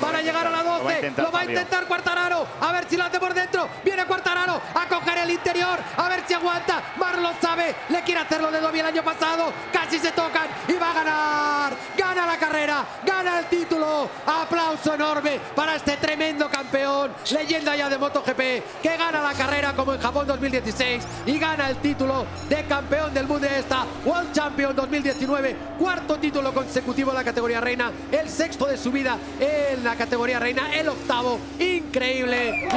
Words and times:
Van 0.00 0.16
a 0.16 0.22
llegar 0.22 0.46
a 0.46 0.50
la 0.50 0.62
12. 0.62 1.12
Lo 1.18 1.30
va 1.30 1.40
a 1.40 1.44
intentar, 1.44 1.80
Fabio. 1.80 1.88
Cuartararo. 1.88 2.46
A 2.60 2.72
ver 2.72 2.86
si 2.88 2.96
lo 2.96 3.04
hace 3.04 3.20
por 3.20 3.34
dentro. 3.34 3.68
Viene 3.84 4.06
Cuartararo 4.06 4.23
a 4.52 4.88
coger 4.88 5.18
el 5.18 5.30
interior. 5.30 5.78
A 5.96 6.08
ver 6.08 6.22
si 6.26 6.34
aguanta. 6.34 6.82
Mar 6.96 7.18
lo 7.18 7.32
sabe. 7.40 7.74
Le 7.88 8.02
quiere 8.02 8.20
hacerlo 8.20 8.50
de 8.50 8.60
Dobby 8.60 8.80
el 8.80 8.86
año 8.86 9.02
pasado. 9.02 9.52
Casi 9.72 9.98
se 9.98 10.12
tocan 10.12 10.46
y 10.68 10.74
va 10.74 10.90
a 10.90 10.94
ganar. 10.94 11.72
Gana 11.96 12.26
la 12.26 12.36
carrera. 12.36 12.84
Gana 13.04 13.40
el 13.40 13.46
título. 13.46 14.08
Aplauso 14.26 14.94
enorme 14.94 15.40
para 15.54 15.76
este 15.76 15.96
tremendo 15.96 16.48
campeón. 16.50 17.12
Leyenda 17.30 17.74
ya 17.76 17.88
de 17.88 17.98
MotoGP. 17.98 18.82
Que 18.82 18.96
gana 18.98 19.22
la 19.22 19.32
carrera 19.32 19.72
como 19.74 19.94
en 19.94 20.00
Japón 20.00 20.26
2016. 20.26 21.04
Y 21.26 21.38
gana 21.38 21.70
el 21.70 21.76
título 21.76 22.26
de 22.48 22.64
campeón 22.64 23.14
del 23.14 23.26
mundo 23.26 23.48
de 23.48 23.58
esta 23.58 23.86
World 24.04 24.32
Champion 24.32 24.76
2019. 24.76 25.56
Cuarto 25.78 26.16
título 26.18 26.52
consecutivo 26.52 27.10
en 27.10 27.16
la 27.16 27.24
categoría 27.24 27.60
reina. 27.60 27.90
El 28.12 28.28
sexto 28.28 28.66
de 28.66 28.76
su 28.76 28.92
vida 28.92 29.16
en 29.40 29.82
la 29.82 29.96
categoría 29.96 30.38
reina. 30.38 30.74
El 30.74 30.88
octavo. 30.88 31.38
Increíble. 31.58 32.68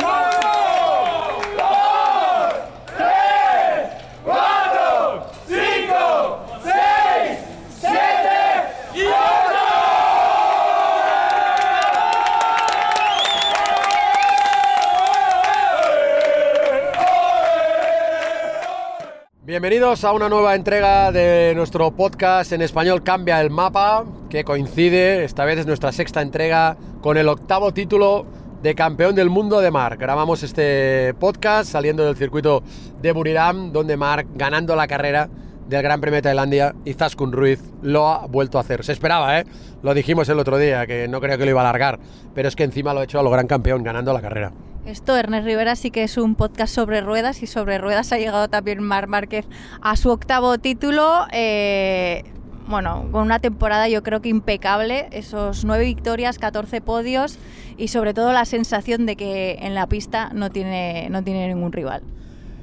Bienvenidos 19.58 20.03
a 20.03 20.11
una 20.11 20.30
nueva 20.30 20.53
entrega 20.53 21.11
de 21.11 21.53
nuestro 21.55 21.89
podcast 21.89 22.52
en 22.52 22.61
español 22.61 23.02
Cambia 23.02 23.41
el 23.41 23.50
Mapa, 23.50 24.05
que 24.30 24.44
coincide, 24.44 25.23
esta 25.23 25.45
vez 25.45 25.58
es 25.58 25.66
nuestra 25.66 25.91
sexta 25.91 26.22
entrega, 26.22 26.78
con 27.02 27.17
el 27.17 27.28
octavo 27.28 27.73
título 27.73 28.28
de 28.61 28.75
campeón 28.75 29.16
del 29.16 29.30
mundo 29.30 29.59
de 29.59 29.72
Marc. 29.72 30.00
Grabamos 30.00 30.44
este 30.44 31.13
podcast 31.19 31.72
saliendo 31.72 32.05
del 32.05 32.16
circuito 32.16 32.63
de 33.02 33.11
Buriram, 33.11 33.72
donde 33.72 33.97
Marc, 33.97 34.27
ganando 34.33 34.75
la 34.75 34.88
carrera 34.88 35.30
del 35.67 35.83
Gran 35.83 36.02
Premio 36.02 36.16
de 36.17 36.22
Tailandia, 36.23 36.75
y 36.85 36.94
Zaskun 36.94 37.31
Ruiz 37.31 37.61
lo 37.81 38.08
ha 38.08 38.25
vuelto 38.25 38.58
a 38.58 38.61
hacer. 38.61 38.83
Se 38.83 38.94
esperaba, 38.94 39.39
¿eh? 39.39 39.45
Lo 39.83 39.94
dijimos 39.94 40.28
el 40.30 40.39
otro 40.39 40.58
día, 40.58 40.88
que 40.88 41.08
no 41.08 41.22
creo 41.22 41.38
que 41.38 41.45
lo 41.45 41.52
iba 41.52 41.61
a 41.61 41.69
alargar, 41.69 42.00
pero 42.33 42.47
es 42.47 42.55
que 42.55 42.63
encima 42.63 42.94
lo 42.94 43.02
ha 43.02 43.03
hecho 43.03 43.19
a 43.19 43.23
lo 43.23 43.30
gran 43.30 43.47
campeón, 43.47 43.83
ganando 43.83 44.13
la 44.13 44.22
carrera. 44.22 44.53
Esto, 44.85 45.17
Ernest 45.17 45.45
Rivera, 45.45 45.75
sí 45.75 45.91
que 45.91 46.03
es 46.03 46.17
un 46.17 46.35
podcast 46.35 46.73
sobre 46.73 47.02
ruedas 47.02 47.44
y 47.44 47.47
sobre 47.47 47.78
ruedas 47.78 48.13
ha 48.13 48.17
llegado 48.17 48.47
también 48.47 48.81
Mar 48.81 49.08
Márquez 49.08 49.45
a 49.81 49.97
su 49.97 50.09
octavo 50.09 50.58
título. 50.58 51.28
eh, 51.33 52.23
bueno, 52.67 53.07
con 53.11 53.23
una 53.23 53.39
temporada 53.39 53.87
yo 53.87 54.03
creo 54.03 54.21
que 54.21 54.29
impecable, 54.29 55.07
esos 55.11 55.65
nueve 55.65 55.85
victorias, 55.85 56.37
14 56.37 56.81
podios 56.81 57.37
y 57.77 57.87
sobre 57.87 58.13
todo 58.13 58.33
la 58.33 58.45
sensación 58.45 59.05
de 59.05 59.15
que 59.15 59.57
en 59.61 59.75
la 59.75 59.87
pista 59.87 60.29
no 60.33 60.49
tiene, 60.49 61.09
no 61.09 61.23
tiene 61.23 61.47
ningún 61.47 61.71
rival. 61.71 62.01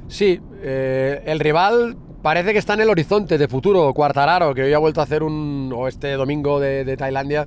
Sí, 0.08 0.40
eh, 0.62 1.22
el 1.24 1.40
rival 1.40 1.96
parece 2.22 2.52
que 2.52 2.58
está 2.58 2.74
en 2.74 2.80
el 2.80 2.90
horizonte 2.90 3.38
de 3.38 3.48
futuro. 3.48 3.92
Cuartararo, 3.94 4.54
que 4.54 4.64
hoy 4.64 4.72
ha 4.72 4.78
vuelto 4.78 5.00
a 5.00 5.04
hacer 5.04 5.22
un. 5.22 5.72
o 5.74 5.88
este 5.88 6.12
domingo 6.12 6.60
de, 6.60 6.84
de 6.84 6.96
Tailandia, 6.96 7.46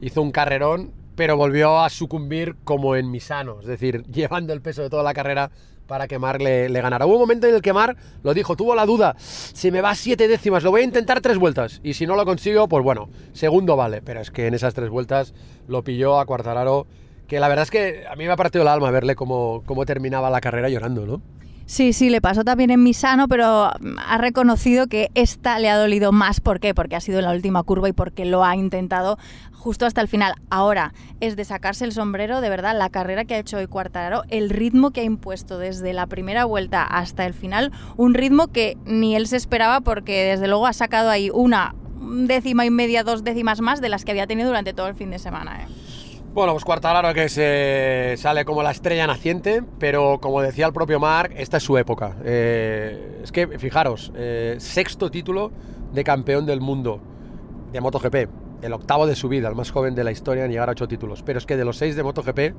hizo 0.00 0.22
un 0.22 0.30
carrerón, 0.30 0.92
pero 1.16 1.36
volvió 1.36 1.80
a 1.80 1.90
sucumbir 1.90 2.56
como 2.64 2.96
en 2.96 3.10
Misano, 3.10 3.60
es 3.60 3.66
decir, 3.66 4.04
llevando 4.12 4.52
el 4.52 4.62
peso 4.62 4.82
de 4.82 4.90
toda 4.90 5.02
la 5.02 5.14
carrera 5.14 5.50
para 5.88 6.06
que 6.06 6.20
Marc 6.20 6.40
le, 6.40 6.68
le. 6.68 6.80
Hubo 6.80 7.14
un 7.14 7.20
momento 7.20 7.48
en 7.48 7.56
el 7.56 7.62
que 7.62 7.72
Marc 7.72 7.98
lo 8.22 8.34
dijo, 8.34 8.54
tuvo 8.54 8.76
la 8.76 8.86
duda, 8.86 9.16
si 9.18 9.72
me 9.72 9.80
va 9.80 9.96
siete 9.96 10.28
décimas, 10.28 10.62
lo 10.62 10.70
voy 10.70 10.82
a 10.82 10.84
intentar 10.84 11.20
tres 11.20 11.38
vueltas, 11.38 11.80
y 11.82 11.94
si 11.94 12.06
no 12.06 12.14
lo 12.14 12.24
consigo, 12.24 12.68
pues 12.68 12.84
bueno, 12.84 13.08
segundo 13.32 13.74
vale, 13.74 14.02
pero 14.02 14.20
es 14.20 14.30
que 14.30 14.46
en 14.46 14.54
esas 14.54 14.74
tres 14.74 14.90
vueltas 14.90 15.34
lo 15.66 15.82
pilló 15.82 16.20
a 16.20 16.26
Cuartararo, 16.26 16.86
que 17.26 17.40
la 17.40 17.48
verdad 17.48 17.64
es 17.64 17.70
que 17.70 18.04
a 18.08 18.14
mí 18.14 18.26
me 18.26 18.32
ha 18.32 18.36
partido 18.36 18.62
el 18.62 18.68
alma 18.68 18.90
verle 18.90 19.16
cómo, 19.16 19.62
cómo 19.66 19.84
terminaba 19.84 20.30
la 20.30 20.40
carrera 20.40 20.68
llorando, 20.68 21.06
¿no? 21.06 21.22
Sí, 21.68 21.92
sí, 21.92 22.08
le 22.08 22.22
pasó 22.22 22.44
también 22.44 22.70
en 22.70 22.82
Misano, 22.82 23.28
pero 23.28 23.70
mm, 23.78 23.98
ha 23.98 24.16
reconocido 24.16 24.86
que 24.86 25.10
esta 25.14 25.58
le 25.58 25.68
ha 25.68 25.76
dolido 25.76 26.12
más. 26.12 26.40
¿Por 26.40 26.60
qué? 26.60 26.74
Porque 26.74 26.96
ha 26.96 27.00
sido 27.00 27.20
la 27.20 27.30
última 27.30 27.62
curva 27.62 27.90
y 27.90 27.92
porque 27.92 28.24
lo 28.24 28.42
ha 28.42 28.56
intentado 28.56 29.18
justo 29.52 29.84
hasta 29.84 30.00
el 30.00 30.08
final. 30.08 30.32
Ahora, 30.48 30.94
es 31.20 31.36
de 31.36 31.44
sacarse 31.44 31.84
el 31.84 31.92
sombrero, 31.92 32.40
de 32.40 32.48
verdad, 32.48 32.74
la 32.74 32.88
carrera 32.88 33.26
que 33.26 33.34
ha 33.34 33.38
hecho 33.38 33.58
hoy 33.58 33.66
Cuartararo, 33.66 34.22
el 34.30 34.48
ritmo 34.48 34.92
que 34.92 35.02
ha 35.02 35.04
impuesto 35.04 35.58
desde 35.58 35.92
la 35.92 36.06
primera 36.06 36.46
vuelta 36.46 36.84
hasta 36.84 37.26
el 37.26 37.34
final, 37.34 37.70
un 37.98 38.14
ritmo 38.14 38.48
que 38.48 38.78
ni 38.86 39.14
él 39.14 39.26
se 39.26 39.36
esperaba 39.36 39.82
porque 39.82 40.24
desde 40.24 40.48
luego 40.48 40.66
ha 40.66 40.72
sacado 40.72 41.10
ahí 41.10 41.28
una 41.28 41.74
décima 42.00 42.64
y 42.64 42.70
media, 42.70 43.04
dos 43.04 43.24
décimas 43.24 43.60
más 43.60 43.82
de 43.82 43.90
las 43.90 44.06
que 44.06 44.12
había 44.12 44.26
tenido 44.26 44.48
durante 44.48 44.72
todo 44.72 44.86
el 44.86 44.94
fin 44.94 45.10
de 45.10 45.18
semana. 45.18 45.64
¿eh? 45.64 45.66
Bueno, 46.38 46.52
pues 46.52 46.64
Cuartararo 46.64 47.12
que 47.14 47.28
se 47.28 48.14
sale 48.16 48.44
como 48.44 48.62
la 48.62 48.70
estrella 48.70 49.08
naciente, 49.08 49.64
pero 49.80 50.20
como 50.20 50.40
decía 50.40 50.66
el 50.66 50.72
propio 50.72 51.00
Marc, 51.00 51.32
esta 51.36 51.56
es 51.56 51.64
su 51.64 51.76
época. 51.76 52.14
Eh, 52.24 53.22
es 53.24 53.32
que, 53.32 53.58
fijaros, 53.58 54.12
eh, 54.14 54.54
sexto 54.58 55.10
título 55.10 55.50
de 55.92 56.04
campeón 56.04 56.46
del 56.46 56.60
mundo 56.60 57.00
de 57.72 57.80
MotoGP, 57.80 58.28
el 58.62 58.72
octavo 58.72 59.06
de 59.06 59.14
su 59.14 59.28
vida, 59.28 59.48
el 59.48 59.54
más 59.54 59.70
joven 59.70 59.94
de 59.94 60.04
la 60.04 60.10
historia 60.10 60.44
en 60.44 60.50
llegar 60.50 60.68
a 60.68 60.72
ocho 60.72 60.88
títulos. 60.88 61.22
Pero 61.22 61.38
es 61.38 61.46
que 61.46 61.56
de 61.56 61.64
los 61.64 61.76
seis 61.76 61.96
de 61.96 62.02
MotoGP 62.02 62.54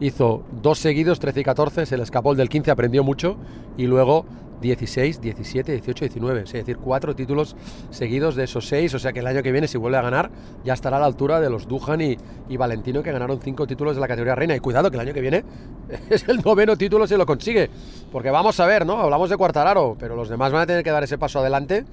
hizo 0.00 0.44
dos 0.62 0.78
seguidos, 0.78 1.18
13 1.18 1.40
y 1.40 1.44
14, 1.44 1.86
se 1.86 1.96
le 1.96 2.02
escapó 2.02 2.32
el 2.32 2.38
del 2.38 2.48
15, 2.48 2.70
aprendió 2.70 3.04
mucho, 3.04 3.36
y 3.76 3.86
luego 3.86 4.26
16, 4.60 5.20
17, 5.20 5.72
18, 5.72 6.04
19. 6.06 6.42
Es 6.42 6.52
decir, 6.52 6.76
cuatro 6.78 7.14
títulos 7.14 7.56
seguidos 7.90 8.34
de 8.34 8.44
esos 8.44 8.66
seis. 8.66 8.92
O 8.94 8.98
sea 8.98 9.12
que 9.12 9.20
el 9.20 9.26
año 9.26 9.42
que 9.42 9.52
viene, 9.52 9.68
si 9.68 9.78
vuelve 9.78 9.98
a 9.98 10.02
ganar, 10.02 10.30
ya 10.64 10.74
estará 10.74 10.96
a 10.96 11.00
la 11.00 11.06
altura 11.06 11.40
de 11.40 11.50
los 11.50 11.68
Dujan 11.68 12.00
y, 12.00 12.16
y 12.48 12.56
Valentino, 12.56 13.02
que 13.02 13.12
ganaron 13.12 13.40
cinco 13.40 13.66
títulos 13.66 13.94
de 13.94 14.00
la 14.00 14.08
categoría 14.08 14.34
reina. 14.34 14.56
Y 14.56 14.60
cuidado, 14.60 14.90
que 14.90 14.96
el 14.96 15.00
año 15.00 15.14
que 15.14 15.20
viene 15.20 15.44
es 16.10 16.28
el 16.28 16.42
noveno 16.42 16.76
título 16.76 17.06
si 17.06 17.16
lo 17.16 17.26
consigue. 17.26 17.70
Porque 18.10 18.30
vamos 18.30 18.58
a 18.60 18.66
ver, 18.66 18.84
¿no? 18.84 18.98
Hablamos 18.98 19.30
de 19.30 19.36
Cuartararo, 19.36 19.96
pero 19.98 20.16
los 20.16 20.28
demás 20.28 20.52
van 20.52 20.62
a 20.62 20.66
tener 20.66 20.82
que 20.82 20.90
dar 20.90 21.04
ese 21.04 21.18
paso 21.18 21.38
adelante 21.38 21.84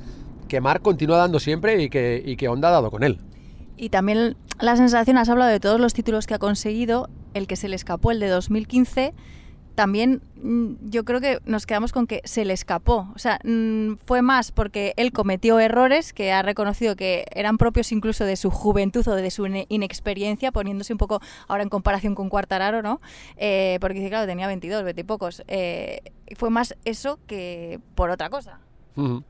que 0.48 0.62
Marc 0.62 0.82
continúa 0.82 1.18
dando 1.18 1.40
siempre 1.40 1.82
y 1.82 1.90
que, 1.90 2.22
y 2.24 2.36
que 2.36 2.48
Honda 2.48 2.70
ha 2.70 2.72
dado 2.72 2.92
con 2.92 3.04
él. 3.04 3.20
Y 3.78 3.90
también 3.90 4.38
la 4.60 4.76
sensación, 4.78 5.18
has 5.18 5.30
hablado 5.30 5.52
de 5.52 5.60
todos 5.60 5.80
los 5.80 5.94
títulos 5.94 6.28
que 6.28 6.34
ha 6.34 6.40
conseguido, 6.40 7.10
el 7.34 7.48
que 7.48 7.56
se 7.56 7.68
le 7.68 7.76
escapó, 7.76 8.12
el 8.12 8.20
de 8.20 8.28
2015, 8.30 9.14
también 9.76 10.22
mm, 10.42 10.76
yo 10.90 11.04
creo 11.04 11.20
que 11.20 11.40
nos 11.44 11.66
quedamos 11.66 11.92
con 11.92 12.08
que 12.08 12.22
se 12.24 12.46
le 12.46 12.54
escapó. 12.54 13.10
O 13.14 13.20
sea, 13.20 13.40
mm, 13.44 13.96
fue 14.06 14.22
más 14.22 14.54
porque 14.54 14.94
él 14.96 15.12
cometió 15.12 15.60
errores 15.60 16.14
que 16.14 16.32
ha 16.32 16.42
reconocido 16.42 16.96
que 16.96 17.26
eran 17.36 17.58
propios 17.58 17.92
incluso 17.92 18.24
de 18.24 18.38
su 18.38 18.50
juventud 18.52 19.06
o 19.10 19.16
de 19.16 19.30
su 19.32 19.46
ine- 19.48 19.66
inexperiencia, 19.68 20.54
poniéndose 20.54 20.94
un 20.94 20.98
poco 20.98 21.20
ahora 21.50 21.64
en 21.64 21.68
comparación 21.70 22.16
con 22.16 22.30
Cuartararo, 22.30 22.82
¿no? 22.82 23.02
Eh, 23.36 23.78
porque 23.82 23.96
dice, 24.00 24.08
claro, 24.10 24.26
tenía 24.26 24.48
22, 24.48 24.86
20 24.86 25.02
y 25.02 25.04
pocos. 25.04 25.44
Eh, 25.50 26.00
fue 26.38 26.50
más 26.50 26.74
eso 26.86 27.20
que 27.28 27.82
por 27.96 28.10
otra 28.12 28.30
cosa. 28.30 28.60
Ujú. 28.96 29.24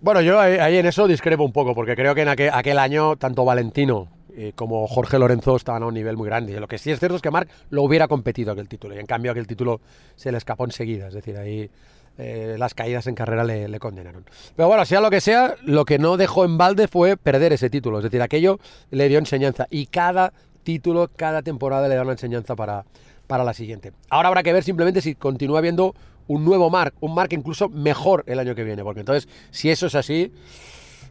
Bueno, 0.00 0.20
yo 0.20 0.38
ahí, 0.38 0.76
en 0.76 0.86
eso 0.86 1.08
discrepo 1.08 1.42
un 1.42 1.52
poco, 1.52 1.74
porque 1.74 1.96
creo 1.96 2.14
que 2.14 2.22
en 2.22 2.28
aquel, 2.28 2.50
aquel 2.52 2.78
año 2.78 3.16
tanto 3.16 3.44
Valentino 3.44 4.08
eh, 4.36 4.52
como 4.54 4.86
Jorge 4.86 5.18
Lorenzo 5.18 5.56
estaban 5.56 5.82
a 5.82 5.86
un 5.86 5.94
nivel 5.94 6.16
muy 6.16 6.28
grande. 6.28 6.52
Y 6.52 6.56
lo 6.60 6.68
que 6.68 6.78
sí 6.78 6.92
es 6.92 7.00
cierto 7.00 7.16
es 7.16 7.22
que 7.22 7.32
Marc 7.32 7.50
lo 7.70 7.82
hubiera 7.82 8.06
competido 8.06 8.52
aquel 8.52 8.68
título, 8.68 8.94
y 8.94 8.98
en 8.98 9.06
cambio 9.06 9.32
aquel 9.32 9.48
título 9.48 9.80
se 10.14 10.30
le 10.30 10.38
escapó 10.38 10.64
enseguida. 10.64 11.08
Es 11.08 11.14
decir, 11.14 11.36
ahí 11.36 11.68
eh, 12.16 12.54
las 12.56 12.74
caídas 12.74 13.08
en 13.08 13.16
carrera 13.16 13.42
le, 13.42 13.66
le 13.66 13.80
condenaron. 13.80 14.24
Pero 14.54 14.68
bueno, 14.68 14.84
sea 14.84 15.00
lo 15.00 15.10
que 15.10 15.20
sea, 15.20 15.56
lo 15.64 15.84
que 15.84 15.98
no 15.98 16.16
dejó 16.16 16.44
en 16.44 16.58
balde 16.58 16.86
fue 16.86 17.16
perder 17.16 17.52
ese 17.52 17.68
título. 17.68 17.98
Es 17.98 18.04
decir, 18.04 18.22
aquello 18.22 18.60
le 18.90 19.08
dio 19.08 19.18
enseñanza. 19.18 19.66
Y 19.68 19.86
cada 19.86 20.32
título, 20.62 21.10
cada 21.16 21.42
temporada 21.42 21.88
le 21.88 21.96
da 21.96 22.02
una 22.02 22.12
enseñanza 22.12 22.54
para, 22.54 22.84
para 23.26 23.42
la 23.42 23.52
siguiente. 23.52 23.92
Ahora 24.10 24.28
habrá 24.28 24.44
que 24.44 24.52
ver 24.52 24.62
simplemente 24.62 25.00
si 25.00 25.16
continúa 25.16 25.58
habiendo 25.58 25.96
un 26.28 26.44
nuevo 26.44 26.70
Marc, 26.70 26.94
un 27.00 27.14
Marc 27.14 27.32
incluso 27.32 27.68
mejor 27.68 28.22
el 28.26 28.38
año 28.38 28.54
que 28.54 28.64
viene, 28.64 28.84
porque 28.84 29.00
entonces, 29.00 29.28
si 29.50 29.70
eso 29.70 29.86
es 29.86 29.94
así, 29.94 30.32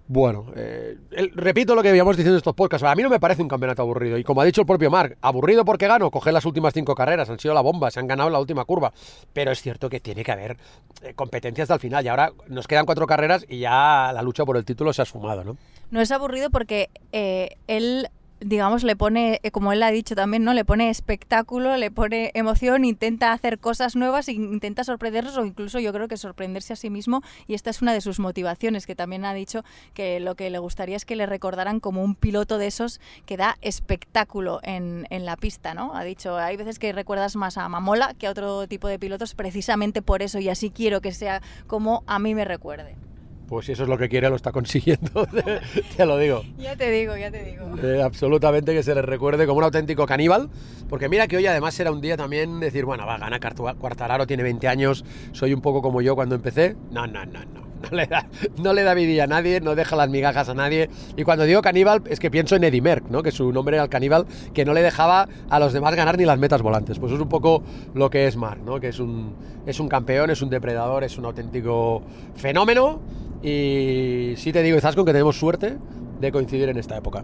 bueno, 0.10 0.46
eh, 0.56 0.98
repito 1.36 1.76
lo 1.76 1.84
que 1.84 1.90
habíamos 1.90 2.16
diciendo 2.16 2.36
en 2.36 2.38
estos 2.38 2.56
podcasts, 2.56 2.88
a 2.88 2.96
mí 2.96 3.04
no 3.04 3.10
me 3.10 3.20
parece 3.20 3.42
un 3.42 3.50
campeonato 3.50 3.82
aburrido, 3.82 4.18
y 4.18 4.24
como 4.24 4.40
ha 4.40 4.46
dicho 4.46 4.62
el 4.62 4.68
propio 4.68 4.90
Marc, 4.90 5.18
aburrido 5.22 5.66
porque 5.66 5.86
gano, 5.86 6.10
coger 6.10 6.32
las 6.32 6.46
últimas 6.46 6.74
cinco 6.74 6.96
carreras, 6.96 7.30
han 7.30 7.40
sido 7.40 7.54
la 7.54 7.60
bomba, 7.60 7.92
se 7.92 8.00
han 8.00 8.08
ganado 8.08 8.30
la 8.30 8.40
última 8.40 8.64
curva, 8.64 8.94
pero 9.34 9.52
es 9.52 9.62
cierto 9.62 9.90
que 9.90 10.00
tiene 10.00 10.24
que 10.24 10.32
haber 10.32 10.58
eh, 11.02 11.14
competencias 11.14 11.66
hasta 11.66 11.74
el 11.74 11.82
final, 11.82 12.06
y 12.06 12.08
ahora 12.08 12.32
nos 12.48 12.68
quedan 12.68 12.86
cuatro 12.86 13.06
carreras 13.06 13.46
y 13.50 13.60
ya 13.60 14.12
la 14.14 14.22
lucha 14.22 14.46
por 14.46 14.56
el 14.56 14.64
título 14.64 14.94
se 14.94 15.02
ha 15.02 15.04
esfumado, 15.04 15.44
¿no? 15.44 15.58
No 15.92 16.00
es 16.00 16.12
aburrido 16.12 16.50
porque 16.52 16.90
eh, 17.12 17.58
él 17.68 18.10
digamos, 18.40 18.84
le 18.84 18.96
pone, 18.96 19.40
eh, 19.44 19.52
como 19.52 19.72
él 19.72 19.82
ha 19.84 19.92
dicho 19.92 20.16
también, 20.16 20.44
¿no? 20.44 20.54
Le 20.54 20.66
pone 20.66 20.90
espectáculo, 20.90 21.76
le 21.78 21.92
pone 21.92 22.32
emoción, 22.34 22.86
intenta 22.86 23.32
hacer 23.32 23.60
cosas 23.60 23.96
nuevas, 23.96 24.30
intenta 24.30 24.84
sorprenderlos 24.84 25.38
o 25.38 25.46
incluso 25.46 25.80
yo 25.80 25.92
creo 25.94 26.08
que 26.08 26.18
sorprenderse 26.18 26.74
a 26.74 26.76
sí 26.76 26.90
mismo 26.90 27.22
y 27.48 27.54
esta 27.54 27.70
es 27.70 27.82
una 27.82 27.94
de 27.94 28.02
sus 28.02 28.20
motivaciones, 28.20 28.86
que 28.86 28.96
también 28.96 29.26
ha 29.26 29.34
dicho 29.34 29.64
que 29.94 30.20
lo 30.20 30.36
que 30.36 30.50
le 30.50 30.60
gustaría 30.60 30.96
es 30.96 31.06
que 31.06 31.16
le 31.16 31.26
recordaran 31.26 31.80
como 31.80 32.04
un 32.04 32.16
piloto 32.16 32.58
de 32.58 32.68
esos 32.68 33.00
que 33.26 33.38
da 33.38 33.58
espectáculo 33.62 34.60
en, 34.64 35.08
en 35.10 35.26
la 35.26 35.36
pista, 35.36 35.74
¿no? 35.74 35.96
Ha 35.96 36.04
dicho, 36.04 36.38
hay 36.38 36.58
veces 36.58 36.80
que 36.80 36.94
recuerdas 36.94 37.36
más 37.36 37.58
a 37.58 37.68
Mamola 37.70 38.14
que 38.14 38.28
a 38.28 38.32
otro 38.32 38.68
tipo 38.68 38.88
de 38.88 39.00
pilotos 39.00 39.36
precisamente 39.36 40.02
por 40.02 40.22
eso 40.22 40.40
y 40.40 40.50
así 40.50 40.70
quiero 40.70 41.02
que 41.02 41.12
sea 41.12 41.42
como 41.66 42.04
a 42.08 42.20
mí 42.20 42.36
me 42.36 42.46
recuerde. 42.46 43.07
Pues 43.48 43.66
si 43.66 43.72
eso 43.72 43.84
es 43.84 43.90
lo 43.90 43.98
que 43.98 44.10
quiere, 44.10 44.30
lo 44.30 44.36
está 44.36 44.52
consiguiendo, 44.52 45.26
te, 45.98 46.06
lo 46.06 46.18
digo. 46.18 46.44
Ya 46.58 46.76
te 46.76 46.92
digo, 46.92 47.16
ya 47.16 47.32
te 47.32 47.44
digo. 47.46 47.66
Eh, 47.82 48.02
absolutamente 48.02 48.74
que 48.74 48.84
se 48.84 48.94
le 48.94 49.02
recuerde 49.02 49.48
como 49.48 49.60
un 49.60 49.64
auténtico 49.64 50.06
caníbal, 50.06 50.50
porque 50.90 51.08
mira 51.08 51.28
que 51.28 51.38
hoy 51.38 51.48
además 51.48 51.80
era 51.80 51.92
un 51.92 52.02
día 52.02 52.18
también 52.18 52.60
decir, 52.60 52.84
bueno, 52.84 53.06
va, 53.06 53.18
gana 53.18 53.40
Cuartararo, 53.40 54.28
tiene 54.28 54.44
20 54.44 54.68
años, 54.68 55.06
soy 55.32 55.54
un 55.54 55.62
poco 55.62 55.82
como 55.82 56.02
yo 56.02 56.16
cuando 56.16 56.36
empecé. 56.36 56.76
No, 56.92 57.08
no, 57.08 57.26
no, 57.26 57.40
no. 57.40 57.68
No 57.90 57.96
le, 57.96 58.08
da, 58.08 58.28
no 58.58 58.74
le 58.74 58.84
da 58.84 58.94
vidilla 58.94 59.26
a 59.26 59.28
nadie, 59.28 59.62
no 59.62 59.76
deja 59.76 59.96
las 59.96 60.10
migajas 60.10 60.50
a 60.50 60.54
nadie. 60.54 60.90
Y 61.16 61.24
cuando 61.24 61.46
digo 61.46 61.62
caníbal, 61.62 62.02
es 62.10 62.20
que 62.20 62.32
pienso 62.32 62.56
en 62.56 62.64
Eddie 62.64 62.82
Merck, 62.82 63.10
¿no? 63.10 63.24
que 63.24 63.32
su 63.32 63.52
nombre 63.52 63.76
era 63.76 63.84
el 63.84 63.90
caníbal, 63.90 64.26
que 64.54 64.66
no 64.66 64.74
le 64.74 64.82
dejaba 64.82 65.28
a 65.50 65.60
los 65.60 65.74
demás 65.74 65.96
ganar 65.96 66.18
ni 66.18 66.26
las 66.26 66.40
metas 66.40 66.62
volantes. 66.62 67.00
Pues 67.00 67.14
es 67.14 67.20
un 67.20 67.30
poco 67.30 67.64
lo 67.94 68.10
que 68.10 68.28
es 68.28 68.36
Mark, 68.36 68.62
¿no? 68.66 68.80
que 68.80 68.90
es 68.90 69.00
un, 69.00 69.36
es 69.66 69.80
un 69.80 69.88
campeón, 69.88 70.30
es 70.30 70.42
un 70.42 70.50
depredador, 70.50 71.04
es 71.04 71.18
un 71.18 71.26
auténtico 71.26 72.02
fenómeno 72.36 73.00
y 73.42 74.34
sí 74.38 74.52
te 74.52 74.64
digo, 74.64 74.80
con 74.82 75.06
que 75.06 75.12
tenemos 75.12 75.38
suerte 75.38 75.78
de 76.20 76.32
coincidir 76.32 76.70
en 76.70 76.78
esta 76.78 76.98
época. 76.98 77.24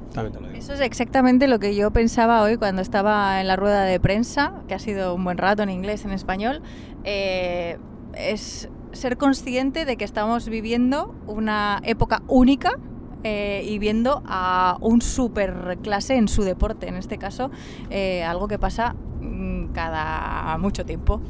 Eso 0.55 0.73
es 0.73 0.81
exactamente 0.81 1.47
lo 1.47 1.59
que 1.59 1.75
yo 1.75 1.91
pensaba 1.91 2.43
hoy 2.43 2.57
cuando 2.57 2.81
estaba 2.81 3.41
en 3.41 3.47
la 3.47 3.55
rueda 3.55 3.83
de 3.83 3.99
prensa, 3.99 4.53
que 4.67 4.75
ha 4.75 4.79
sido 4.79 5.15
un 5.15 5.23
buen 5.23 5.37
rato 5.37 5.63
en 5.63 5.69
inglés, 5.69 6.05
en 6.05 6.11
español. 6.11 6.61
Eh, 7.03 7.77
es 8.15 8.69
ser 8.93 9.17
consciente 9.17 9.85
de 9.85 9.97
que 9.97 10.05
estamos 10.05 10.47
viviendo 10.47 11.13
una 11.27 11.81
época 11.83 12.23
única 12.27 12.79
eh, 13.23 13.63
y 13.65 13.79
viendo 13.79 14.21
a 14.25 14.77
un 14.81 15.01
super 15.01 15.77
clase 15.81 16.15
en 16.15 16.27
su 16.27 16.43
deporte, 16.43 16.87
en 16.87 16.95
este 16.95 17.17
caso, 17.17 17.51
eh, 17.89 18.23
algo 18.23 18.47
que 18.47 18.59
pasa 18.59 18.95
mm, 19.21 19.67
cada 19.73 20.57
mucho 20.57 20.85
tiempo. 20.85 21.21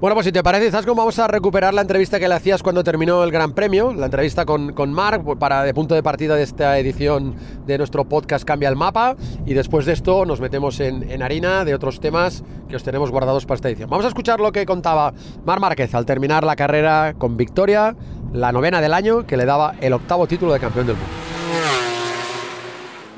Bueno, 0.00 0.14
pues 0.14 0.26
si 0.26 0.30
te 0.32 0.44
parece, 0.44 0.70
Zasco, 0.70 0.94
vamos 0.94 1.18
a 1.18 1.26
recuperar 1.26 1.74
la 1.74 1.80
entrevista 1.80 2.20
que 2.20 2.28
le 2.28 2.34
hacías 2.36 2.62
cuando 2.62 2.84
terminó 2.84 3.24
el 3.24 3.32
Gran 3.32 3.52
Premio, 3.52 3.92
la 3.92 4.04
entrevista 4.04 4.46
con, 4.46 4.72
con 4.72 4.92
Marc, 4.92 5.24
pues, 5.24 5.36
para 5.40 5.64
de 5.64 5.74
punto 5.74 5.96
de 5.96 6.04
partida 6.04 6.36
de 6.36 6.44
esta 6.44 6.78
edición 6.78 7.34
de 7.66 7.78
nuestro 7.78 8.04
podcast 8.04 8.44
Cambia 8.44 8.68
el 8.68 8.76
Mapa, 8.76 9.16
y 9.44 9.54
después 9.54 9.86
de 9.86 9.94
esto 9.94 10.24
nos 10.24 10.40
metemos 10.40 10.78
en, 10.78 11.10
en 11.10 11.20
harina 11.20 11.64
de 11.64 11.74
otros 11.74 11.98
temas 11.98 12.44
que 12.68 12.76
os 12.76 12.84
tenemos 12.84 13.10
guardados 13.10 13.44
para 13.44 13.56
esta 13.56 13.70
edición. 13.70 13.90
Vamos 13.90 14.04
a 14.04 14.08
escuchar 14.08 14.38
lo 14.38 14.52
que 14.52 14.64
contaba 14.66 15.12
Marc 15.44 15.60
Márquez 15.60 15.92
al 15.96 16.06
terminar 16.06 16.44
la 16.44 16.54
carrera 16.54 17.14
con 17.18 17.36
victoria, 17.36 17.96
la 18.32 18.52
novena 18.52 18.80
del 18.80 18.94
año, 18.94 19.26
que 19.26 19.36
le 19.36 19.46
daba 19.46 19.74
el 19.80 19.92
octavo 19.94 20.28
título 20.28 20.52
de 20.52 20.60
campeón 20.60 20.86
del 20.86 20.94
mundo. 20.94 21.12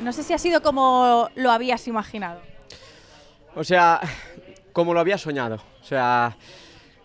No 0.03 0.15
sé 0.15 0.23
si 0.23 0.33
ha 0.33 0.39
sido 0.39 0.63
como 0.63 1.29
lo 1.35 1.51
habías 1.51 1.87
imaginado. 1.89 2.41
O 3.55 3.65
sea, 3.65 4.01
como 4.73 4.95
lo 4.95 5.01
había 5.01 5.19
soñado. 5.19 5.57
O 5.83 5.85
sea, 5.85 6.37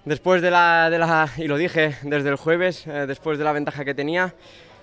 Después 0.05 0.39
de 0.43 0.51
la, 0.51 0.91
de 0.91 0.99
la, 0.99 1.27
y 1.35 1.47
lo 1.47 1.57
dije 1.57 1.95
desde 2.03 2.29
el 2.29 2.35
jueves, 2.35 2.85
eh, 2.85 3.05
después 3.07 3.39
de 3.39 3.43
la 3.43 3.51
ventaja 3.51 3.83
que 3.83 3.95
tenía, 3.95 4.35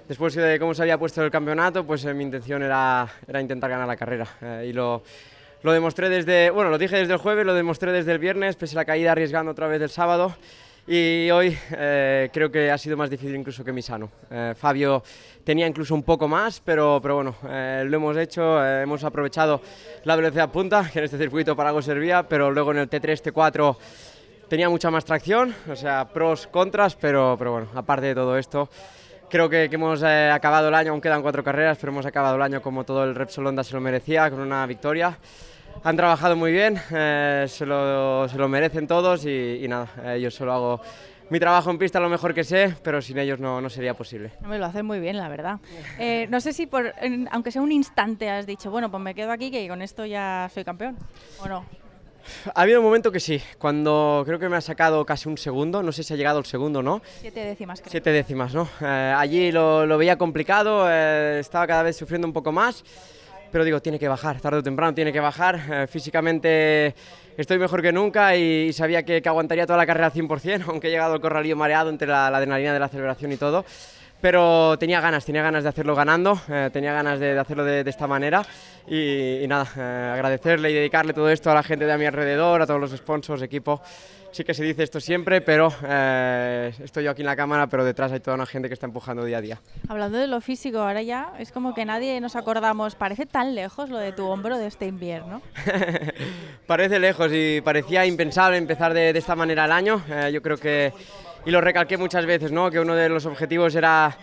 después 0.09 0.35
de 0.35 0.59
cómo 0.59 0.75
se 0.75 0.83
había 0.83 0.99
puesto 0.99 1.23
el 1.23 1.31
campeonato, 1.31 1.87
pues 1.87 2.05
eh, 2.05 2.13
mi 2.13 2.25
intención 2.25 2.61
era, 2.61 3.09
era, 3.29 3.41
intentar 3.41 3.71
ganar 3.71 3.87
la 3.87 3.97
carrera. 3.97 4.27
Eh, 4.43 4.67
y 4.71 4.73
lo, 4.73 5.05
lo, 5.63 5.73
demostré 5.73 6.09
desde, 6.09 6.51
bueno, 6.51 6.71
lo 6.71 6.79
dije 6.79 6.97
desde 6.97 7.13
el 7.13 7.21
jueves, 7.21 7.47
lo 7.47 7.55
demostré 7.55 7.93
desde 7.93 8.11
el 8.11 8.19
viernes, 8.19 8.57
pese 8.57 8.75
a 8.75 8.81
la 8.81 8.85
caída 8.85 9.13
arriesgando 9.13 9.53
otra 9.53 9.69
vez 9.69 9.81
el 9.81 9.91
sábado. 9.91 10.35
Y 10.89 11.31
hoy 11.31 11.57
creo 11.71 12.51
que 12.51 12.73
ha 12.73 12.77
sido 12.77 12.97
más 12.97 13.09
difícil 13.09 13.37
incluso 13.37 13.63
que 13.63 13.71
Misano. 13.71 14.11
Fabio 14.57 15.05
tenía 15.45 15.69
incluso 15.69 15.95
un 15.95 16.03
poco 16.03 16.27
más, 16.27 16.59
pero, 16.59 16.99
pero 17.01 17.15
bueno, 17.15 17.37
lo 17.45 17.97
hemos 17.97 18.17
hecho, 18.17 18.61
hemos 18.67 19.05
aprovechado 19.05 19.63
la 20.03 20.17
velocidad 20.17 20.51
punta, 20.51 20.91
que 20.93 20.99
en 20.99 21.05
este 21.05 21.19
circuito 21.19 21.55
para 21.55 21.69
algo 21.69 21.83
servía, 21.83 22.25
pero 22.25 22.51
luego 22.51 22.73
en 22.73 22.79
el 22.79 22.91
T3, 22.91 23.33
T4 23.33 23.77
tenía 24.53 24.69
mucha 24.69 24.91
más 24.91 25.07
tracción, 25.07 25.55
o 25.67 25.75
sea, 25.75 26.07
pros, 26.13 26.47
contras, 26.47 26.95
pero, 26.95 27.37
pero 27.39 27.53
bueno, 27.53 27.69
aparte 27.75 28.09
de 28.09 28.15
todo 28.15 28.37
esto, 28.37 28.69
creo 29.31 29.49
que, 29.49 29.65
hemos 29.65 30.03
eh, 30.03 30.29
acabado 30.31 30.69
el 30.69 30.75
año, 30.75 30.91
aún 30.91 31.01
quedan 31.01 31.23
cuatro 31.23 31.43
carreras, 31.43 31.79
pero 31.81 31.91
hemos 31.91 32.05
acabado 32.05 32.37
el 32.37 32.43
año 32.43 32.61
como 32.61 32.85
todo 32.85 33.03
el 33.03 33.15
Repsol 33.15 33.47
Honda 33.47 33.65
se 33.65 33.73
lo 33.73 33.81
merecía, 33.81 34.29
con 34.29 34.41
una 34.41 34.67
victoria. 34.67 35.17
Han 35.85 35.97
trabajado 35.97 36.37
muy 36.37 36.53
bien, 36.53 36.79
eh, 36.91 37.47
se, 37.49 37.65
lo, 37.65 38.29
se, 38.29 38.37
lo, 38.37 38.47
merecen 38.47 38.87
todos 38.87 39.25
y, 39.25 39.65
nada, 39.67 39.89
eh, 40.05 40.21
yo 40.21 40.31
solo 40.31 40.53
hago 40.53 40.81
mi 41.31 41.41
trabajo 41.41 41.71
en 41.71 41.79
pista 41.79 41.99
lo 41.99 42.11
mejor 42.11 42.35
que 42.35 42.45
sé, 42.45 42.75
pero 42.83 43.01
sin 43.01 43.17
ellos 43.17 43.41
no, 43.41 43.59
no 43.59 43.71
sería 43.71 43.95
posible. 43.95 44.33
Me 44.47 44.59
lo 44.59 44.67
hacen 44.67 44.85
muy 44.85 45.01
bien, 45.01 45.17
la 45.17 45.31
verdad. 45.31 45.61
no 46.29 46.41
sé 46.43 46.53
si, 46.53 46.67
por, 46.67 46.93
aunque 47.31 47.51
sea 47.51 47.63
un 47.63 47.73
instante, 47.73 48.29
has 48.29 48.45
dicho, 48.45 48.71
bueno, 48.71 48.91
pues 48.91 49.03
me 49.03 49.15
quedo 49.15 49.33
aquí 49.33 49.51
que 49.51 49.67
con 49.67 49.81
esto 49.81 50.05
ya 50.05 50.51
soy 50.53 50.63
campeón, 50.63 50.99
¿o 51.41 51.49
no? 51.49 51.82
Ha 52.55 52.63
habido 52.63 52.81
un 52.81 52.85
momento 52.85 53.11
que 53.13 53.21
sí, 53.21 53.41
cuando 53.59 54.23
creo 54.27 54.39
que 54.39 54.49
me 54.49 54.57
ha 54.57 54.61
sacado 54.61 55.05
casi 55.05 55.29
un 55.29 55.39
segundo, 55.39 55.83
no 55.83 55.93
sé 55.93 56.03
si 56.03 56.15
ha 56.15 56.17
llegado 56.17 56.39
el 56.39 56.47
segundo 56.47 56.83
no. 56.83 57.03
Siete 57.21 57.45
décimas, 57.45 57.81
creo. 57.81 57.91
Siete 57.91 58.11
décimas, 58.11 58.55
¿no? 58.55 58.69
Eh, 58.81 59.15
allí 59.17 59.53
lo, 59.53 59.87
lo, 59.87 59.99
veía 59.99 60.17
complicado, 60.17 60.87
eh, 60.89 61.39
estaba 61.41 61.67
cada 61.67 61.83
vez 61.83 61.97
sufriendo 61.97 62.27
un 62.27 62.33
poco 62.33 62.53
más, 62.53 62.85
pero 63.51 63.65
digo, 63.65 63.81
tiene 63.81 63.99
que 63.99 64.09
bajar, 64.09 64.41
tarde 64.41 64.59
o 64.59 64.63
temprano 64.63 64.95
tiene 64.95 65.13
que 65.13 65.21
bajar. 65.21 65.61
Eh, 65.71 65.87
físicamente 65.87 66.95
estoy 67.37 67.59
mejor 67.59 67.83
que 67.83 67.93
nunca 67.93 68.37
y, 68.37 68.73
sabía 68.73 69.05
que, 69.05 69.21
que, 69.21 69.29
aguantaría 69.29 69.67
toda 69.67 69.79
la 69.79 69.87
carrera 69.87 70.07
al 70.07 70.13
100%, 70.13 70.65
aunque 70.69 70.89
he 70.89 70.91
llegado 70.91 71.15
al 71.15 71.21
corralillo 71.21 71.57
mareado 71.57 71.91
entre 71.91 72.09
la, 72.09 72.31
la 72.31 72.39
adrenalina 72.39 72.73
de 72.73 72.81
la 72.81 72.89
celebración 72.89 73.33
y 73.33 73.37
todo 73.37 73.65
pero 74.23 74.79
tenía 74.79 75.01
ganas, 75.01 75.25
tenía 75.27 75.43
ganas 75.43 75.65
de 75.65 75.69
hacerlo 75.69 75.97
ganando, 75.97 76.41
eh, 76.49 76.71
tenía 76.73 76.93
ganas 76.93 77.19
de, 77.19 77.37
hacerlo 77.37 77.65
de, 77.65 77.81
esta 77.81 78.07
manera 78.07 78.43
y, 78.87 79.45
nada, 79.49 79.67
eh, 79.77 80.11
agradecerle 80.15 80.71
y 80.71 80.75
dedicarle 80.75 81.13
todo 81.13 81.29
esto 81.29 81.51
a 81.51 81.55
la 81.55 81.65
gente 81.65 81.85
de 81.85 81.93
a 81.93 81.99
mi 81.99 82.07
alrededor, 82.07 82.63
a 82.63 82.67
todos 82.67 82.81
los 82.81 82.93
sponsors, 82.93 83.43
equipo. 83.43 83.83
Sí 84.31 84.45
que 84.45 84.55
se 84.55 84.65
dice 84.65 84.85
esto 84.85 84.99
siempre, 84.99 85.43
pero 85.43 85.71
eh, 85.87 86.73
estoy 86.83 87.05
yo 87.05 87.11
aquí 87.11 87.21
en 87.21 87.27
la 87.27 87.37
cámara, 87.37 87.67
pero 87.67 87.85
detrás 87.85 88.13
hay 88.13 88.21
toda 88.21 88.37
una 88.37 88.47
gente 88.47 88.69
que 88.69 88.75
está 88.75 88.87
empujando 88.87 89.25
día 89.25 89.39
a 89.39 89.41
día. 89.43 89.61
Hablando 89.89 90.17
de 90.17 90.27
lo 90.27 90.41
físico, 90.41 90.79
ahora 90.79 91.03
ya 91.03 91.35
es 91.39 91.53
como 91.53 91.75
que 91.75 91.85
nadie 91.85 92.19
nos 92.21 92.37
acordamos, 92.37 92.95
parece 92.95 93.27
tan 93.27 93.55
lejos 93.55 93.91
lo 93.91 93.99
de 93.99 94.13
tu 94.13 94.27
hombro 94.27 94.57
de 94.57 94.69
este 94.69 94.87
invierno. 94.87 95.43
parece 96.67 96.99
lejos 96.99 97.31
y 97.35 97.61
parecía 97.61 98.07
impensable 98.07 98.57
empezar 98.57 98.95
de, 98.95 99.13
de 99.13 99.19
esta 99.19 99.35
manera 99.35 99.67
el 99.67 99.73
año. 99.73 100.01
yo 100.31 100.41
creo 100.41 100.57
que 100.57 100.95
y 101.45 101.51
lo 101.51 101.61
recalqué 101.61 101.97
muchas 101.97 102.27
veces, 102.27 102.53
¿no? 102.53 102.71
que 102.71 102.79
uno 102.79 102.95
de 102.95 103.09
los 103.09 103.27
objetivos 103.27 103.75
era 103.75 104.17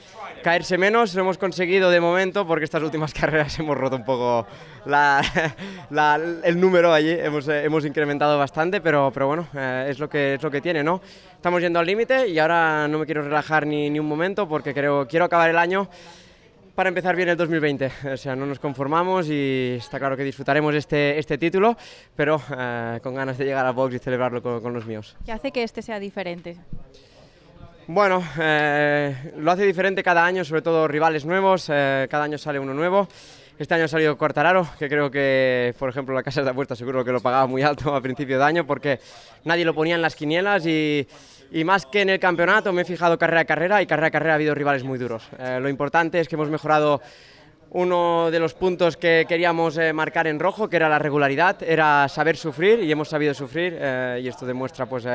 caerse 0.44 0.77
menos, 0.77 1.13
lo 1.16 1.21
hemos 1.21 1.38
conseguido 1.38 1.89
de 1.89 2.00
momento 2.00 2.48
porque 2.48 2.66
estas 2.66 2.81
últimas 2.81 3.13
carreras 3.19 3.57
hemos 3.60 3.77
roto 3.77 3.98
un 3.98 4.06
poco 4.06 4.48
el 6.44 6.60
número 6.60 6.94
allí, 6.94 7.12
hemos, 7.12 7.48
eh, 7.48 7.63
hemos 7.66 7.86
incrementado 7.86 8.38
bastante, 8.38 8.81
pero, 8.81 9.12
pero 9.13 9.27
bueno, 9.27 9.48
eh, 9.54 9.88
es, 9.89 10.00
lo 10.00 10.10
que, 10.10 10.36
es 10.36 10.44
lo 10.44 10.50
que 10.50 10.62
tiene, 10.62 10.83
¿no? 10.83 11.01
Estamos 11.36 11.62
yendo 11.62 11.80
al 11.80 11.86
límite 11.86 12.27
y 12.27 12.39
ahora 12.39 12.88
no 12.88 13.00
me 13.00 13.06
quiero 13.06 13.22
relajar 13.22 13.68
ni, 13.68 13.89
ni 13.89 14.00
un 14.00 14.07
momento 14.07 14.48
porque 14.48 14.74
creo, 14.74 15.08
quiero 15.08 15.25
acabar 15.25 15.50
el 15.50 15.58
año 15.58 15.89
para 16.79 16.88
empezar 16.88 17.13
bien 17.13 17.27
el 17.27 17.36
2020. 17.36 17.91
O 18.13 18.15
sea, 18.15 18.38
no 18.38 18.46
nos 18.46 18.58
conformamos 18.58 19.27
y 19.27 19.75
está 19.77 20.00
claro 20.00 20.15
que 20.15 20.24
disfrutaremos 20.24 20.74
este, 20.74 21.20
este 21.20 21.38
título, 21.38 21.75
pero 22.15 22.41
eh, 22.58 23.01
con 23.03 23.15
ganas 23.15 23.38
de 23.38 23.43
llegar 23.43 23.65
a 23.65 23.72
box 23.72 23.96
y 23.96 24.00
celebrarlo 24.00 24.41
con, 24.41 24.62
con 24.62 24.74
los 24.74 24.86
míos. 24.86 25.17
¿Qué 25.25 25.34
hace 25.34 25.51
que 25.51 25.63
este 25.63 25.82
sea 25.82 26.00
diferente? 26.00 26.55
Bueno, 27.91 28.24
eh, 28.39 29.34
lo 29.38 29.50
hace 29.50 29.65
diferente 29.65 30.03
cada 30.03 30.24
año, 30.24 30.46
sobre 30.46 30.62
todo 30.62 30.88
rivales 30.88 31.25
nuevos, 31.25 31.72
eh, 31.74 32.05
cada 32.08 32.25
año 32.25 32.38
sale 32.38 32.60
uno 32.60 32.72
nuevo. 32.72 33.08
Este 33.58 33.74
año 33.74 33.86
ha 33.86 33.88
salido 33.88 34.15
Cuartararo, 34.15 34.67
que 34.77 34.88
creo 34.88 35.10
que, 35.10 35.74
por 35.79 35.89
ejemplo, 35.89 36.13
la 36.13 36.22
casa 36.22 36.43
de 36.43 36.51
apuestas 36.51 36.77
seguro 36.77 37.03
que 37.03 37.12
lo 37.12 37.19
pagaba 37.19 37.48
muy 37.48 37.63
alto 37.63 37.96
a 37.96 38.00
principio 38.00 38.38
de 38.38 38.46
año 38.46 38.63
porque 38.63 39.00
nadie 39.43 39.65
lo 39.65 39.74
ponía 39.74 39.96
en 39.96 40.03
las 40.03 40.15
quinielas 40.15 40.67
y, 40.67 41.08
más 41.65 41.88
que 41.88 42.01
en 42.01 42.10
el 42.10 42.19
campeonato 42.19 42.72
me 42.72 42.84
he 42.84 42.86
fijado 42.86 43.17
carrera 43.17 43.41
a 43.41 43.46
carrera 43.46 43.81
y 43.81 43.88
carrera 43.88 44.10
a 44.10 44.12
carrera 44.12 44.34
ha 44.34 44.36
habido 44.36 44.53
rivales 44.53 44.84
muy 44.84 45.00
duros. 45.00 45.27
Eh, 45.39 45.58
lo 45.60 45.67
importante 45.67 46.19
es 46.19 46.27
que 46.27 46.36
hemos 46.36 46.51
mejorado 46.51 47.01
uno 47.72 48.29
de 48.29 48.39
los 48.39 48.53
puntos 48.53 48.98
que 48.98 49.25
queríamos 49.27 49.79
marcar 49.96 50.27
en 50.27 50.39
rojo, 50.39 50.69
que 50.69 50.75
era 50.75 50.89
la 50.89 51.00
regularidad, 51.00 51.63
era 51.63 52.08
saber 52.08 52.38
sufrir 52.38 52.84
y 52.84 52.91
hemos 52.91 53.10
sabido 53.10 53.34
sufrir 53.34 53.74
y 53.74 54.27
esto 54.27 54.46
demuestra 54.46 54.88
pues 54.88 55.05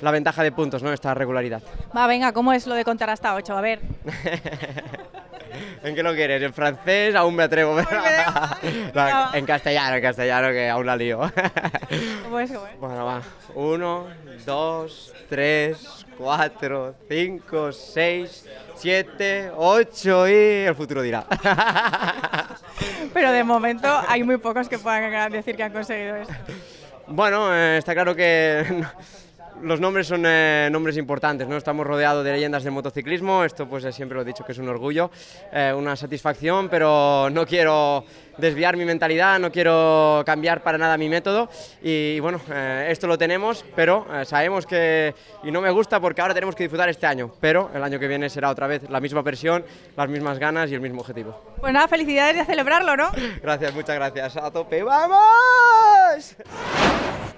la 0.00 0.10
ventaja 0.10 0.42
de 0.42 0.52
puntos, 0.52 0.82
¿no? 0.82 0.92
Esta 0.92 1.14
regularidad. 1.14 1.62
Va, 1.96 2.06
venga, 2.06 2.32
¿cómo 2.32 2.52
es 2.52 2.66
lo 2.66 2.74
de 2.74 2.84
contar 2.84 3.10
hasta 3.10 3.34
8? 3.34 3.56
A 3.56 3.60
ver. 3.60 3.80
¿En 5.82 5.94
qué 5.94 6.02
lo 6.02 6.14
quieres? 6.14 6.42
¿En 6.42 6.52
francés? 6.52 7.14
Aún 7.14 7.34
me 7.34 7.44
atrevo. 7.44 7.78
en 9.34 9.46
castellano, 9.46 9.96
en 9.96 10.02
castellano, 10.02 10.48
que 10.50 10.68
aún 10.68 10.86
la 10.86 10.96
lío. 10.96 11.18
¿Cómo 12.24 12.40
es? 12.40 12.52
¿Cómo 12.52 12.66
es? 12.66 12.78
Bueno, 12.78 13.04
va. 13.04 13.22
Uno, 13.54 14.06
dos, 14.44 15.12
tres, 15.28 16.06
cuatro, 16.16 16.94
cinco, 17.08 17.72
seis, 17.72 18.46
siete, 18.76 19.50
ocho 19.56 20.28
y 20.28 20.66
el 20.66 20.74
futuro 20.74 21.02
dirá. 21.02 21.26
pero 23.14 23.32
de 23.32 23.42
momento 23.42 23.88
hay 24.06 24.22
muy 24.22 24.36
pocos 24.36 24.68
que 24.68 24.78
puedan 24.78 25.32
decir 25.32 25.56
que 25.56 25.62
han 25.62 25.72
conseguido 25.72 26.16
esto. 26.16 26.34
Bueno, 27.06 27.54
eh, 27.54 27.78
está 27.78 27.92
claro 27.94 28.14
que 28.14 28.84
los 29.62 29.80
nombres 29.80 30.06
son 30.06 30.24
eh, 30.26 30.68
nombres 30.70 30.96
importantes, 30.96 31.48
¿no? 31.48 31.56
Estamos 31.56 31.86
rodeados 31.86 32.24
de 32.24 32.32
leyendas 32.32 32.64
del 32.64 32.72
motociclismo, 32.72 33.44
esto 33.44 33.68
pues 33.68 33.84
eh, 33.84 33.92
siempre 33.92 34.16
lo 34.16 34.22
he 34.22 34.24
dicho 34.24 34.44
que 34.44 34.52
es 34.52 34.58
un 34.58 34.68
orgullo, 34.68 35.10
eh, 35.52 35.72
una 35.76 35.96
satisfacción, 35.96 36.68
pero 36.68 37.28
no 37.30 37.46
quiero 37.46 38.04
desviar 38.40 38.76
mi 38.76 38.84
mentalidad, 38.84 39.38
no 39.38 39.52
quiero 39.52 40.22
cambiar 40.26 40.62
para 40.62 40.78
nada 40.78 40.96
mi 40.96 41.08
método 41.08 41.48
y, 41.82 42.18
bueno, 42.20 42.40
eh, 42.50 42.88
esto 42.90 43.06
lo 43.06 43.16
tenemos, 43.18 43.64
pero 43.76 44.06
eh, 44.12 44.24
sabemos 44.24 44.66
que, 44.66 45.14
y 45.44 45.50
no 45.50 45.60
me 45.60 45.70
gusta 45.70 46.00
porque 46.00 46.20
ahora 46.20 46.34
tenemos 46.34 46.54
que 46.56 46.64
disfrutar 46.64 46.88
este 46.88 47.06
año, 47.06 47.30
pero 47.40 47.70
el 47.74 47.82
año 47.82 47.98
que 47.98 48.08
viene 48.08 48.28
será 48.28 48.50
otra 48.50 48.66
vez 48.66 48.88
la 48.88 49.00
misma 49.00 49.22
presión, 49.22 49.64
las 49.96 50.08
mismas 50.08 50.38
ganas 50.38 50.70
y 50.70 50.74
el 50.74 50.80
mismo 50.80 51.00
objetivo. 51.00 51.38
Pues 51.60 51.72
nada, 51.72 51.86
felicidades 51.86 52.36
de 52.36 52.44
celebrarlo, 52.44 52.96
¿no? 52.96 53.10
Gracias, 53.42 53.74
muchas 53.74 53.96
gracias, 53.96 54.36
a 54.36 54.50
tope, 54.50 54.82
¡vamos! 54.82 56.36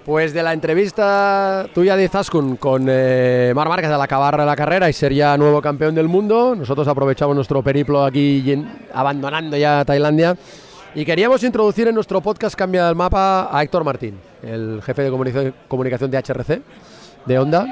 Pues 0.05 0.33
de 0.33 0.43
la 0.43 0.51
entrevista 0.51 1.65
tuya 1.73 1.95
de 1.95 2.09
Zaskun 2.09 2.57
con 2.57 2.87
eh, 2.89 3.53
Mar 3.55 3.69
Márquez 3.69 3.89
al 3.89 4.01
acabar 4.01 4.37
la 4.37 4.55
carrera 4.55 4.89
y 4.89 4.93
ser 4.93 5.13
ya 5.13 5.37
nuevo 5.37 5.61
campeón 5.61 5.95
del 5.95 6.09
mundo, 6.09 6.55
nosotros 6.55 6.85
aprovechamos 6.89 7.33
nuestro 7.33 7.63
periplo 7.63 8.03
aquí 8.03 8.65
abandonando 8.93 9.55
ya 9.55 9.85
Tailandia 9.85 10.35
y 10.93 11.05
queríamos 11.05 11.41
introducir 11.43 11.87
en 11.87 11.95
nuestro 11.95 12.19
podcast 12.19 12.53
Cambia 12.53 12.89
el 12.89 12.95
Mapa 12.95 13.47
a 13.49 13.63
Héctor 13.63 13.85
Martín, 13.85 14.19
el 14.41 14.81
jefe 14.83 15.03
de 15.03 15.53
comunicación, 15.69 16.11
de 16.11 16.17
HRC, 16.17 16.61
de 17.25 17.39
Honda. 17.39 17.65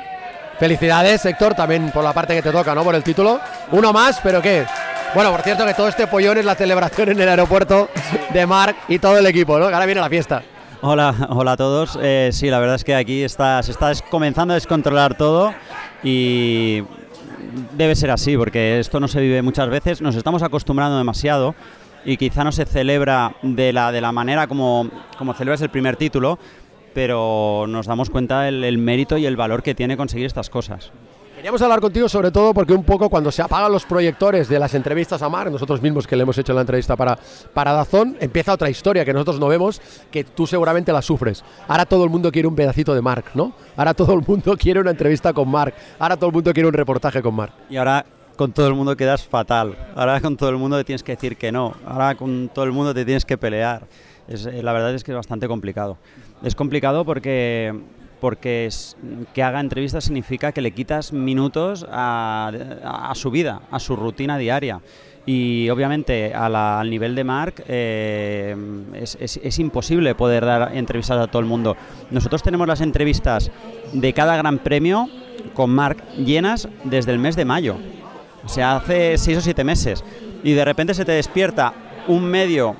Felicidades 0.57 1.25
Héctor, 1.25 1.53
también 1.53 1.91
por 1.91 2.03
la 2.03 2.13
parte 2.13 2.33
que 2.33 2.41
te 2.41 2.51
toca, 2.51 2.73
¿no? 2.73 2.85
Por 2.85 2.95
el 2.95 3.03
título. 3.03 3.41
Uno 3.73 3.91
más, 3.91 4.21
pero 4.23 4.41
¿qué? 4.41 4.65
Bueno, 5.13 5.31
por 5.31 5.41
cierto 5.41 5.65
que 5.65 5.73
todo 5.73 5.89
este 5.89 6.07
pollón 6.07 6.37
es 6.37 6.45
la 6.45 6.55
celebración 6.55 7.09
en 7.09 7.19
el 7.19 7.27
aeropuerto 7.27 7.89
de 8.31 8.45
Marc 8.45 8.77
y 8.87 8.99
todo 8.99 9.17
el 9.17 9.25
equipo, 9.25 9.59
¿no? 9.59 9.65
Ahora 9.65 9.85
viene 9.85 9.99
la 9.99 10.09
fiesta. 10.09 10.41
Hola, 10.83 11.27
hola 11.29 11.51
a 11.51 11.57
todos. 11.57 11.99
Eh, 12.01 12.31
sí, 12.33 12.49
la 12.49 12.57
verdad 12.57 12.75
es 12.75 12.83
que 12.83 12.95
aquí 12.95 13.21
está, 13.21 13.61
se 13.61 13.71
está 13.71 13.93
comenzando 14.09 14.53
a 14.53 14.55
descontrolar 14.55 15.15
todo 15.15 15.53
y 16.01 16.81
debe 17.77 17.95
ser 17.95 18.09
así, 18.09 18.35
porque 18.35 18.79
esto 18.79 18.99
no 18.99 19.07
se 19.07 19.21
vive 19.21 19.43
muchas 19.43 19.69
veces, 19.69 20.01
nos 20.01 20.15
estamos 20.15 20.41
acostumbrando 20.41 20.97
demasiado 20.97 21.53
y 22.03 22.17
quizá 22.17 22.43
no 22.43 22.51
se 22.51 22.65
celebra 22.65 23.35
de 23.43 23.71
la, 23.73 23.91
de 23.91 24.01
la 24.01 24.11
manera 24.11 24.47
como, 24.47 24.89
como 25.19 25.35
celebras 25.35 25.61
el 25.61 25.69
primer 25.69 25.97
título, 25.97 26.39
pero 26.95 27.65
nos 27.67 27.85
damos 27.85 28.09
cuenta 28.09 28.47
el, 28.47 28.63
el 28.63 28.79
mérito 28.79 29.19
y 29.19 29.27
el 29.27 29.35
valor 29.35 29.61
que 29.61 29.75
tiene 29.75 29.97
conseguir 29.97 30.25
estas 30.25 30.49
cosas. 30.49 30.91
Queríamos 31.41 31.61
hablar 31.63 31.81
contigo 31.81 32.07
sobre 32.07 32.29
todo 32.29 32.53
porque 32.53 32.71
un 32.71 32.83
poco 32.83 33.09
cuando 33.09 33.31
se 33.31 33.41
apagan 33.41 33.71
los 33.71 33.83
proyectores 33.83 34.47
de 34.47 34.59
las 34.59 34.75
entrevistas 34.75 35.23
a 35.23 35.27
Mar, 35.27 35.49
nosotros 35.49 35.81
mismos 35.81 36.05
que 36.05 36.15
le 36.15 36.21
hemos 36.21 36.37
hecho 36.37 36.53
la 36.53 36.61
entrevista 36.61 36.95
para, 36.95 37.17
para 37.51 37.73
Dazón, 37.73 38.15
empieza 38.19 38.53
otra 38.53 38.69
historia 38.69 39.03
que 39.03 39.11
nosotros 39.11 39.39
no 39.39 39.47
vemos, 39.47 39.81
que 40.11 40.23
tú 40.23 40.45
seguramente 40.45 40.93
la 40.93 41.01
sufres. 41.01 41.43
Ahora 41.67 41.87
todo 41.87 42.03
el 42.03 42.11
mundo 42.11 42.31
quiere 42.31 42.47
un 42.47 42.55
pedacito 42.55 42.93
de 42.93 43.01
Marc, 43.01 43.33
¿no? 43.33 43.53
Ahora 43.75 43.95
todo 43.95 44.13
el 44.13 44.21
mundo 44.21 44.55
quiere 44.55 44.81
una 44.81 44.91
entrevista 44.91 45.33
con 45.33 45.49
Marc, 45.49 45.73
ahora 45.97 46.15
todo 46.15 46.27
el 46.27 46.33
mundo 46.33 46.53
quiere 46.53 46.69
un 46.69 46.73
reportaje 46.73 47.23
con 47.23 47.33
Marc. 47.33 47.53
Y 47.71 47.77
ahora 47.77 48.05
con 48.35 48.51
todo 48.51 48.67
el 48.67 48.75
mundo 48.75 48.95
quedas 48.95 49.25
fatal. 49.25 49.75
Ahora 49.95 50.21
con 50.21 50.37
todo 50.37 50.49
el 50.49 50.57
mundo 50.57 50.77
te 50.77 50.83
tienes 50.83 51.01
que 51.01 51.13
decir 51.13 51.37
que 51.37 51.51
no. 51.51 51.73
Ahora 51.87 52.13
con 52.13 52.51
todo 52.53 52.65
el 52.65 52.71
mundo 52.71 52.93
te 52.93 53.03
tienes 53.03 53.25
que 53.25 53.39
pelear. 53.39 53.87
Es, 54.27 54.45
eh, 54.45 54.61
la 54.61 54.73
verdad 54.73 54.93
es 54.93 55.03
que 55.03 55.09
es 55.09 55.15
bastante 55.15 55.47
complicado. 55.47 55.97
Es 56.43 56.53
complicado 56.53 57.03
porque, 57.03 57.73
porque 58.21 58.67
es- 58.67 58.95
que 59.33 59.43
haga 59.43 59.59
entrevistas 59.59 60.05
significa 60.05 60.53
que 60.53 60.61
le 60.61 60.71
quitas 60.71 61.11
minutos 61.11 61.85
a, 61.91 63.11
su 63.15 63.31
vida, 63.31 63.63
a 63.69 63.79
su 63.79 63.97
rutina 63.97 64.37
diaria. 64.37 64.79
Y 65.25 65.69
obviamente 65.69 66.33
a 66.33 66.47
la- 66.49 66.79
al 66.79 66.89
nivel 66.89 67.13
de 67.15 67.23
Mark 67.23 67.63
eh, 67.67 68.55
es- 68.93 69.17
es 69.43 69.59
imposible 69.59 70.15
poder 70.15 70.45
dar 70.45 70.75
entrevistas 70.75 71.17
a 71.19 71.27
todo 71.27 71.41
el 71.41 71.47
mundo. 71.47 71.75
Nosotros 72.09 72.41
tenemos 72.41 72.67
las 72.67 72.81
entrevistas 72.81 73.51
de 73.93 74.13
cada 74.13 74.37
gran 74.37 74.59
premio 74.59 75.09
con 75.53 75.69
Mark 75.71 75.97
llenas 76.17 76.69
desde 76.85 77.11
el 77.11 77.19
mes 77.19 77.35
de 77.35 77.45
mayo. 77.45 77.75
O 78.45 78.49
sea, 78.49 78.77
hace 78.77 79.17
seis 79.17 79.37
o 79.37 79.41
siete 79.41 79.63
meses. 79.63 80.03
Y 80.43 80.53
de 80.53 80.65
repente 80.65 80.93
se 80.95 81.05
te 81.05 81.11
despierta 81.11 81.73
un 82.07 82.23
medio 82.25 82.75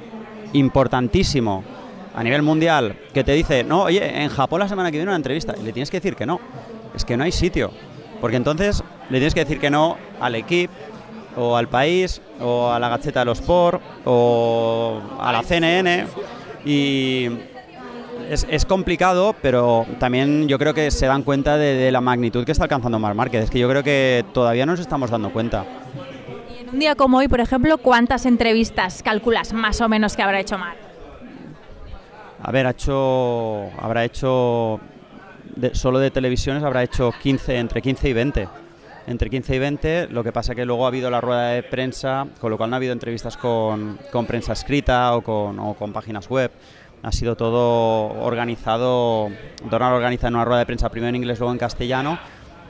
importantísimo 0.54 1.64
a 2.14 2.24
nivel 2.24 2.42
mundial 2.42 2.96
que 3.14 3.24
te 3.24 3.34
dice, 3.34 3.64
no, 3.64 3.84
oye, 3.84 4.22
en 4.22 4.30
Japón 4.30 4.60
la 4.60 4.68
semana 4.68 4.92
que 4.92 4.98
viene 4.98 5.10
una 5.10 5.16
entrevista. 5.16 5.56
Y 5.60 5.64
le 5.64 5.74
tienes 5.74 5.90
que 5.90 5.98
decir 5.98 6.16
que 6.16 6.26
no. 6.26 6.40
Es 6.96 7.06
que 7.06 7.18
no 7.18 7.24
hay 7.24 7.32
sitio. 7.32 7.72
Porque 8.20 8.38
entonces 8.38 8.84
le 9.10 9.18
tienes 9.18 9.34
que 9.34 9.42
decir 9.42 9.60
que 9.60 9.70
no 9.70 9.98
al 10.20 10.36
equipo, 10.36 10.74
o 11.36 11.56
al 11.56 11.68
país, 11.68 12.22
o 12.40 12.70
a 12.70 12.80
la 12.80 12.90
Gaceta 12.90 13.22
de 13.22 13.26
los 13.26 13.40
Sport, 13.40 13.82
o 14.06 15.02
a 15.20 15.32
la 15.32 15.42
CNN. 15.44 16.06
Y 16.66 17.30
es, 18.30 18.46
es 18.50 18.66
complicado, 18.66 19.36
pero 19.42 19.86
también 20.00 20.48
yo 20.48 20.60
creo 20.60 20.74
que 20.74 20.92
se 20.92 21.08
dan 21.08 21.24
cuenta 21.24 21.58
de, 21.58 21.92
la 21.92 22.02
magnitud 22.02 22.46
que 22.46 22.52
está 22.52 22.66
alcanzando 22.66 23.00
Mar 23.00 23.16
Márquez. 23.16 23.46
Es 23.46 23.50
que 23.50 23.60
yo 23.60 23.70
creo 23.70 23.84
que 23.84 24.26
todavía 24.34 24.66
no 24.66 24.74
nos 24.74 24.82
estamos 24.82 25.10
dando 25.10 25.32
cuenta. 25.32 25.66
Y 26.54 26.62
en 26.62 26.70
un 26.70 26.80
día 26.80 26.96
como 26.96 27.18
hoy, 27.18 27.28
por 27.28 27.40
ejemplo, 27.40 27.78
¿cuántas 27.78 28.26
entrevistas 28.26 29.02
calculas 29.02 29.54
más 29.54 29.82
o 29.82 29.90
menos 29.90 30.16
que 30.16 30.22
habrá 30.22 30.40
hecho 30.40 30.58
Mar? 30.58 30.81
A 32.44 32.52
ver, 32.52 32.66
ha 32.66 32.72
hecho, 32.72 33.70
habrá 33.80 34.04
hecho, 34.04 34.80
solo 35.74 36.00
de 36.00 36.10
televisiones 36.10 36.64
habrá 36.64 36.82
hecho 36.84 37.14
15, 37.22 37.58
entre 37.58 37.82
15 37.82 38.10
y 38.10 38.14
20. 38.14 38.48
Entre 39.08 39.30
15 39.30 39.56
y 39.56 39.60
20, 39.60 40.08
lo 40.10 40.24
que 40.24 40.32
pasa 40.32 40.56
que 40.56 40.66
luego 40.66 40.86
ha 40.86 40.88
habido 40.88 41.10
la 41.10 41.22
rueda 41.22 41.50
de 41.50 41.64
prensa, 41.64 42.28
con 42.40 42.52
lo 42.52 42.58
cual 42.58 42.70
no 42.70 42.76
ha 42.76 42.78
habido 42.78 42.94
entrevistas 42.94 43.38
con, 43.38 44.00
con 44.12 44.26
prensa 44.26 44.54
escrita 44.54 45.16
o 45.16 45.22
con, 45.22 45.60
o 45.60 45.74
con 45.76 45.94
páginas 45.94 46.30
web. 46.30 46.52
Ha 47.04 47.12
sido 47.12 47.36
todo 47.36 48.10
organizado, 48.24 49.30
Donald 49.70 49.96
organiza 49.96 50.28
en 50.28 50.36
una 50.36 50.46
rueda 50.46 50.60
de 50.60 50.66
prensa 50.68 50.90
primero 50.90 51.10
en 51.10 51.16
inglés, 51.16 51.40
luego 51.40 51.52
en 51.52 51.58
castellano 51.60 52.20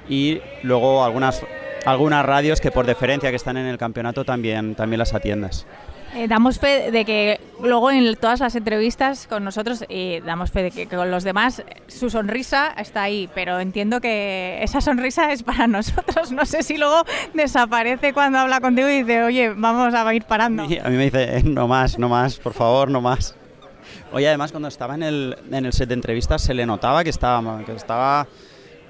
y 0.09 0.41
luego 0.63 1.03
algunas, 1.03 1.43
algunas 1.85 2.25
radios 2.25 2.59
que 2.61 2.71
por 2.71 2.85
deferencia 2.85 3.29
que 3.29 3.35
están 3.35 3.57
en 3.57 3.67
el 3.67 3.77
campeonato 3.77 4.25
también, 4.25 4.75
también 4.75 4.99
las 4.99 5.13
atiendes. 5.13 5.65
Eh, 6.13 6.27
damos 6.27 6.59
fe 6.59 6.91
de 6.91 7.05
que 7.05 7.39
luego 7.63 7.89
en 7.89 8.15
todas 8.17 8.41
las 8.41 8.55
entrevistas 8.55 9.27
con 9.27 9.45
nosotros 9.45 9.85
eh, 9.87 10.21
damos 10.25 10.51
fe 10.51 10.63
de 10.63 10.71
que 10.71 10.85
con 10.87 11.09
los 11.09 11.23
demás 11.23 11.59
eh, 11.59 11.63
su 11.87 12.09
sonrisa 12.09 12.73
está 12.77 13.03
ahí, 13.03 13.29
pero 13.33 13.59
entiendo 13.61 14.01
que 14.01 14.59
esa 14.61 14.81
sonrisa 14.81 15.31
es 15.31 15.41
para 15.43 15.67
nosotros. 15.67 16.31
No 16.33 16.45
sé 16.45 16.63
si 16.63 16.77
luego 16.77 17.03
desaparece 17.33 18.11
cuando 18.13 18.39
habla 18.39 18.59
contigo 18.59 18.89
y 18.89 19.03
dice, 19.03 19.23
oye, 19.23 19.53
vamos 19.55 19.93
a 19.93 20.13
ir 20.13 20.23
parando. 20.23 20.65
Y 20.65 20.79
a 20.79 20.83
mí 20.89 20.97
me 20.97 21.05
dice, 21.05 21.37
"Eh, 21.37 21.43
no 21.43 21.67
más, 21.67 21.97
no 21.97 22.09
más, 22.09 22.37
por 22.37 22.53
favor, 22.53 22.89
no 22.89 22.99
más. 22.99 23.35
Oye, 24.11 24.27
además 24.27 24.51
cuando 24.51 24.67
estaba 24.67 24.95
en 24.95 25.03
el, 25.03 25.37
en 25.49 25.65
el 25.65 25.71
set 25.71 25.87
de 25.87 25.93
entrevistas 25.95 26.41
se 26.41 26.53
le 26.53 26.65
notaba 26.65 27.05
que 27.05 27.09
estaba, 27.09 27.63
que 27.63 27.71
estaba 27.73 28.27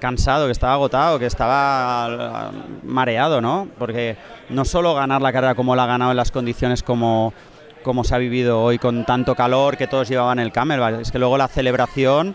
cansado, 0.02 0.46
que 0.46 0.52
estaba 0.52 0.74
agotado, 0.74 1.20
que 1.20 1.26
estaba 1.26 2.06
ah, 2.06 2.50
mareado, 2.82 3.40
¿no? 3.40 3.68
Porque 3.78 4.16
no 4.50 4.64
solo 4.64 4.94
ganar 4.94 5.22
la 5.22 5.32
carrera 5.32 5.54
como 5.54 5.76
la 5.76 5.84
ha 5.84 5.86
ganado 5.86 6.10
en 6.10 6.16
las 6.16 6.32
condiciones 6.32 6.82
como, 6.82 7.32
como 7.84 8.02
se 8.02 8.16
ha 8.16 8.18
vivido 8.18 8.60
hoy 8.60 8.78
con 8.78 9.04
tanto 9.04 9.36
calor 9.36 9.76
que 9.76 9.86
todos 9.86 10.08
llevaban 10.08 10.40
el 10.40 10.50
Camelback, 10.50 11.02
es 11.02 11.12
que 11.12 11.20
luego 11.20 11.38
la 11.38 11.46
celebración, 11.46 12.34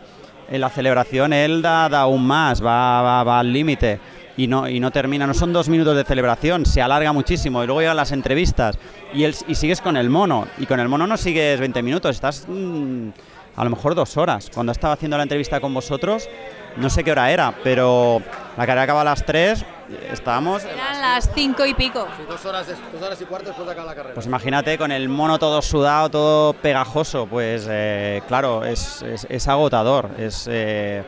en 0.50 0.62
la 0.62 0.69
celebración 0.69 1.33
él 1.33 1.62
da, 1.62 1.89
da 1.89 2.01
aún 2.01 2.25
más, 2.25 2.65
va, 2.65 3.01
va, 3.01 3.24
va 3.25 3.39
al 3.39 3.51
límite 3.51 4.00
y 4.38 4.47
no, 4.47 4.69
y 4.69 4.79
no 4.79 4.91
termina, 4.91 5.27
no 5.27 5.33
son 5.33 5.51
dos 5.51 5.67
minutos 5.67 5.97
de 5.97 6.05
celebración, 6.05 6.65
se 6.65 6.81
alarga 6.81 7.12
muchísimo 7.12 7.62
y 7.63 7.65
luego 7.65 7.81
llegan 7.81 7.97
las 7.97 8.13
entrevistas 8.13 8.79
y, 9.13 9.25
él, 9.25 9.36
y 9.45 9.55
sigues 9.55 9.81
con 9.81 9.97
el 9.97 10.09
mono 10.09 10.47
y 10.57 10.67
con 10.67 10.79
el 10.79 10.88
mono 10.88 11.05
no 11.05 11.17
sigues 11.17 11.59
20 11.59 11.83
minutos, 11.83 12.15
estás 12.15 12.45
mm, 12.47 13.09
a 13.57 13.63
lo 13.63 13.69
mejor 13.69 13.93
dos 13.95 14.15
horas. 14.15 14.49
Cuando 14.53 14.71
estaba 14.71 14.93
haciendo 14.93 15.17
la 15.17 15.23
entrevista 15.23 15.59
con 15.59 15.73
vosotros, 15.73 16.29
no 16.77 16.89
sé 16.89 17.03
qué 17.03 17.11
hora 17.11 17.29
era, 17.31 17.53
pero 17.63 18.21
la 18.55 18.65
carrera 18.65 18.83
acaba 18.83 19.01
a 19.01 19.03
las 19.03 19.25
3, 19.25 19.65
estábamos... 20.11 20.63
Eran 20.63 21.01
las 21.01 21.29
cinco 21.33 21.65
y 21.65 21.73
pico. 21.73 22.07
dos, 22.29 22.45
horas, 22.45 22.67
dos 22.93 23.01
horas 23.01 23.19
y 23.21 23.25
cuarto 23.25 23.47
después 23.47 23.65
de 23.65 23.71
acabar 23.73 23.89
la 23.89 23.95
carrera. 23.95 24.13
Pues 24.13 24.25
imagínate 24.27 24.77
con 24.77 24.91
el 24.91 25.09
mono 25.09 25.39
todo 25.39 25.61
sudado, 25.61 26.09
todo 26.09 26.53
pegajoso, 26.53 27.25
pues 27.25 27.67
eh, 27.69 28.21
claro, 28.27 28.63
es, 28.63 29.01
es- 29.01 29.25
es 29.29 29.47
agotador, 29.47 30.11
es, 30.19 30.47
eh, 30.51 31.03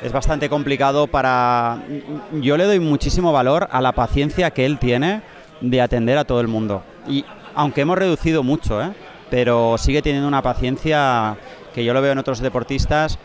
es 0.00 0.12
bastante 0.12 0.48
complicado 0.48 1.08
para... 1.08 1.78
Yo 2.40 2.56
le 2.56 2.64
doy 2.64 2.78
muchísimo 2.78 3.32
valor 3.32 3.66
a 3.72 3.80
la 3.80 3.90
paciencia 3.92 4.52
que 4.52 4.64
él 4.64 4.78
tiene 4.78 5.22
de 5.60 5.80
atender 5.82 6.16
a 6.16 6.24
todo 6.24 6.40
el 6.40 6.46
mundo. 6.46 6.84
Y 7.08 7.24
aunque 7.56 7.80
hemos 7.80 7.98
reducido 7.98 8.44
mucho, 8.44 8.80
¿eh? 8.80 8.92
pero 9.30 9.76
sigue 9.78 10.00
teniendo 10.00 10.28
una 10.28 10.40
paciencia 10.42 11.36
que 11.74 11.84
yo 11.84 11.94
lo 11.94 12.02
veo 12.02 12.12
en 12.12 12.18
otros 12.18 12.40
deportistas 12.40 13.18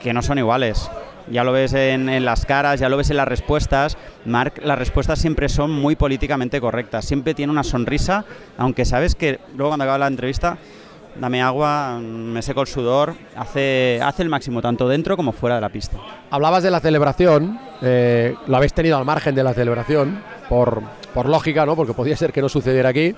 que 0.00 0.12
no 0.12 0.22
son 0.22 0.38
iguales. 0.38 0.90
Ya 1.30 1.44
lo 1.44 1.52
ves 1.52 1.72
en, 1.74 2.08
en 2.08 2.24
las 2.24 2.44
caras, 2.44 2.80
ya 2.80 2.88
lo 2.88 2.96
ves 2.96 3.10
en 3.10 3.16
las 3.16 3.28
respuestas. 3.28 3.96
Mark, 4.24 4.54
las 4.64 4.78
respuestas 4.78 5.20
siempre 5.20 5.48
son 5.48 5.70
muy 5.70 5.94
políticamente 5.94 6.60
correctas. 6.60 7.04
Siempre 7.04 7.34
tiene 7.34 7.52
una 7.52 7.62
sonrisa, 7.62 8.24
aunque 8.58 8.84
sabes 8.84 9.14
que 9.14 9.38
luego 9.56 9.70
cuando 9.70 9.84
acaba 9.84 9.98
la 9.98 10.08
entrevista, 10.08 10.58
dame 11.14 11.40
agua, 11.40 12.00
me 12.00 12.42
seco 12.42 12.62
el 12.62 12.66
sudor, 12.66 13.14
hace, 13.36 14.00
hace 14.02 14.22
el 14.22 14.28
máximo 14.28 14.60
tanto 14.60 14.88
dentro 14.88 15.16
como 15.16 15.30
fuera 15.32 15.54
de 15.54 15.60
la 15.60 15.68
pista. 15.68 15.96
Hablabas 16.30 16.64
de 16.64 16.70
la 16.72 16.80
celebración, 16.80 17.60
eh, 17.82 18.34
lo 18.48 18.56
habéis 18.56 18.72
tenido 18.72 18.96
al 18.96 19.04
margen 19.04 19.36
de 19.36 19.44
la 19.44 19.54
celebración 19.54 20.20
por 20.48 20.82
por 21.12 21.28
lógica, 21.28 21.66
¿no? 21.66 21.76
Porque 21.76 21.92
podía 21.92 22.16
ser 22.16 22.32
que 22.32 22.40
no 22.40 22.48
sucediera 22.48 22.88
aquí. 22.88 23.14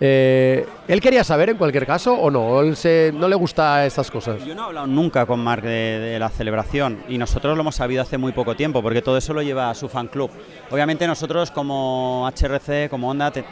Eh, 0.00 0.64
¿Él 0.86 1.00
quería 1.00 1.24
saber 1.24 1.50
en 1.50 1.56
cualquier 1.56 1.84
caso 1.86 2.14
o 2.14 2.30
no? 2.30 2.60
¿Él 2.60 2.76
se, 2.76 3.10
no 3.14 3.26
le 3.28 3.34
gusta 3.34 3.84
estas 3.84 4.10
cosas? 4.10 4.44
Yo 4.44 4.54
no 4.54 4.62
he 4.62 4.64
hablado 4.66 4.86
nunca 4.86 5.26
con 5.26 5.40
Mark 5.40 5.62
de, 5.62 5.98
de 5.98 6.18
la 6.20 6.28
celebración 6.28 7.02
y 7.08 7.18
nosotros 7.18 7.56
lo 7.56 7.62
hemos 7.62 7.74
sabido 7.74 8.02
hace 8.02 8.16
muy 8.16 8.32
poco 8.32 8.54
tiempo 8.54 8.80
porque 8.80 9.02
todo 9.02 9.16
eso 9.18 9.34
lo 9.34 9.42
lleva 9.42 9.70
a 9.70 9.74
su 9.74 9.88
fan 9.88 10.06
club. 10.06 10.30
Obviamente 10.70 11.06
nosotros 11.06 11.50
como 11.50 12.28
HRC, 12.28 12.88
como 12.88 13.10
Onda, 13.10 13.30
te- 13.32 13.44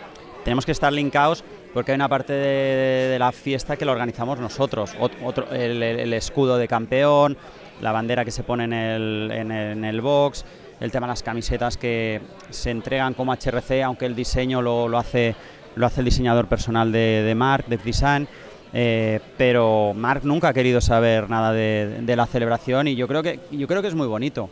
tenemos 0.45 0.65
que 0.65 0.73
estar 0.73 0.93
linkados 0.93 1.43
porque 1.75 1.91
hay 1.91 1.97
una 1.97 2.09
parte 2.09 2.33
de, 2.33 3.09
de 3.09 3.19
la 3.19 3.33
fiesta 3.33 3.77
que 3.77 3.85
lo 3.85 3.91
organizamos 3.93 4.39
nosotros. 4.39 4.95
Ot- 5.01 5.17
Otro, 5.25 5.51
el- 5.51 5.83
el 5.83 6.13
escudo 6.13 6.59
de 6.59 6.69
campeón, 6.69 7.37
la 7.81 7.91
bandera 7.91 8.25
que 8.25 8.31
se 8.31 8.45
pone 8.45 8.65
en 8.65 8.73
el, 8.73 9.31
en 9.33 9.51
el- 9.51 9.73
en 9.79 9.85
el 9.85 10.01
box, 10.01 10.45
el 10.79 10.93
tema 10.93 11.07
de 11.07 11.13
las 11.13 11.23
camisetas 11.25 11.77
que 11.77 12.21
se 12.51 12.71
entregan 12.71 13.15
como 13.15 13.33
HRC, 13.33 13.83
aunque 13.83 14.07
el 14.07 14.15
diseño 14.15 14.63
lo, 14.63 14.89
lo 14.89 14.99
hace, 14.99 15.35
lo 15.77 15.87
hace 15.87 16.01
el 16.01 16.07
diseñador 16.07 16.49
personal 16.49 16.91
de, 16.91 17.33
Mark, 17.37 17.67
de 17.69 17.77
Design. 17.77 18.27
Eh, 18.73 19.21
pero 19.39 19.93
Mark 19.95 20.23
nunca 20.25 20.49
ha 20.49 20.53
querido 20.53 20.81
saber 20.81 21.31
nada 21.31 21.53
de, 21.53 22.01
de 22.03 22.17
la 22.17 22.27
celebración 22.27 22.89
y 22.89 22.97
yo 22.97 23.07
creo 23.07 23.23
que 23.23 23.41
yo 23.53 23.67
creo 23.69 23.81
que 23.81 23.89
es 23.89 23.95
muy 23.95 24.09
bonito. 24.09 24.51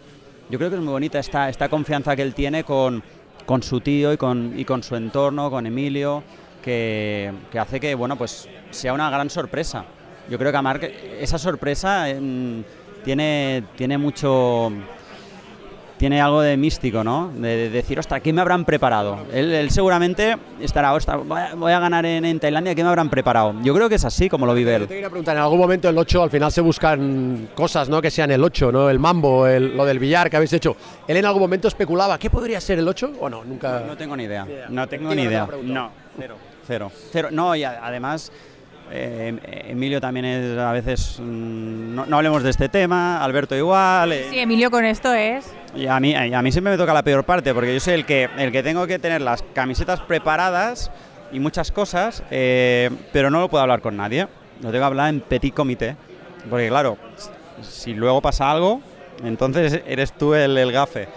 Yo 0.49 0.59
creo 0.59 0.71
que 0.71 0.77
es 0.77 0.83
muy 0.83 0.93
bonita 0.93 1.19
esta, 1.19 1.49
esta 1.49 1.69
confianza 1.69 2.15
que 2.15 2.23
él 2.23 2.35
tiene 2.35 2.65
con, 2.65 3.03
con 3.45 3.63
su 3.63 3.81
tío 3.81 4.13
y 4.13 4.17
con, 4.17 4.53
y 4.57 4.65
con 4.65 4.83
su 4.83 4.95
entorno, 4.95 5.51
con 5.51 5.67
Emilio, 5.67 6.23
que, 6.63 7.33
que 7.51 7.59
hace 7.59 7.81
que 7.81 7.95
bueno 7.95 8.17
pues 8.17 8.49
sea 8.71 8.93
una 8.93 9.11
gran 9.11 9.31
sorpresa. 9.31 9.85
Yo 10.31 10.39
creo 10.39 10.53
que 10.53 10.59
a 10.59 10.63
Mark 10.63 10.91
esa 11.21 11.39
sorpresa 11.39 12.09
em, 12.09 12.63
tiene, 13.05 13.65
tiene 13.77 13.99
mucho 13.99 14.73
tiene 15.97 16.21
algo 16.21 16.41
de 16.43 16.57
místico, 16.57 17.05
¿no? 17.05 17.31
De, 17.35 17.57
de 17.57 17.71
decir, 17.71 17.99
ostras, 17.99 18.21
¿qué 18.21 18.33
me 18.33 18.41
habrán 18.41 18.65
preparado? 18.65 19.19
Él, 19.33 19.53
él 19.53 19.71
seguramente 19.71 20.37
estará, 20.61 20.93
ostras, 20.93 21.21
voy 21.27 21.41
a, 21.41 21.55
voy 21.55 21.73
a 21.73 21.79
ganar 21.79 22.05
en, 22.05 22.25
en 22.25 22.41
Tailandia, 22.41 22.75
¿qué 22.75 22.83
me 22.83 22.89
habrán 22.89 23.09
preparado? 23.11 23.55
Yo 23.63 23.73
creo 23.75 23.89
que 23.89 23.95
es 23.95 24.05
así 24.05 24.29
como 24.29 24.45
lo 24.47 24.55
vive 24.55 24.73
Yo 24.73 24.77
él. 24.79 24.83
te 24.89 24.95
quería 24.95 25.09
preguntar, 25.09 25.37
en 25.37 25.43
algún 25.43 25.59
momento 25.59 25.89
el 25.89 25.97
8 25.97 26.23
al 26.25 26.31
final 26.31 26.51
se 26.53 26.61
buscan 26.61 27.49
cosas, 27.55 27.89
¿no? 27.89 28.03
Que 28.03 28.11
sean 28.11 28.31
el 28.31 28.43
8, 28.43 28.73
¿no? 28.73 28.91
El 28.91 28.99
mambo, 28.99 29.47
el- 29.47 29.77
lo 29.77 29.85
del 29.85 29.99
billar 29.99 30.29
que 30.29 30.37
habéis 30.37 30.53
hecho. 30.53 30.77
¿Él 31.07 31.17
en 31.17 31.25
algún 31.27 31.41
momento 31.43 31.69
especulaba 31.69 32.19
qué 32.19 32.29
podría 32.31 32.61
ser 32.61 32.79
el 32.79 32.89
8 32.89 33.13
o 33.21 33.29
no? 33.31 33.45
Nunca. 33.45 33.83
No 33.87 33.97
tengo 33.97 34.17
ni 34.17 34.25
idea. 34.25 34.47
No 34.69 34.87
tengo 34.89 35.15
ni 35.15 35.23
idea. 35.23 35.47
No, 35.63 35.91
cero. 36.19 36.37
Cero. 36.67 36.91
Cero. 37.13 37.29
No, 37.31 37.55
y 37.55 37.63
a- 37.63 37.81
además, 37.85 38.33
eh, 38.91 39.65
Emilio 39.69 40.01
también 40.01 40.25
es 40.27 40.59
a 40.59 40.73
veces. 40.73 41.19
mm, 41.21 41.95
no, 41.95 42.07
no 42.07 42.17
hablemos 42.17 42.43
de 42.43 42.51
este 42.51 42.69
tema, 42.69 43.23
Alberto 43.23 43.57
igual. 43.57 44.13
eh, 44.13 44.27
Sí, 44.31 44.39
Emilio 44.39 44.71
con 44.71 44.85
esto 44.85 45.13
es... 45.13 45.47
Y 45.75 45.87
a 45.89 45.99
mí, 45.99 46.15
a 46.15 46.41
mí 46.43 46.53
siempre 46.53 46.71
me 46.73 46.77
toca 46.79 46.95
la 46.95 47.03
peor 47.03 47.25
parte, 47.25 47.53
porque 47.53 47.75
yo 47.75 47.81
soy 47.81 47.95
el 47.95 48.05
que, 48.07 48.29
el 48.39 48.53
que 48.53 48.63
tengo 48.63 48.87
que 48.87 48.99
tener 49.01 49.21
las 49.21 49.43
camisetas 49.55 50.01
preparadas 50.01 50.91
y 51.33 51.41
muchas 51.41 51.73
cosas, 51.73 52.23
eh, 52.31 52.91
pero 53.13 53.29
no 53.31 53.41
lo 53.41 53.49
puedo 53.49 53.63
hablar 53.63 53.81
con 53.81 53.97
nadie. 53.97 54.29
Lo 54.63 54.71
tengo 54.71 54.79
que 54.83 54.85
hablar 54.85 55.09
en 55.09 55.21
petit 55.21 55.53
comité. 55.53 55.97
Porque 56.49 56.69
claro, 56.69 56.97
si 57.63 57.93
luego 57.95 58.21
pasa 58.23 58.51
algo, 58.51 58.81
entonces 59.25 59.81
eres 59.87 60.13
tú 60.13 60.35
el, 60.35 60.57
el 60.57 60.71
gafe. 60.71 61.09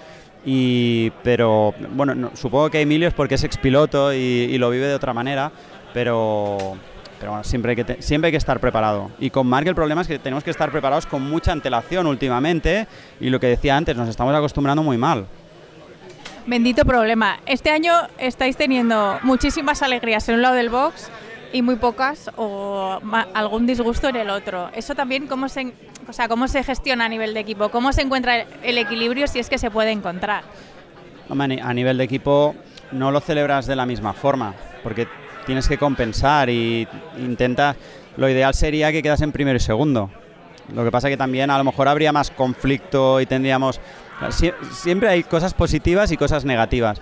Y, 0.43 1.11
pero 1.23 1.75
bueno, 1.91 2.15
no- 2.15 2.31
supongo 2.35 2.69
que 2.71 2.81
Emilio 2.81 3.07
es 3.09 3.13
porque 3.13 3.35
es 3.35 3.43
expiloto 3.43 4.11
y, 4.13 4.17
y 4.17 4.57
lo 4.57 4.69
vive 4.71 4.87
de 4.87 4.95
otra 4.95 5.13
manera, 5.13 5.51
pero, 5.93 6.77
pero 7.19 7.31
bueno, 7.31 7.43
siempre 7.43 7.71
hay, 7.71 7.75
que 7.75 7.83
te- 7.83 8.01
siempre 8.01 8.27
hay 8.27 8.31
que 8.31 8.37
estar 8.37 8.59
preparado. 8.59 9.11
Y 9.19 9.29
con 9.29 9.47
Mark 9.47 9.67
el 9.67 9.75
problema 9.75 10.01
es 10.01 10.07
que 10.07 10.19
tenemos 10.19 10.43
que 10.43 10.51
estar 10.51 10.71
preparados 10.71 11.05
con 11.05 11.21
mucha 11.27 11.51
antelación 11.51 12.07
últimamente 12.07 12.87
y 13.19 13.29
lo 13.29 13.39
que 13.39 13.47
decía 13.47 13.75
antes, 13.75 13.95
nos 13.95 14.07
estamos 14.09 14.35
acostumbrando 14.35 14.83
muy 14.83 14.97
mal. 14.97 15.25
Bendito 16.45 16.85
problema. 16.85 17.39
Este 17.45 17.71
año 17.71 17.93
estáis 18.17 18.55
teniendo 18.55 19.19
muchísimas 19.23 19.81
alegrías 19.81 20.27
en 20.29 20.35
un 20.35 20.41
lado 20.41 20.55
del 20.55 20.69
box 20.69 21.09
y 21.51 21.61
muy 21.61 21.75
pocas 21.75 22.29
o 22.37 22.99
algún 23.33 23.65
disgusto 23.65 24.07
en 24.07 24.15
el 24.15 24.29
otro. 24.29 24.69
Eso 24.73 24.95
también 24.95 25.27
cómo 25.27 25.49
se, 25.49 25.73
o 26.07 26.13
sea, 26.13 26.27
cómo 26.29 26.47
se 26.47 26.63
gestiona 26.63 27.05
a 27.05 27.09
nivel 27.09 27.33
de 27.33 27.41
equipo, 27.41 27.69
cómo 27.69 27.91
se 27.91 28.01
encuentra 28.01 28.45
el- 28.63 28.77
equilibrio 28.77 29.27
si 29.27 29.39
es 29.39 29.49
que 29.49 29.57
se 29.57 29.69
puede 29.71 29.91
encontrar. 29.91 30.43
A 31.29 31.73
nivel 31.73 31.97
de 31.97 32.03
equipo 32.05 32.55
no 32.93 33.11
lo 33.11 33.19
celebras 33.19 33.65
de 33.67 33.75
la 33.75 33.85
misma 33.85 34.13
forma, 34.13 34.53
porque 34.83 35.07
tienes 35.47 35.67
que 35.67 35.79
compensar 35.79 36.49
y 36.51 36.87
intentas... 37.17 37.75
Lo 38.17 38.29
ideal 38.29 38.53
sería 38.53 38.91
que 38.91 39.01
quedas 39.01 39.21
en 39.21 39.31
primero 39.31 39.57
y 39.57 39.59
segundo. 39.59 40.09
Lo 40.73 40.83
que 40.83 40.91
pasa 40.91 41.07
que 41.07 41.17
también 41.17 41.49
a 41.49 41.57
lo 41.57 41.63
mejor 41.63 41.87
habría 41.87 42.11
más 42.11 42.29
conflicto 42.29 43.19
y 43.21 43.25
tendríamos... 43.25 43.79
sie- 44.29 44.53
siempre 44.71 45.09
hay 45.09 45.23
cosas 45.23 45.53
positivas 45.53 46.11
y 46.11 46.17
cosas 46.17 46.43
negativas. 46.45 46.99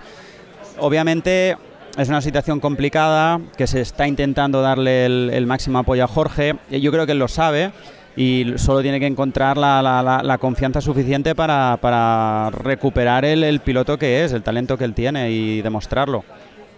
Obviamente 0.78 1.56
es 1.98 2.08
una 2.08 2.20
situación 2.20 2.60
complicada 2.60 3.40
que 3.56 3.66
se 3.66 3.80
está 3.80 4.06
intentando 4.06 4.60
darle 4.60 5.06
el, 5.06 5.30
el 5.32 5.46
máximo 5.46 5.78
apoyo 5.78 6.04
a 6.04 6.08
Jorge. 6.08 6.56
Yo 6.70 6.92
creo 6.92 7.06
que 7.06 7.12
él 7.12 7.18
lo 7.18 7.28
sabe 7.28 7.72
y 8.14 8.52
solo 8.56 8.82
tiene 8.82 9.00
que 9.00 9.06
encontrar 9.06 9.56
la, 9.56 9.80
la- 9.82 10.02
la- 10.02 10.22
la 10.22 10.38
confianza 10.38 10.80
suficiente 10.82 11.34
para, 11.34 11.78
para 11.80 12.50
recuperar 12.50 13.24
el, 13.24 13.42
el 13.42 13.60
piloto 13.60 13.98
que 13.98 14.24
es, 14.24 14.32
el 14.32 14.42
talento 14.42 14.76
que 14.76 14.84
él 14.84 14.92
tiene 14.94 15.30
y 15.30 15.62
demostrarlo. 15.62 16.24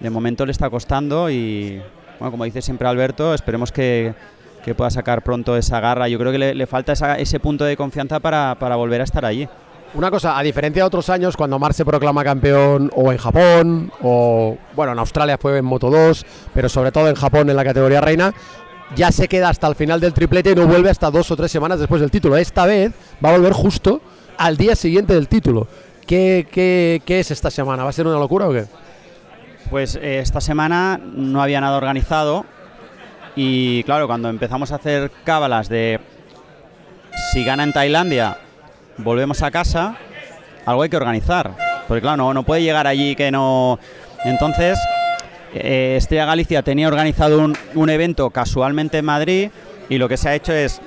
De 0.01 0.11
momento 0.11 0.47
le 0.47 0.53
está 0.53 0.71
costando 0.71 1.29
y, 1.31 1.81
bueno, 2.19 2.31
como 2.31 2.45
dice 2.45 2.63
siempre 2.63 2.87
Alberto, 2.89 3.35
esperemos 3.35 3.73
que, 3.73 4.15
que 4.65 4.75
pueda 4.75 4.91
sacar 4.91 5.23
pronto 5.23 5.57
esa 5.57 5.81
garra. 5.81 6.09
Yo 6.09 6.19
creo 6.19 6.31
que 6.33 6.39
le, 6.39 6.67
falta 6.67 6.93
esa- 6.93 7.17
ese 7.19 7.41
punto 7.41 7.65
de 7.65 7.77
confianza 7.77 8.21
para, 8.21 8.57
para 8.59 8.77
volver 8.77 9.01
a 9.01 9.05
estar 9.05 9.25
allí. 9.25 9.49
Una 9.95 10.11
cosa, 10.11 10.39
a 10.39 10.43
diferencia 10.43 10.83
de 10.83 10.87
otros 10.87 11.09
años, 11.09 11.37
cuando 11.37 11.59
Mar 11.59 11.73
se 11.73 11.85
proclama 11.85 12.23
campeón 12.23 12.91
o 12.95 13.11
en 13.11 13.17
Japón, 13.19 13.91
o 14.03 14.57
bueno, 14.77 14.93
en 14.93 14.99
Australia 14.99 15.39
fue 15.39 15.57
en 15.59 15.65
Moto 15.65 15.89
2, 15.91 16.27
pero 16.55 16.69
sobre 16.69 16.93
todo 16.93 17.09
en 17.09 17.15
Japón 17.15 17.49
en 17.49 17.57
la 17.57 17.65
categoría 17.65 18.01
reina, 18.03 18.35
ya 18.95 19.11
se 19.11 19.29
queda 19.29 19.49
hasta 19.49 19.67
el 19.67 19.75
final 19.75 19.99
del 19.99 20.13
triplete 20.13 20.51
y 20.51 20.55
no 20.55 20.67
vuelve 20.67 20.91
hasta 20.91 21.11
dos 21.11 21.31
o 21.31 21.37
tres 21.37 21.51
semanas 21.51 21.79
después 21.79 22.01
del 22.03 22.11
título. 22.11 22.37
Esta 22.37 22.67
vez 22.67 22.93
va 23.25 23.31
a 23.31 23.33
volver 23.33 23.53
justo 23.55 24.01
al 24.37 24.57
día 24.59 24.77
siguiente 24.77 25.15
del 25.15 25.27
título. 25.27 25.67
¿Qué, 26.07 26.47
qué, 26.53 27.03
qué 27.05 27.21
es 27.21 27.31
esta 27.31 27.51
semana? 27.51 27.83
¿Va 27.85 27.91
a 27.91 27.93
ser 27.95 28.07
una 28.07 28.19
locura 28.19 28.47
o 28.49 28.53
qué? 28.53 28.67
Pues 29.71 29.97
eh, 29.97 30.21
esta 30.21 30.41
semana 30.41 30.99
no 30.99 31.43
había 31.43 31.61
nada 31.61 31.77
organizado 31.77 32.47
y 33.37 33.83
claro, 33.85 34.07
cuando 34.07 34.29
empezamos 34.29 34.73
a 34.73 34.77
hacer 34.77 35.11
cábalas 35.25 35.69
de 35.69 36.01
si 37.33 37.45
gana 37.45 37.65
en 37.65 37.73
Tailandia, 37.73 38.39
volvemos 38.97 39.43
a 39.43 39.51
casa, 39.51 39.97
algo 40.65 40.83
hay 40.83 40.89
que 40.89 40.97
organizar. 40.97 41.53
Porque 41.87 42.01
claro, 42.01 42.17
no, 42.17 42.35
no 42.35 42.43
puede 42.43 42.63
llegar 42.63 42.87
allí 42.87 43.15
que 43.15 43.31
no... 43.31 43.79
Entonces, 44.25 44.79
eh, 45.55 45.95
Estrella 45.97 46.27
Galicia 46.27 46.63
tenía 46.63 46.89
organizado 46.89 47.39
un, 47.39 47.57
un 47.75 47.91
evento 47.91 48.31
casualmente 48.31 48.99
en 48.99 49.05
Madrid 49.05 49.51
y 49.89 49.99
lo 49.99 50.09
que 50.09 50.17
se 50.17 50.29
ha 50.29 50.35
hecho 50.35 50.53
es 50.53 50.81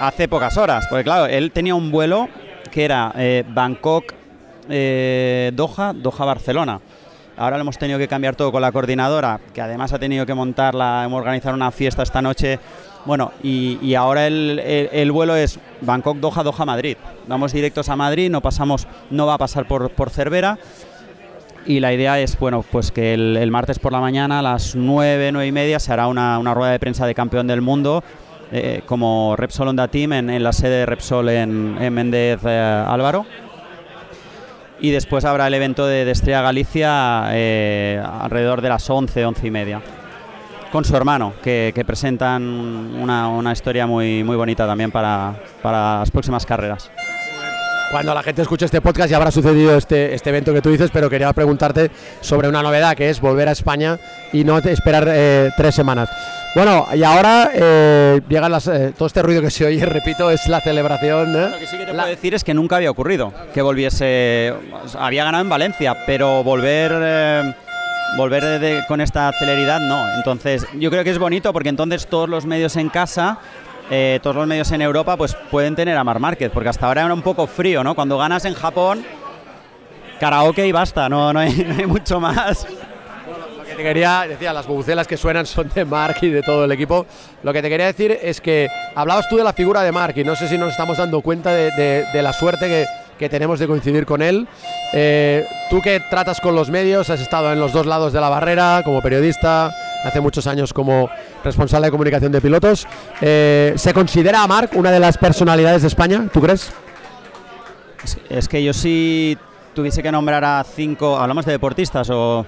hace 0.00 0.28
pocas 0.28 0.56
horas, 0.56 0.86
porque 0.88 1.04
claro, 1.04 1.26
él 1.26 1.52
tenía 1.52 1.74
un 1.74 1.90
vuelo 1.90 2.28
que 2.70 2.84
era 2.84 3.12
eh, 3.16 3.44
Bangkok, 3.46 4.12
eh, 4.68 5.52
Doha, 5.54 5.92
Doha, 5.94 6.24
Barcelona. 6.24 6.80
Ahora 7.42 7.56
lo 7.56 7.62
hemos 7.62 7.76
tenido 7.76 7.98
que 7.98 8.06
cambiar 8.06 8.36
todo 8.36 8.52
con 8.52 8.62
la 8.62 8.70
coordinadora, 8.70 9.40
que 9.52 9.60
además 9.60 9.92
ha 9.92 9.98
tenido 9.98 10.24
que 10.24 10.32
montarla, 10.32 11.02
hemos 11.04 11.18
organizado 11.18 11.56
una 11.56 11.72
fiesta 11.72 12.04
esta 12.04 12.22
noche. 12.22 12.60
Bueno, 13.04 13.32
y, 13.42 13.94
ahora 13.96 14.28
el, 14.28 14.60
el- 14.60 14.88
el 14.92 15.10
vuelo 15.10 15.34
es 15.34 15.58
Bangkok, 15.80 16.18
Doha, 16.18 16.44
Doha, 16.44 16.64
Madrid. 16.64 16.96
Vamos 17.26 17.52
directos 17.52 17.88
a 17.88 17.96
Madrid, 17.96 18.30
no 18.30 18.40
pasamos, 18.42 18.86
no 19.10 19.26
va 19.26 19.34
a 19.34 19.38
pasar 19.38 19.66
por, 19.66 20.10
Cervera. 20.10 20.56
Y 21.66 21.80
la 21.80 21.92
idea 21.92 22.20
es, 22.20 22.38
bueno, 22.38 22.64
pues 22.70 22.92
que 22.92 23.14
el, 23.14 23.50
martes 23.50 23.80
por 23.80 23.90
la 23.90 23.98
mañana 23.98 24.38
a 24.38 24.42
las 24.42 24.76
9, 24.76 25.32
9 25.32 25.44
y 25.44 25.50
media 25.50 25.80
se 25.80 25.92
hará 25.92 26.06
una, 26.06 26.38
rueda 26.54 26.70
de 26.70 26.78
prensa 26.78 27.08
de 27.08 27.14
campeón 27.16 27.48
del 27.48 27.60
mundo 27.60 28.04
eh, 28.52 28.82
como 28.86 29.34
Repsol 29.36 29.66
Honda 29.66 29.88
Team 29.88 30.12
en, 30.12 30.42
la 30.44 30.52
sede 30.52 30.76
de 30.76 30.86
Repsol 30.86 31.28
en, 31.28 31.76
en 31.80 31.92
Méndez 31.92 32.38
eh, 32.44 32.84
Álvaro. 32.86 33.26
Y 34.82 34.90
después 34.90 35.24
habrá 35.24 35.46
el 35.46 35.54
evento 35.54 35.86
de, 35.86 36.10
Estrella 36.10 36.42
Galicia 36.42 37.28
eh, 37.30 38.02
alrededor 38.04 38.60
de 38.60 38.68
las 38.68 38.90
11, 38.90 39.24
11 39.24 39.46
y 39.46 39.50
media. 39.52 39.80
Con 40.72 40.84
su 40.84 40.96
hermano, 40.96 41.34
que, 41.40 41.84
presentan 41.86 42.42
una, 42.42 43.28
una 43.28 43.52
historia 43.52 43.86
muy, 43.86 44.24
muy 44.24 44.34
bonita 44.34 44.66
también 44.66 44.90
para, 44.90 45.34
para 45.62 46.00
las 46.00 46.10
próximas 46.10 46.44
carreras. 46.44 46.90
Cuando 47.92 48.12
la 48.12 48.24
gente 48.24 48.42
escuche 48.42 48.64
este 48.64 48.80
podcast 48.80 49.08
ya 49.08 49.18
habrá 49.18 49.30
sucedido 49.30 49.76
este, 49.76 50.14
este 50.14 50.30
evento 50.30 50.52
que 50.52 50.62
tú 50.62 50.70
dices, 50.70 50.90
pero 50.92 51.08
quería 51.08 51.32
preguntarte 51.32 51.90
sobre 52.20 52.48
una 52.48 52.62
novedad 52.62 52.96
que 52.96 53.08
es 53.08 53.20
volver 53.20 53.48
a 53.48 53.52
España 53.52 53.98
y 54.32 54.42
no 54.42 54.58
esperar 54.58 55.06
eh, 55.08 55.50
tres 55.56 55.74
semanas. 55.76 56.08
Bueno, 56.54 56.86
y 56.94 57.02
ahora 57.02 57.50
eh, 57.54 58.20
llegan 58.28 58.52
las, 58.52 58.66
eh, 58.68 58.92
todo 58.96 59.06
este 59.06 59.22
ruido 59.22 59.40
que 59.40 59.50
se 59.50 59.64
oye, 59.64 59.84
repito, 59.86 60.30
es 60.30 60.46
la 60.48 60.60
celebración. 60.60 61.34
¿eh? 61.34 61.48
Lo 61.50 61.58
que 61.58 61.66
sí 61.66 61.78
que 61.78 61.86
te 61.86 61.92
La- 61.94 62.02
puedo 62.02 62.14
decir 62.14 62.34
es 62.34 62.44
que 62.44 62.52
nunca 62.52 62.76
había 62.76 62.90
ocurrido 62.90 63.32
que 63.54 63.62
volviese. 63.62 64.52
Había 64.98 65.24
ganado 65.24 65.42
en 65.42 65.48
Valencia, 65.48 65.96
pero 66.06 66.42
volver. 66.44 66.92
eh, 66.94 67.54
volver 68.18 68.44
de- 68.44 68.58
de- 68.58 68.86
con 68.86 69.00
esta 69.00 69.32
celeridad 69.32 69.80
no. 69.80 70.06
Entonces, 70.16 70.66
yo 70.78 70.90
creo 70.90 71.02
que 71.04 71.10
es 71.10 71.18
bonito 71.18 71.50
porque 71.54 71.70
entonces 71.70 72.06
todos 72.06 72.28
los 72.28 72.44
medios 72.44 72.76
en 72.76 72.90
casa. 72.90 73.38
eh, 73.90 74.20
todos 74.22 74.36
los 74.36 74.46
medios 74.46 74.70
en 74.72 74.80
Europa 74.80 75.16
pues 75.16 75.34
pueden 75.50 75.74
tener 75.74 75.96
a 75.98 76.04
Mar 76.04 76.18
Márquez, 76.18 76.50
porque 76.54 76.68
hasta 76.68 76.86
ahora 76.86 77.04
era 77.04 77.12
un 77.14 77.20
poco 77.20 77.46
frío, 77.46 77.82
¿no? 77.82 77.94
Cuando 77.94 78.16
ganas 78.16 78.44
en 78.44 78.54
Japón, 78.54 79.04
karaoke 80.20 80.66
y 80.66 80.72
basta, 80.72 81.08
no, 81.08 81.32
no, 81.32 81.40
hay, 81.40 81.52
no 81.68 81.74
hay 81.78 81.86
mucho 81.86 82.20
más. 82.20 82.66
Que 83.72 83.76
te 83.76 83.82
quería, 83.84 84.26
decía, 84.28 84.52
las 84.52 84.66
bubucelas 84.66 85.06
que 85.06 85.16
suenan 85.16 85.46
son 85.46 85.70
de 85.74 85.84
Mark 85.86 86.16
y 86.20 86.28
de 86.28 86.42
todo 86.42 86.66
el 86.66 86.72
equipo. 86.72 87.06
Lo 87.42 87.54
que 87.54 87.62
te 87.62 87.70
quería 87.70 87.86
decir 87.86 88.18
es 88.22 88.38
que 88.40 88.68
hablabas 88.94 89.28
tú 89.30 89.36
de 89.38 89.44
la 89.44 89.54
figura 89.54 89.80
de 89.82 89.90
Mark 89.92 90.12
y 90.16 90.24
no 90.24 90.36
sé 90.36 90.46
si 90.46 90.58
nos 90.58 90.72
estamos 90.72 90.98
dando 90.98 91.22
cuenta 91.22 91.50
de, 91.54 91.70
de- 91.70 92.04
de 92.12 92.22
la 92.22 92.34
suerte 92.34 92.68
que, 92.68 92.86
que 93.18 93.28
tenemos 93.30 93.58
de 93.58 93.66
coincidir 93.66 94.04
con 94.04 94.20
él. 94.20 94.46
Eh, 94.92 95.46
tú 95.70 95.80
que 95.80 96.00
tratas 96.10 96.38
con 96.40 96.54
los 96.54 96.68
medios, 96.68 97.08
has 97.08 97.20
estado 97.20 97.50
en 97.50 97.60
los 97.60 97.72
dos 97.72 97.86
lados 97.86 98.12
de 98.12 98.20
la 98.20 98.28
barrera 98.28 98.82
como 98.84 99.00
periodista, 99.00 99.72
hace 100.04 100.20
muchos 100.20 100.46
años 100.46 100.74
como 100.74 101.08
responsable 101.42 101.86
de 101.86 101.90
comunicación 101.92 102.30
de 102.30 102.40
pilotos. 102.42 102.86
Eh, 103.22 103.72
¿Se 103.76 103.94
considera 103.94 104.42
a 104.42 104.46
Mark 104.46 104.70
una 104.74 104.90
de 104.90 105.00
las 105.00 105.16
personalidades 105.16 105.80
de 105.80 105.88
España? 105.88 106.26
¿Tú 106.30 106.42
crees? 106.42 106.70
Es, 108.04 108.18
es 108.28 108.48
que 108.48 108.62
yo 108.62 108.74
si 108.74 109.38
tuviese 109.74 110.02
que 110.02 110.12
nombrar 110.12 110.44
a 110.44 110.62
cinco, 110.64 111.16
hablamos 111.18 111.46
de 111.46 111.52
deportistas 111.52 112.10
o 112.10 112.44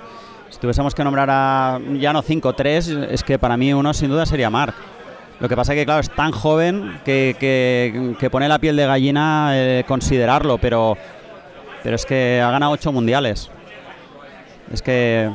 si 0.54 0.60
tuviésemos 0.60 0.94
que 0.94 1.02
nombrar 1.02 1.28
a 1.30 1.80
ya 1.98 2.12
no 2.12 2.22
cinco, 2.22 2.52
tres, 2.52 2.86
es 2.88 3.24
que 3.24 3.38
para 3.40 3.56
mí 3.56 3.72
uno 3.74 3.92
sin 3.92 4.08
duda 4.08 4.24
sería 4.24 4.50
Marc. 4.50 4.74
Lo 5.40 5.48
que 5.48 5.56
pasa 5.56 5.72
es 5.72 5.80
que 5.80 5.84
claro, 5.84 6.00
es 6.00 6.10
tan 6.10 6.30
joven 6.30 7.00
que, 7.04 7.36
que- 7.40 8.16
pone 8.30 8.48
la 8.48 8.60
piel 8.60 8.76
de 8.76 8.86
gallina 8.86 9.50
eh, 9.52 9.84
considerarlo, 9.86 10.58
pero, 10.58 10.96
pero 11.82 11.96
es 11.96 12.06
que 12.06 12.40
ha 12.40 12.52
ganado 12.52 12.70
ocho 12.72 12.92
mundiales. 12.92 13.50
Es 14.72 14.80
que 14.80 15.28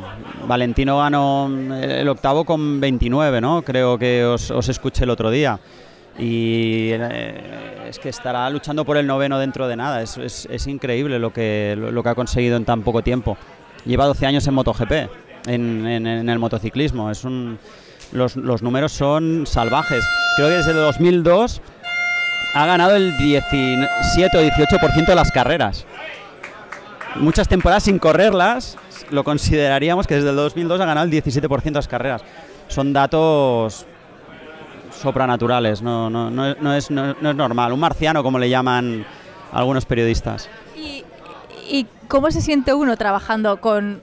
Valentino 0.47 0.97
ganó 0.99 1.47
el 1.82 2.08
octavo 2.08 2.45
con 2.45 2.79
29, 2.79 3.41
¿no? 3.41 3.62
Creo 3.62 3.97
que 3.99 4.23
os, 4.25 4.49
escuché 4.69 5.03
el 5.03 5.10
otro 5.10 5.29
día. 5.29 5.60
Y 6.17 6.89
eh, 6.93 7.88
es 7.89 7.99
que 7.99 8.10
estará 8.10 8.49
luchando 8.49 8.86
por 8.86 8.95
el 8.97 9.05
noveno 9.05 9.38
dentro 9.38 9.67
de 9.67 9.75
nada. 9.75 10.01
Es, 10.01 10.17
es- 10.17 10.65
increíble 10.67 11.19
lo 11.19 11.32
que, 11.34 11.75
lo 11.77 12.01
que 12.03 12.10
ha 12.10 12.15
conseguido 12.15 12.55
en 12.58 12.63
tan 12.65 12.82
poco 12.84 13.01
tiempo. 13.03 13.38
Lleva 13.86 14.06
12 14.06 14.26
años 14.26 14.48
en 14.48 14.54
MotoGP, 14.54 14.92
en, 15.48 15.88
en- 15.88 16.30
el 16.30 16.39
motociclismo. 16.39 17.10
Es 17.12 17.24
un, 17.24 17.58
los, 18.12 18.36
los 18.36 18.62
números 18.62 18.92
son 18.92 19.46
salvajes. 19.48 20.04
Creo 20.36 20.50
que 20.50 20.56
desde 20.56 20.72
el 20.72 20.78
2002 20.78 21.62
ha 22.54 22.65
ganado 22.65 22.96
el 22.96 23.15
17 23.18 24.38
o 24.38 24.42
18% 24.42 25.06
de 25.06 25.15
las 25.15 25.32
carreras. 25.32 25.86
Muchas 27.15 27.48
temporadas 27.48 27.84
sin 27.84 27.98
correrlas, 28.00 28.78
lo 29.10 29.24
consideraríamos 29.24 30.06
que 30.08 30.15
desde 30.15 30.30
el 30.30 30.36
2002 30.36 30.80
ha 30.82 30.86
ganado 30.86 31.06
el 31.08 31.12
17% 31.12 31.62
de 31.63 31.72
las 31.72 31.88
carreras. 31.88 32.22
Son 32.68 32.94
datos 32.94 33.86
sopranaturales, 35.02 35.82
no, 35.82 36.10
no, 36.10 36.30
no, 36.30 36.76
es, 36.76 36.92
no- 36.92 37.13
normal. 37.34 37.72
Un 37.74 37.80
marciano, 37.80 38.22
como 38.24 38.38
le 38.39 38.50
llaman 38.50 39.06
algunos 39.52 39.86
periodistas. 39.86 40.50
¿Y, 40.76 40.98
y 41.69 41.88
cómo 42.08 42.32
se 42.32 42.41
siente 42.41 42.73
uno 42.73 42.97
trabajando 42.97 43.62
con 43.62 44.01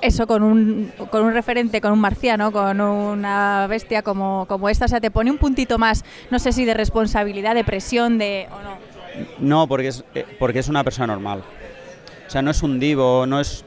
eso, 0.00 0.26
con 0.26 0.42
un, 0.42 0.92
con 1.10 1.24
un 1.24 1.32
referente, 1.32 1.80
con 1.80 1.92
un 1.92 1.98
marciano, 2.00 2.52
con 2.52 2.80
una 2.80 3.66
bestia 3.68 4.02
como, 4.02 4.46
esta? 4.68 4.84
O 4.84 4.88
sea, 4.88 5.00
te 5.00 5.10
pone 5.10 5.30
un 5.30 5.38
puntito 5.38 5.78
más, 5.78 6.04
no 6.30 6.38
sé 6.38 6.52
si 6.52 6.64
de 6.64 6.74
responsabilidad, 6.74 7.54
de 7.54 7.64
presión, 7.64 8.18
de 8.18 8.48
o 8.50 8.62
no. 8.62 8.94
No, 9.38 9.66
porque 9.66 9.88
es, 9.88 10.04
eh, 10.14 10.26
porque 10.38 10.58
es 10.58 10.68
una 10.68 10.84
persona 10.84 11.06
normal. 11.06 11.42
O 12.26 12.30
sea, 12.30 12.42
no 12.42 12.50
es 12.50 12.62
un 12.62 12.78
divo, 12.80 13.26
no 13.26 13.40
es, 13.40 13.64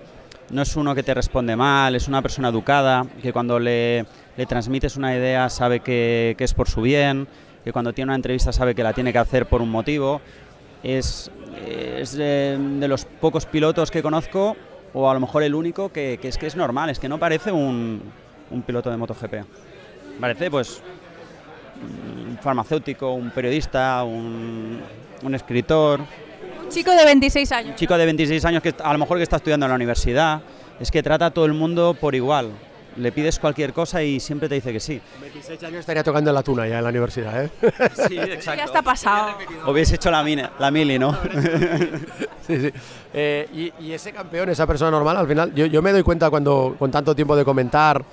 no 0.52 0.62
es 0.62 0.76
uno 0.76 0.94
que 0.94 1.04
te 1.04 1.14
responde 1.14 1.56
mal, 1.56 1.96
es 1.96 2.08
una 2.08 2.22
persona 2.22 2.50
educada, 2.50 3.06
que 3.22 3.34
cuando 3.34 3.58
le, 3.58 4.06
le 4.36 4.46
transmites 4.46 4.98
una 4.98 5.16
idea 5.16 5.50
sabe 5.50 5.80
que, 5.80 6.36
que 6.38 6.44
es 6.44 6.54
por 6.54 6.70
su 6.70 6.82
bien, 6.82 7.28
que 7.64 7.74
cuando 7.74 7.94
tiene 7.94 8.10
una 8.10 8.16
entrevista 8.16 8.52
sabe 8.52 8.76
que 8.76 8.84
la 8.84 8.94
tiene 8.94 9.12
que 9.12 9.20
hacer 9.20 9.48
por 9.48 9.62
un 9.62 9.70
motivo. 9.70 10.22
Es, 10.84 11.32
es 11.56 12.14
de, 12.14 12.58
de 12.80 12.88
los 12.88 13.06
pocos 13.06 13.46
pilotos 13.46 13.92
que 13.92 14.02
conozco, 14.02 14.56
o 14.94 15.10
a 15.10 15.14
lo 15.14 15.20
mejor 15.20 15.44
el 15.44 15.56
único, 15.56 15.90
que, 15.92 16.18
que 16.22 16.28
es 16.28 16.38
que 16.38 16.48
es 16.48 16.56
normal, 16.56 16.90
es 16.90 17.00
que 17.00 17.10
no 17.10 17.18
parece 17.20 17.52
un, 17.52 18.02
un 18.52 18.62
piloto 18.62 18.90
de 18.90 18.98
MotoGP. 18.98 19.36
Parece 20.20 20.50
pues 20.50 20.82
un 22.30 22.38
farmacéutico, 22.42 23.12
un 23.14 23.30
periodista, 23.32 24.04
un, 24.04 24.82
un 25.24 25.36
escritor, 25.36 26.02
Un 26.64 26.70
chico 26.70 26.92
de 26.92 27.06
26 27.06 27.52
años. 27.52 27.70
un 27.72 27.76
chico 27.76 27.98
de 27.98 28.06
26 28.06 28.46
años 28.46 28.64
que 28.64 28.74
a 28.84 28.94
lo 28.94 29.00
mejor 29.00 29.18
que 29.18 29.24
está 29.24 29.38
estudiando 29.38 29.66
en 29.66 29.70
la 29.72 29.76
universidad, 29.76 30.42
es 30.80 30.92
que 30.92 31.02
trata 31.04 31.28
a 31.28 31.32
todo 31.32 31.46
el 31.46 31.54
mundo 31.54 31.96
por 32.00 32.16
igual. 32.16 32.52
Le 32.98 33.12
pides 33.12 33.40
cualquier 33.40 33.74
cosa 33.74 34.02
y 34.04 34.20
siempre 34.20 34.50
te 34.50 34.56
dice 34.56 34.74
que 34.74 34.80
sí. 34.80 35.00
26 35.22 35.64
años 35.64 35.80
estaría 35.82 36.04
tocando 36.04 36.32
en 36.32 36.36
la 36.36 36.44
tuna 36.44 36.68
ya 36.68 36.80
en 36.80 36.84
la 36.84 36.90
universidad, 36.90 37.46
¿eh? 37.46 37.50
Sí, 38.08 38.16
Ya 38.16 38.64
está 38.64 38.82
pasado. 38.82 39.38
Hubiese 39.68 39.96
hecho 39.96 40.10
la, 40.12 40.24
mini, 40.24 40.44
la 40.60 40.72
mili, 40.72 40.98
¿no? 41.00 41.18
Sí, 42.48 42.62
sí. 42.62 42.72
Eh, 43.14 43.74
y, 43.80 43.86
y 43.86 43.92
ese 43.92 44.14
campeón, 44.14 44.50
esa 44.50 44.66
persona 44.66 44.90
normal, 44.90 45.18
al 45.18 45.28
final, 45.28 45.54
yo, 45.54 45.66
yo 45.66 45.82
me 45.82 45.92
doy 45.92 46.02
cuenta 46.02 46.30
cuando 46.30 46.78
con 46.80 46.90
tanto 46.90 47.14
tiempo 47.14 47.36
de 47.36 47.44
comentar 47.44 48.06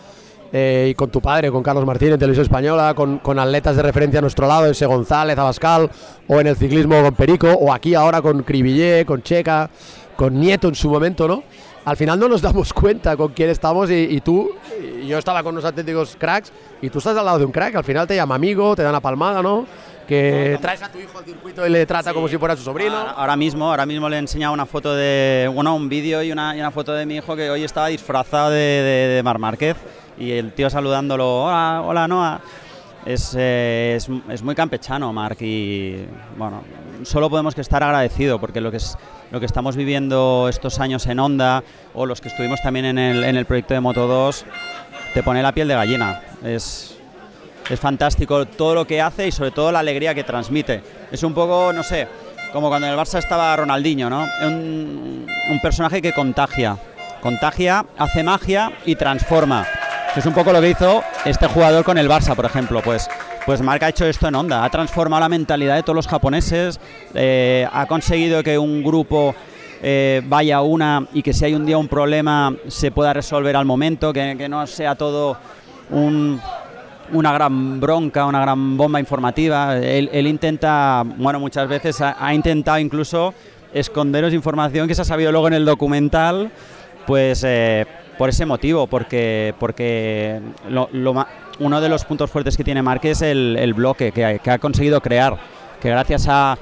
eh, 0.52 0.88
y 0.90 0.94
con 0.94 1.10
tu 1.10 1.20
padre, 1.20 1.50
con 1.52 1.62
Carlos 1.62 1.86
Martín 1.86 2.12
en 2.12 2.18
Televisión 2.18 2.44
Española, 2.44 2.94
con, 2.94 3.18
con 3.18 3.38
atletas 3.38 3.76
de 3.76 3.82
referencia 3.82 4.18
a 4.18 4.22
nuestro 4.22 4.46
lado, 4.46 4.66
ese 4.66 4.86
González, 4.86 5.38
Abascal, 5.38 5.90
o 6.28 6.40
en 6.40 6.46
el 6.48 6.56
ciclismo 6.56 7.00
con 7.02 7.14
Perico, 7.14 7.48
o 7.52 7.72
aquí 7.72 7.94
ahora 7.94 8.20
con 8.22 8.42
Cribillé, 8.42 9.04
con 9.04 9.22
Checa, 9.22 9.70
con 10.16 10.38
Nieto 10.38 10.68
en 10.68 10.74
su 10.74 10.90
momento, 10.90 11.26
¿no? 11.26 11.42
Al 11.84 11.96
final 11.96 12.18
no 12.18 12.28
nos 12.28 12.40
damos 12.40 12.72
cuenta 12.72 13.16
con 13.16 13.32
quién 13.32 13.50
estamos 13.50 13.90
y, 13.90 13.94
y 14.10 14.20
tú, 14.20 14.50
y 14.80 15.06
yo 15.06 15.18
estaba 15.18 15.42
con 15.42 15.54
unos 15.54 15.64
auténticos 15.66 16.16
cracks 16.18 16.50
y 16.80 16.88
tú 16.88 16.98
estás 16.98 17.16
al 17.16 17.26
lado 17.26 17.38
de 17.38 17.44
un 17.44 17.52
crack, 17.52 17.74
al 17.74 17.84
final 17.84 18.06
te 18.06 18.16
llama 18.16 18.36
amigo, 18.36 18.74
te 18.74 18.82
da 18.82 18.88
una 18.88 19.00
palmada, 19.00 19.42
¿no? 19.42 19.66
Que 20.08 20.58
traes 20.60 20.82
a 20.82 20.90
tu 20.90 20.98
hijo 20.98 21.18
al 21.18 21.24
circuito 21.24 21.66
y 21.66 21.70
le 21.70 21.86
trata 21.86 22.12
como 22.12 22.28
si 22.28 22.36
fuera 22.38 22.56
su 22.56 22.62
sobrino. 22.62 22.96
Ahora, 22.96 23.10
ahora 23.12 23.36
mismo, 23.36 23.70
ahora 23.70 23.86
mismo 23.86 24.08
le 24.08 24.16
he 24.16 24.18
enseñado 24.18 24.52
una 24.52 24.66
foto 24.66 24.94
de, 24.94 25.50
bueno, 25.52 25.74
un 25.74 25.88
vídeo 25.88 26.22
y 26.22 26.32
una, 26.32 26.56
y 26.56 26.60
una 26.60 26.70
foto 26.70 26.92
de 26.92 27.06
mi 27.06 27.16
hijo 27.16 27.36
que 27.36 27.50
hoy 27.50 27.64
estaba 27.64 27.88
disfrazado 27.88 28.50
de, 28.50 28.56
de, 28.56 29.14
de 29.14 29.22
Mar 29.22 29.38
Márquez 29.38 29.76
y 30.18 30.32
el 30.32 30.52
tío 30.52 30.70
saludándolo, 30.70 31.44
hola, 31.44 31.82
hola 31.84 32.08
Noah. 32.08 32.40
Es, 33.04 33.34
eh, 33.38 33.94
es, 33.96 34.08
es 34.30 34.42
muy 34.42 34.54
campechano, 34.54 35.12
Marc, 35.12 35.42
y 35.42 36.06
bueno, 36.38 36.62
solo 37.04 37.30
podemos 37.30 37.54
que 37.54 37.60
estar 37.60 37.82
agradecido 37.82 38.38
porque 38.40 38.60
lo 38.60 38.70
que, 38.70 38.78
es, 38.78 38.96
lo 39.30 39.40
que 39.40 39.46
estamos 39.46 39.76
viviendo 39.76 40.48
estos 40.48 40.80
años 40.80 41.06
en 41.06 41.18
Honda 41.20 41.62
o 41.94 42.06
los 42.06 42.20
que 42.20 42.28
estuvimos 42.28 42.60
también 42.62 42.84
en 42.86 42.98
el, 42.98 43.24
en 43.24 43.36
el 43.36 43.46
proyecto 43.46 43.74
de 43.74 43.80
Moto 43.80 44.06
2 44.06 44.44
te 45.14 45.22
pone 45.22 45.42
la 45.42 45.52
piel 45.52 45.68
de 45.68 45.74
gallina. 45.74 46.20
Es, 46.42 46.96
es 47.70 47.80
fantástico 47.80 48.46
todo 48.46 48.74
lo 48.74 48.86
que 48.86 49.00
hace 49.00 49.28
y 49.28 49.32
sobre 49.32 49.52
todo 49.52 49.70
la 49.70 49.78
alegría 49.78 50.14
que 50.14 50.24
transmite. 50.24 50.82
Es 51.12 51.22
un 51.22 51.32
poco, 51.32 51.72
no 51.72 51.82
sé, 51.82 52.08
como 52.52 52.68
cuando 52.68 52.88
en 52.88 52.94
el 52.94 52.98
Barça 52.98 53.18
estaba 53.18 53.54
Ronaldinho, 53.56 54.10
¿no? 54.10 54.26
Un, 54.42 55.26
un 55.50 55.60
personaje 55.60 56.02
que 56.02 56.12
contagia. 56.12 56.76
Contagia, 57.22 57.86
hace 57.96 58.22
magia 58.22 58.72
y 58.84 58.96
transforma. 58.96 59.66
Es 60.16 60.26
un 60.26 60.34
poco 60.34 60.52
lo 60.52 60.60
que 60.60 60.70
hizo 60.70 61.02
este 61.24 61.46
jugador 61.48 61.84
con 61.84 61.96
el 61.96 62.08
Barça, 62.08 62.36
por 62.36 62.44
ejemplo. 62.44 62.82
Pues, 62.82 63.08
pues 63.46 63.60
Marc 63.60 63.82
ha 63.82 63.88
hecho 63.90 64.06
esto 64.06 64.26
en 64.26 64.34
Honda. 64.34 64.64
Ha 64.64 64.70
transformado 64.70 65.20
la 65.20 65.28
mentalidad 65.28 65.76
de 65.76 65.82
todos 65.82 65.96
los 65.96 66.08
japoneses. 66.08 66.80
eh, 67.14 67.66
ha 67.70 67.86
conseguido 67.86 68.42
que 68.42 68.58
un 68.58 68.82
grupo 68.82 69.34
eh, 69.82 70.22
vaya 70.26 70.56
a 70.56 70.62
una 70.62 71.06
y 71.12 71.22
que 71.22 71.34
si 71.34 71.44
hay 71.44 71.54
un 71.54 71.66
día 71.66 71.76
un 71.76 71.88
problema 71.88 72.54
se 72.68 72.90
pueda 72.90 73.12
resolver 73.12 73.54
al 73.54 73.66
momento, 73.66 74.12
que, 74.12 74.48
no 74.48 74.66
sea 74.66 74.94
todo 74.94 75.36
un, 75.90 76.40
una 77.12 77.32
gran 77.34 77.80
bronca, 77.80 78.24
una 78.24 78.40
gran 78.40 78.78
bomba 78.78 78.98
informativa. 78.98 79.76
Él, 79.76 80.26
intenta, 80.26 81.02
bueno, 81.04 81.38
muchas 81.38 81.68
veces 81.68 82.00
ha, 82.00 82.32
intentado 82.32 82.78
incluso 82.78 83.34
esconderos 83.74 84.32
información 84.32 84.88
que 84.88 84.94
se 84.94 85.02
ha 85.02 85.04
sabido 85.04 85.30
luego 85.32 85.48
en 85.48 85.54
el 85.54 85.66
documental, 85.66 86.50
pues 87.06 87.44
eh, 87.46 87.84
por 88.16 88.30
ese 88.30 88.46
motivo, 88.46 88.86
porque, 88.86 89.54
porque 89.58 90.40
lo- 90.70 90.88
lo 90.92 91.26
uno 91.58 91.80
de 91.80 91.88
los 91.88 92.04
puntos 92.04 92.30
fuertes 92.30 92.56
que 92.56 92.64
tiene 92.64 92.82
Marque 92.82 93.10
es 93.12 93.22
el, 93.22 93.74
bloque 93.74 94.12
que 94.12 94.50
ha, 94.50 94.58
conseguido 94.58 95.00
crear, 95.00 95.36
que 95.80 95.90
gracias 95.90 96.26
a 96.28 96.58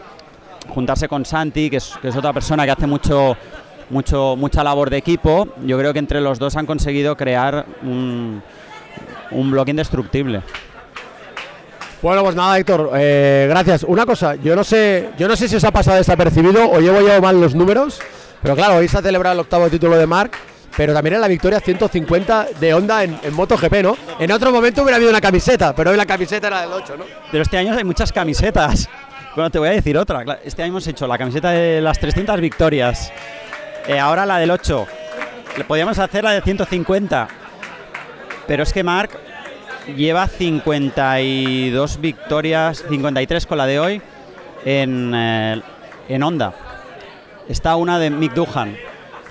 juntarse 0.69 1.09
con 1.09 1.25
Santi, 1.25 1.71
que 1.71 1.77
es, 1.77 2.17
otra 2.17 2.33
persona 2.33 2.65
que 2.65 2.71
hace 2.71 2.87
mucho, 2.87 3.37
mucho, 3.91 4.37
mucha 4.37 4.63
labor 4.63 4.91
de 4.91 4.99
equipo, 4.99 5.49
yo 5.65 5.79
creo 5.79 5.93
que 5.93 5.99
entre 5.99 6.21
los 6.21 6.39
dos 6.39 6.57
han 6.57 6.67
conseguido 6.67 7.17
crear 7.17 7.67
un, 7.83 8.43
un 9.31 9.51
bloque 9.51 9.71
indestructible. 9.71 10.43
Bueno, 12.03 12.25
pues 12.25 12.35
nada, 12.35 12.59
Héctor, 12.59 12.91
eh, 12.97 13.47
gracias. 13.49 13.85
Una 13.85 14.05
cosa, 14.05 14.35
yo 14.35 14.57
no 14.57 14.65
sé, 14.65 15.11
yo 15.17 15.29
no 15.29 15.37
sé 15.37 15.49
si 15.49 15.55
os 15.55 15.63
ha 15.63 15.71
pasado 15.71 15.99
desapercibido 15.99 16.69
o 16.69 16.81
llevo 16.81 17.01
yo 17.01 17.21
mal 17.23 17.41
los 17.41 17.55
números, 17.55 18.01
pero 18.43 18.57
claro, 18.57 18.77
hoy 18.77 18.89
se 18.89 18.99
ha 18.99 19.03
celebrado 19.03 19.35
el 19.35 19.41
octavo 19.41 19.69
título 19.71 19.97
de 19.97 20.07
Marc, 20.09 20.37
pero 20.77 20.95
también 20.95 21.15
en 21.15 21.21
la 21.21 21.29
victoria 21.29 21.61
150 21.61 22.49
de 22.59 22.75
Honda 22.75 23.05
en, 23.05 23.19
en 23.23 23.35
MotoGP, 23.35 23.83
¿no? 23.83 23.97
En 24.19 24.33
otro 24.33 24.51
momento 24.51 24.83
hubiera 24.83 24.97
habido 24.97 25.11
una 25.11 25.21
camiseta, 25.21 25.75
pero 25.75 25.91
hoy 25.91 25.97
la 25.97 26.07
camiseta 26.07 26.47
era 26.47 26.63
del 26.63 26.73
8, 26.73 26.97
¿no? 26.97 27.05
Pero 27.31 27.43
este 27.43 27.59
año 27.59 27.75
hay 27.75 27.85
muchas 27.85 28.13
camisetas. 28.13 28.89
Bueno, 29.35 29.51
te 29.51 29.59
voy 29.59 29.69
a 29.69 29.73
decir 29.73 29.97
otra. 29.97 30.25
Este 30.45 30.63
año 30.63 30.73
hemos 30.73 30.87
hecho 30.87 31.07
la 31.07 31.17
camiseta 31.17 31.51
de 31.51 31.81
las 31.81 31.99
300 31.99 32.39
victorias. 32.41 33.11
Eh, 33.87 33.99
ahora 33.99 34.27
la 34.27 34.39
del 34.39 34.51
8. 34.51 34.87
Le 35.57 35.65
podíamos 35.65 35.99
hacer 35.99 36.25
la 36.25 36.33
de 36.33 36.43
150. 36.43 37.29
Pero 38.47 38.63
es 38.63 38.73
que 38.75 38.85
Marc 38.85 39.11
lleva 39.97 40.29
52 40.29 42.01
victorias, 42.01 42.85
53 42.89 43.47
con 43.47 43.59
la 43.59 43.67
de 43.67 43.81
hoy, 43.81 44.03
en, 44.67 45.13
eh, 45.15 45.63
en 46.09 46.23
Honda. 46.23 46.53
Está 47.49 47.77
una 47.77 47.99
de 47.99 48.11
Mick 48.11 48.35
Duhan. 48.35 48.77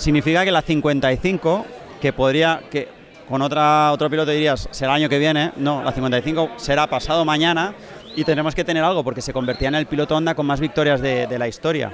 Significa 0.01 0.43
que 0.43 0.51
la 0.51 0.61
55, 0.61 1.65
que 2.01 2.11
podría, 2.11 2.61
que 2.69 2.89
con 3.29 3.41
otra, 3.41 3.91
otro 3.91 4.09
piloto 4.09 4.31
dirías, 4.31 4.67
será 4.71 4.91
el 4.93 5.03
año 5.03 5.09
que 5.09 5.19
viene, 5.19 5.51
no, 5.57 5.83
la 5.83 5.91
55 5.91 6.51
será 6.57 6.87
pasado 6.87 7.23
mañana 7.23 7.73
y 8.15 8.23
tenemos 8.23 8.55
que 8.55 8.63
tener 8.63 8.83
algo 8.83 9.03
porque 9.03 9.21
se 9.21 9.31
convertía 9.31 9.69
en 9.69 9.75
el 9.75 9.85
piloto 9.85 10.15
Honda 10.15 10.35
con 10.35 10.45
más 10.45 10.59
victorias 10.59 11.01
de, 11.01 11.27
de 11.27 11.39
la 11.39 11.47
historia. 11.47 11.91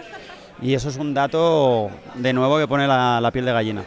Y 0.61 0.73
eso 0.73 0.89
es 0.89 0.97
un 0.97 1.13
dato 1.13 1.91
de 2.15 2.33
nuevo 2.33 2.57
que 2.57 2.67
pone 2.67 2.87
la, 2.87 3.21
la 3.21 3.31
piel 3.31 3.45
de 3.45 3.51
gallina. 3.53 3.83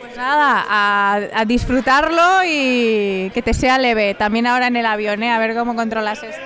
Pues 0.00 0.16
nada, 0.16 0.64
a, 0.68 1.20
a, 1.34 1.44
disfrutarlo 1.44 2.42
y 2.46 3.30
que 3.34 3.42
te 3.42 3.52
sea 3.52 3.78
leve. 3.78 4.14
También 4.14 4.46
ahora 4.46 4.68
en 4.68 4.76
el 4.76 4.86
avión, 4.86 5.22
¿eh? 5.22 5.30
a 5.30 5.38
ver 5.38 5.54
cómo 5.54 5.74
controlas 5.74 6.22
esto. 6.22 6.42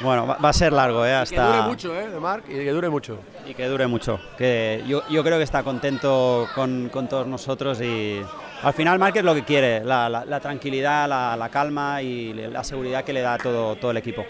Bueno, 0.00 0.26
va, 0.26 0.36
va 0.36 0.50
a 0.50 0.52
ser 0.52 0.72
largo, 0.72 1.06
¿eh? 1.06 1.14
Hasta... 1.14 1.34
Y 1.34 1.38
que 1.38 1.46
dure 1.56 1.68
mucho, 1.68 2.00
¿eh? 2.00 2.08
De 2.08 2.20
Marc, 2.20 2.44
y 2.48 2.52
que 2.52 2.70
dure 2.70 2.90
mucho. 2.90 3.18
Y 3.46 3.54
que 3.54 3.66
dure 3.66 3.86
mucho. 3.86 4.20
Que 4.36 4.84
yo, 4.86 5.02
yo 5.08 5.24
creo 5.24 5.38
que 5.38 5.44
está 5.44 5.62
contento 5.62 6.46
con, 6.54 6.90
con 6.90 7.08
todos 7.08 7.26
nosotros 7.26 7.80
y 7.80 8.20
al 8.62 8.74
final 8.74 8.98
Marc 8.98 9.16
es 9.16 9.24
lo 9.24 9.34
que 9.34 9.44
quiere, 9.44 9.82
la, 9.84 10.08
la, 10.08 10.24
la 10.24 10.40
tranquilidad, 10.40 11.08
la, 11.08 11.36
la, 11.36 11.48
calma 11.48 12.02
y 12.02 12.32
la 12.34 12.62
seguridad 12.62 13.04
que 13.04 13.12
le 13.12 13.22
da 13.22 13.38
todo, 13.38 13.76
todo 13.76 13.90
el 13.90 13.96
equipo. 13.96 14.24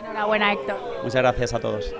Enhorabuena, 0.00 0.52
Héctor. 0.52 0.76
Muchas 1.04 1.22
gracias 1.22 1.54
a 1.54 1.60
todos. 1.60 1.94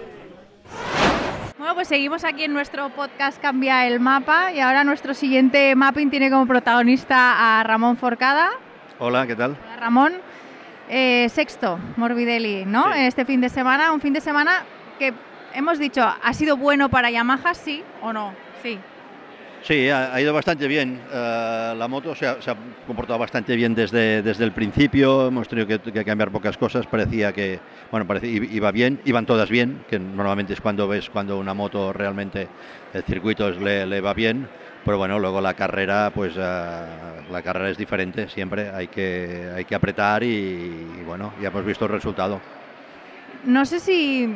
Bueno, 1.58 1.76
pues 1.76 1.86
seguimos 1.86 2.24
aquí 2.24 2.42
en 2.42 2.52
nuestro 2.52 2.88
podcast 2.90 3.40
Cambia 3.40 3.86
el 3.86 4.00
Mapa 4.00 4.52
y 4.52 4.58
ahora 4.58 4.82
nuestro 4.82 5.14
siguiente 5.14 5.76
mapping 5.76 6.10
tiene 6.10 6.28
como 6.28 6.44
protagonista 6.44 7.60
a 7.60 7.62
Ramón 7.62 7.96
Forcada. 7.96 8.50
Hola, 8.98 9.28
¿qué 9.28 9.36
tal? 9.36 9.56
Hola, 9.64 9.76
Ramón. 9.76 10.12
Eh, 10.94 11.30
sexto, 11.30 11.78
Morbidelli, 11.96 12.66
¿no? 12.66 12.92
Sí. 12.92 13.00
Este 13.00 13.24
fin 13.24 13.40
de 13.40 13.48
semana, 13.48 13.92
un 13.92 14.00
fin 14.02 14.12
de 14.12 14.20
semana 14.20 14.66
que 14.98 15.14
hemos 15.54 15.78
dicho, 15.78 16.02
¿ha 16.04 16.34
sido 16.34 16.58
bueno 16.58 16.90
para 16.90 17.10
Yamaha, 17.10 17.54
sí 17.54 17.82
o 18.02 18.12
no? 18.12 18.34
Sí. 18.62 18.78
Sí, 19.62 19.88
ha, 19.88 20.12
ha 20.12 20.20
ido 20.20 20.34
bastante 20.34 20.68
bien. 20.68 21.00
Uh, 21.08 21.74
la 21.78 21.86
moto 21.88 22.14
se 22.14 22.26
ha, 22.26 22.42
se 22.42 22.50
ha, 22.50 22.56
comportado 22.86 23.18
bastante 23.18 23.56
bien 23.56 23.74
desde, 23.74 24.20
desde 24.20 24.44
el 24.44 24.52
principio. 24.52 25.28
Hemos 25.28 25.48
tenido 25.48 25.66
que, 25.66 25.78
que, 25.78 26.04
cambiar 26.04 26.30
pocas 26.30 26.58
cosas. 26.58 26.86
Parecía 26.86 27.32
que, 27.32 27.58
bueno, 27.90 28.06
parecía, 28.06 28.28
iba 28.30 28.70
bien, 28.70 29.00
iban 29.06 29.24
todas 29.24 29.48
bien, 29.48 29.86
que 29.88 29.98
normalmente 29.98 30.52
es 30.52 30.60
cuando 30.60 30.86
ves 30.88 31.08
cuando 31.08 31.38
una 31.38 31.54
moto 31.54 31.94
realmente 31.94 32.48
el 32.92 33.02
circuito 33.04 33.50
le, 33.50 33.86
le 33.86 34.02
va 34.02 34.12
bien. 34.12 34.46
Pero 34.84 34.98
bueno, 34.98 35.18
luego 35.18 35.40
la 35.40 35.54
carrera, 35.54 36.10
pues 36.14 36.36
uh, 36.36 36.40
la 36.40 37.42
carrera 37.42 37.70
es 37.70 37.78
diferente 37.78 38.28
siempre. 38.28 38.70
Hay 38.70 38.88
que, 38.88 39.50
hay 39.54 39.64
que 39.64 39.74
apretar 39.74 40.22
y, 40.22 40.26
y 40.28 41.04
bueno, 41.06 41.32
ya 41.40 41.48
hemos 41.48 41.64
visto 41.64 41.84
el 41.84 41.92
resultado. 41.92 42.40
No 43.44 43.64
sé 43.64 43.80
si 43.80 44.34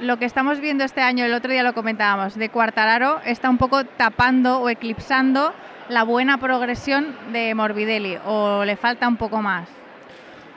lo 0.00 0.18
que 0.18 0.24
estamos 0.24 0.60
viendo 0.60 0.84
este 0.84 1.00
año, 1.00 1.24
el 1.24 1.32
otro 1.32 1.50
día 1.50 1.62
lo 1.62 1.72
comentábamos, 1.72 2.36
de 2.36 2.48
Cuartararo 2.48 3.20
está 3.24 3.48
un 3.48 3.58
poco 3.58 3.84
tapando 3.84 4.60
o 4.60 4.68
eclipsando 4.68 5.52
la 5.88 6.02
buena 6.02 6.38
progresión 6.38 7.14
de 7.32 7.54
Morbidelli 7.54 8.18
o 8.26 8.64
le 8.64 8.76
falta 8.76 9.06
un 9.06 9.16
poco 9.16 9.40
más. 9.40 9.68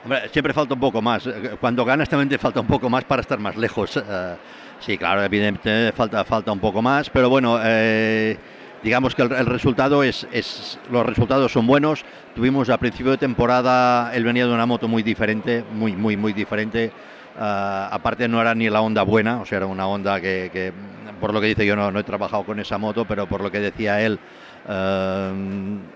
Hombre, 0.02 0.28
siempre 0.30 0.52
falta 0.52 0.74
un 0.74 0.80
poco 0.80 1.00
más. 1.00 1.28
Cuando 1.60 1.84
ganas 1.84 2.08
también 2.08 2.28
te 2.28 2.38
falta 2.38 2.60
un 2.60 2.66
poco 2.66 2.90
más 2.90 3.04
para 3.04 3.22
estar 3.22 3.38
más 3.38 3.56
lejos. 3.56 3.96
Uh, 3.96 4.36
sí, 4.80 4.98
claro, 4.98 5.22
evidentemente 5.22 5.92
falta, 5.92 6.24
falta 6.24 6.50
un 6.50 6.58
poco 6.58 6.82
más, 6.82 7.08
pero 7.10 7.28
bueno, 7.28 7.58
eh, 7.62 8.36
digamos 8.82 9.14
que 9.14 9.22
el, 9.22 9.46
resultado 9.46 10.02
es, 10.02 10.26
es, 10.32 10.78
los 10.90 11.04
resultados 11.04 11.52
son 11.52 11.66
buenos. 11.66 12.04
Tuvimos 12.34 12.70
a 12.70 12.78
principio 12.78 13.12
de 13.12 13.18
temporada, 13.18 14.14
él 14.14 14.24
venía 14.24 14.46
de 14.46 14.52
una 14.52 14.66
moto 14.66 14.88
muy 14.88 15.02
diferente, 15.02 15.64
muy, 15.72 15.94
muy, 15.96 16.16
muy 16.16 16.32
diferente. 16.32 16.92
Uh, 17.36 17.88
aparte 17.90 18.28
no 18.28 18.40
era 18.40 18.54
ni 18.54 18.68
la 18.68 18.80
onda 18.80 19.02
buena, 19.02 19.40
o 19.40 19.46
sea, 19.46 19.58
era 19.58 19.66
una 19.66 19.86
onda 19.86 20.20
que, 20.20 20.50
que 20.52 20.72
por 21.20 21.32
lo 21.32 21.40
que 21.40 21.46
dice 21.46 21.64
yo 21.64 21.76
no, 21.76 21.90
no, 21.90 22.00
he 22.00 22.04
trabajado 22.04 22.42
con 22.42 22.58
esa 22.58 22.76
moto, 22.76 23.04
pero 23.04 23.26
por 23.26 23.40
lo 23.40 23.50
que 23.50 23.60
decía 23.60 24.00
él, 24.00 24.18
uh, 24.66 24.72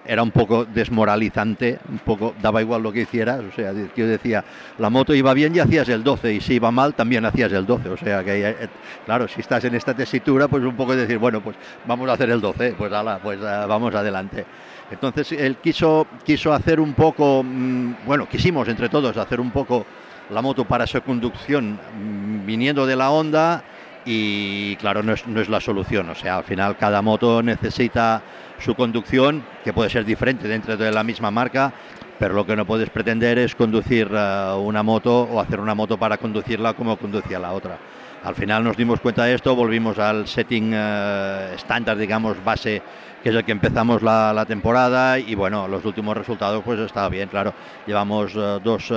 era 0.07 0.23
un 0.23 0.31
poco 0.31 0.65
desmoralizante, 0.65 1.79
un 1.89 1.99
poco 1.99 2.35
daba 2.41 2.61
igual 2.61 2.83
lo 2.83 2.93
que 2.93 3.03
hicieras, 3.03 3.41
o 3.41 3.53
sea, 3.53 3.73
yo 3.95 4.07
decía, 4.07 4.45
la 4.79 4.91
moto 4.91 5.15
iba 5.15 5.33
bien 5.35 5.55
y 5.55 5.61
hacías 5.61 5.89
el 5.89 6.03
12, 6.03 6.35
y 6.35 6.41
si 6.41 6.55
iba 6.55 6.71
mal 6.71 6.95
también 6.95 7.25
hacías 7.25 7.53
el 7.53 7.67
12, 7.67 7.89
o 7.89 7.97
sea, 7.97 8.25
que 8.25 8.49
eh, 8.49 8.69
claro, 9.05 9.29
si 9.29 9.41
estás 9.41 9.65
en 9.65 9.75
esta 9.75 9.95
tesitura, 9.95 10.49
pues 10.49 10.63
un 10.65 10.77
poco 10.77 10.95
decir, 10.95 11.19
bueno, 11.19 11.41
pues 11.41 11.57
vamos 11.87 12.09
a 12.09 12.13
hacer 12.13 12.31
el 12.31 12.41
12, 12.41 12.75
pues 12.77 12.93
ala, 12.93 13.19
pues 13.23 13.39
uh, 13.41 13.69
vamos 13.69 13.95
adelante. 13.95 14.45
Entonces 14.91 15.33
él 15.33 15.57
quiso, 15.57 16.07
quiso 16.25 16.53
hacer 16.53 16.79
un 16.81 16.93
poco, 16.95 17.43
mmm, 17.43 17.95
bueno, 18.07 18.29
quisimos 18.29 18.69
entre 18.69 18.89
todos 18.89 19.17
hacer 19.17 19.41
un 19.41 19.51
poco 19.51 19.87
la 20.31 20.41
moto 20.43 20.65
para 20.65 20.87
su 20.87 21.01
conducción 21.03 21.73
mmm, 21.73 22.47
viniendo 22.47 22.87
de 22.87 22.97
la 22.97 23.11
Honda 23.11 23.65
y 24.05 24.77
claro, 24.77 25.03
no 25.03 25.15
es, 25.15 25.27
no 25.27 25.41
es, 25.41 25.49
la 25.49 25.61
solución. 25.61 26.09
O 26.11 26.15
sea, 26.15 26.39
al 26.39 26.45
final 26.45 26.77
cada 26.77 27.01
moto 27.03 27.43
necesita 27.43 28.23
su 28.59 28.75
conducción, 28.75 29.45
que 29.65 29.73
puede 29.73 29.91
ser 29.91 30.05
diferente 30.05 30.49
dentro 30.49 30.77
de 30.77 30.93
la 30.93 31.05
misma 31.05 31.31
marca, 31.31 31.73
pero 32.19 32.35
lo 32.35 32.47
que 32.47 32.57
no 32.57 32.65
puedes 32.65 32.91
pretender 32.91 33.39
es 33.39 33.55
conducir 33.55 34.09
uh, 34.13 34.57
una 34.57 34.83
moto 34.83 35.23
o 35.23 35.41
hacer 35.41 35.61
una 35.61 35.75
moto 35.75 35.99
para 35.99 36.17
conducirla 36.17 36.75
como 36.75 36.97
conducía 36.97 37.39
la 37.39 37.53
otra. 37.53 37.79
Al 38.23 38.35
final 38.35 38.65
nos 38.65 38.77
dimos 38.77 39.01
cuenta 39.01 39.25
de 39.25 39.35
esto, 39.35 39.55
volvimos 39.55 39.99
al 39.99 40.27
setting 40.27 40.73
uh, 40.73 41.55
estándar, 41.55 41.97
digamos, 41.99 42.43
base, 42.43 42.81
que 43.23 43.31
es 43.31 43.35
el 43.35 43.45
que 43.45 43.53
empezamos 43.53 44.03
la, 44.03 44.33
la, 44.33 44.47
temporada 44.47 45.19
y 45.19 45.35
bueno, 45.35 45.67
los 45.69 45.85
últimos 45.85 46.17
resultados 46.17 46.63
pues 46.65 46.79
estaba 46.79 47.09
bien, 47.09 47.29
claro. 47.29 47.53
Llevamos 47.87 48.35
uh, 48.35 48.61
dos 48.63 48.89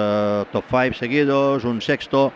top 0.51 0.63
5 0.69 0.93
seguidos, 0.93 1.65
un 1.65 1.81
sexto, 1.81 2.31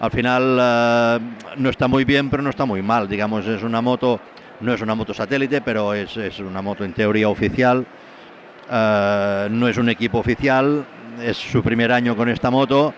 al 0.00 0.10
final 0.10 1.20
no 1.56 1.70
está 1.70 1.86
muy 1.86 2.04
bien, 2.04 2.28
pero 2.28 2.42
no 2.42 2.50
está 2.50 2.64
muy 2.64 2.82
mal. 2.82 3.08
Digamos, 3.08 3.46
es 3.46 3.62
una 3.62 3.80
moto, 3.80 4.18
no 4.62 4.72
es 4.72 4.80
una 4.80 4.94
moto 4.94 5.12
satélite, 5.12 5.60
pero 5.60 5.92
es, 5.92 6.16
es 6.16 6.38
una 6.38 6.62
moto 6.62 6.84
en 6.84 6.92
teoría 6.92 7.28
oficial. 7.28 7.84
Uh, 8.70 9.50
no 9.50 9.68
es 9.68 9.76
un 9.76 9.88
equipo 9.88 10.18
oficial, 10.18 10.84
es 11.20 11.36
su 11.36 11.62
primer 11.62 11.92
año 11.92 12.16
con 12.16 12.28
esta 12.28 12.50
moto 12.50 12.94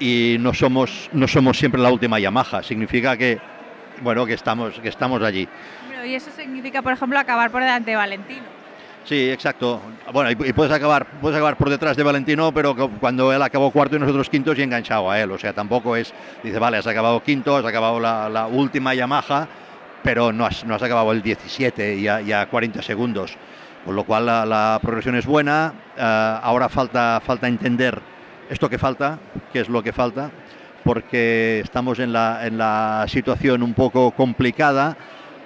y 0.00 0.36
no 0.40 0.52
somos, 0.52 1.08
no 1.12 1.28
somos 1.28 1.56
siempre 1.56 1.80
la 1.80 1.90
última 1.90 2.18
Yamaha. 2.18 2.62
Significa 2.62 3.16
que, 3.16 3.38
bueno, 4.02 4.26
que 4.26 4.34
estamos, 4.34 4.78
que 4.80 4.88
estamos 4.88 5.22
allí. 5.22 5.48
Y 6.04 6.14
eso 6.14 6.30
significa, 6.30 6.82
por 6.82 6.92
ejemplo, 6.92 7.18
acabar 7.18 7.50
por 7.50 7.62
delante 7.62 7.92
de 7.92 7.96
Valentino. 7.96 8.42
Sí, 9.04 9.30
exacto. 9.30 9.80
Bueno, 10.12 10.30
y, 10.30 10.52
puedes 10.52 10.72
acabar, 10.72 11.06
puedes 11.20 11.36
acabar 11.36 11.56
por 11.56 11.70
detrás 11.70 11.96
de 11.96 12.02
Valentino, 12.02 12.52
pero 12.52 12.74
cuando 12.74 13.32
él 13.32 13.40
acabó 13.40 13.70
cuarto 13.70 13.96
y 13.96 13.98
nosotros 13.98 14.28
quintos 14.28 14.58
y 14.58 14.62
enganchado 14.62 15.10
a 15.10 15.20
él. 15.20 15.30
O 15.30 15.38
sea, 15.38 15.52
tampoco 15.52 15.94
es, 15.94 16.12
dice, 16.42 16.58
vale, 16.58 16.78
has 16.78 16.86
acabado 16.86 17.22
quinto, 17.22 17.56
has 17.56 17.64
acabado 17.64 18.00
la, 18.00 18.28
la 18.28 18.46
última 18.46 18.94
Yamaha, 18.94 19.46
pero 20.04 20.32
no 20.32 20.44
has, 20.44 20.62
acabado 20.62 21.10
el 21.10 21.22
17 21.22 21.96
y 21.96 22.06
a, 22.06 22.20
y 22.20 22.30
a 22.30 22.46
40 22.46 22.82
segundos. 22.82 23.36
Con 23.84 23.96
lo 23.96 24.04
cual 24.04 24.26
la, 24.26 24.78
progresión 24.80 25.16
es 25.16 25.26
buena. 25.26 25.72
Uh, 25.96 26.44
ahora 26.44 26.68
falta, 26.68 27.20
falta 27.24 27.48
entender 27.48 28.00
esto 28.48 28.68
que 28.68 28.78
falta, 28.78 29.18
qué 29.52 29.60
es 29.60 29.68
lo 29.68 29.82
que 29.82 29.92
falta, 29.92 30.30
porque 30.84 31.60
estamos 31.60 31.98
en 31.98 32.12
la, 32.12 32.46
en 32.46 33.08
situación 33.08 33.62
un 33.62 33.72
poco 33.72 34.10
complicada 34.10 34.96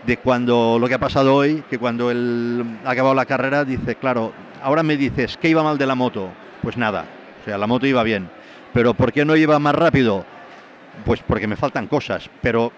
de 0.05 0.17
cuando 0.17 0.79
lo 0.81 0.89
que 0.89 0.95
ha 0.95 0.99
pasado 0.99 1.35
hoy, 1.35 1.63
que 1.71 1.79
cuando 1.79 2.11
él 2.11 2.65
ha 2.85 2.91
acabado 2.91 3.15
la 3.15 3.27
carrera 3.27 3.65
dice, 3.65 3.95
claro, 3.95 4.33
ahora 4.63 4.83
me 4.83 4.97
dices, 4.97 5.37
¿qué 5.37 5.49
iba 5.49 5.63
mal 5.63 5.79
de 5.79 5.87
la 5.87 5.95
moto? 5.95 6.31
Pues 6.63 6.77
nada, 6.77 7.05
o 7.41 7.45
sea, 7.45 7.59
la 7.59 7.67
moto 7.67 7.87
iba 7.87 8.03
bien, 8.03 8.29
pero 8.73 8.95
¿por 8.95 9.13
qué 9.13 9.25
no 9.25 9.37
iba 9.37 9.59
más 9.59 9.75
rápido? 9.75 10.25
Pues 11.05 11.23
porque 11.25 11.47
me 11.47 11.57
faltan 11.57 11.87
cosas, 11.87 12.29
pero 12.43 12.73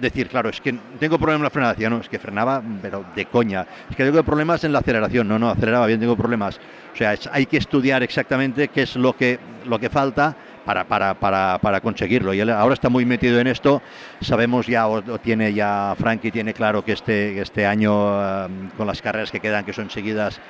decir, 0.00 0.28
claro, 0.28 0.48
es 0.48 0.60
que 0.60 0.74
tengo 0.98 1.18
problemas 1.18 1.40
en 1.40 1.44
la 1.44 1.50
frenación, 1.50 1.92
no, 1.92 2.00
es 2.00 2.08
que 2.08 2.18
frenaba, 2.18 2.62
pero 2.82 3.04
de 3.14 3.26
coña, 3.26 3.66
es 3.88 3.96
que 3.96 4.04
tengo 4.04 4.22
problemas 4.22 4.64
en 4.64 4.72
la 4.72 4.80
aceleración, 4.80 5.28
no, 5.28 5.38
no, 5.38 5.50
aceleraba 5.50 5.86
bien, 5.86 6.00
tengo 6.00 6.16
problemas, 6.16 6.58
o 6.92 6.96
sea, 6.96 7.12
es, 7.12 7.28
hay 7.32 7.46
que 7.46 7.56
estudiar 7.56 8.02
exactamente 8.02 8.68
qué 8.68 8.82
es 8.82 8.96
lo 8.96 9.16
que, 9.16 9.38
lo 9.66 9.78
que 9.78 9.90
falta 9.90 10.36
para, 10.66 10.84
para, 10.84 11.14
para, 11.14 11.58
para, 11.62 11.80
conseguirlo. 11.80 12.34
Y 12.34 12.40
él 12.40 12.50
ahora 12.50 12.74
está 12.74 12.88
muy 12.88 13.06
metido 13.06 13.38
en 13.38 13.46
esto. 13.46 13.80
Sabemos 14.20 14.66
ya, 14.66 14.88
o, 14.88 15.00
tiene 15.20 15.54
ya, 15.54 15.94
Frankie 15.98 16.32
tiene 16.32 16.52
claro 16.52 16.84
que 16.84 16.92
este, 16.92 17.40
este 17.40 17.64
año, 17.64 17.94
uh, 17.94 18.48
con 18.76 18.88
las 18.88 19.00
carreras 19.00 19.30
que 19.30 19.38
quedan, 19.38 19.64
que 19.64 19.72
son 19.72 19.88
seguidas, 19.88 20.40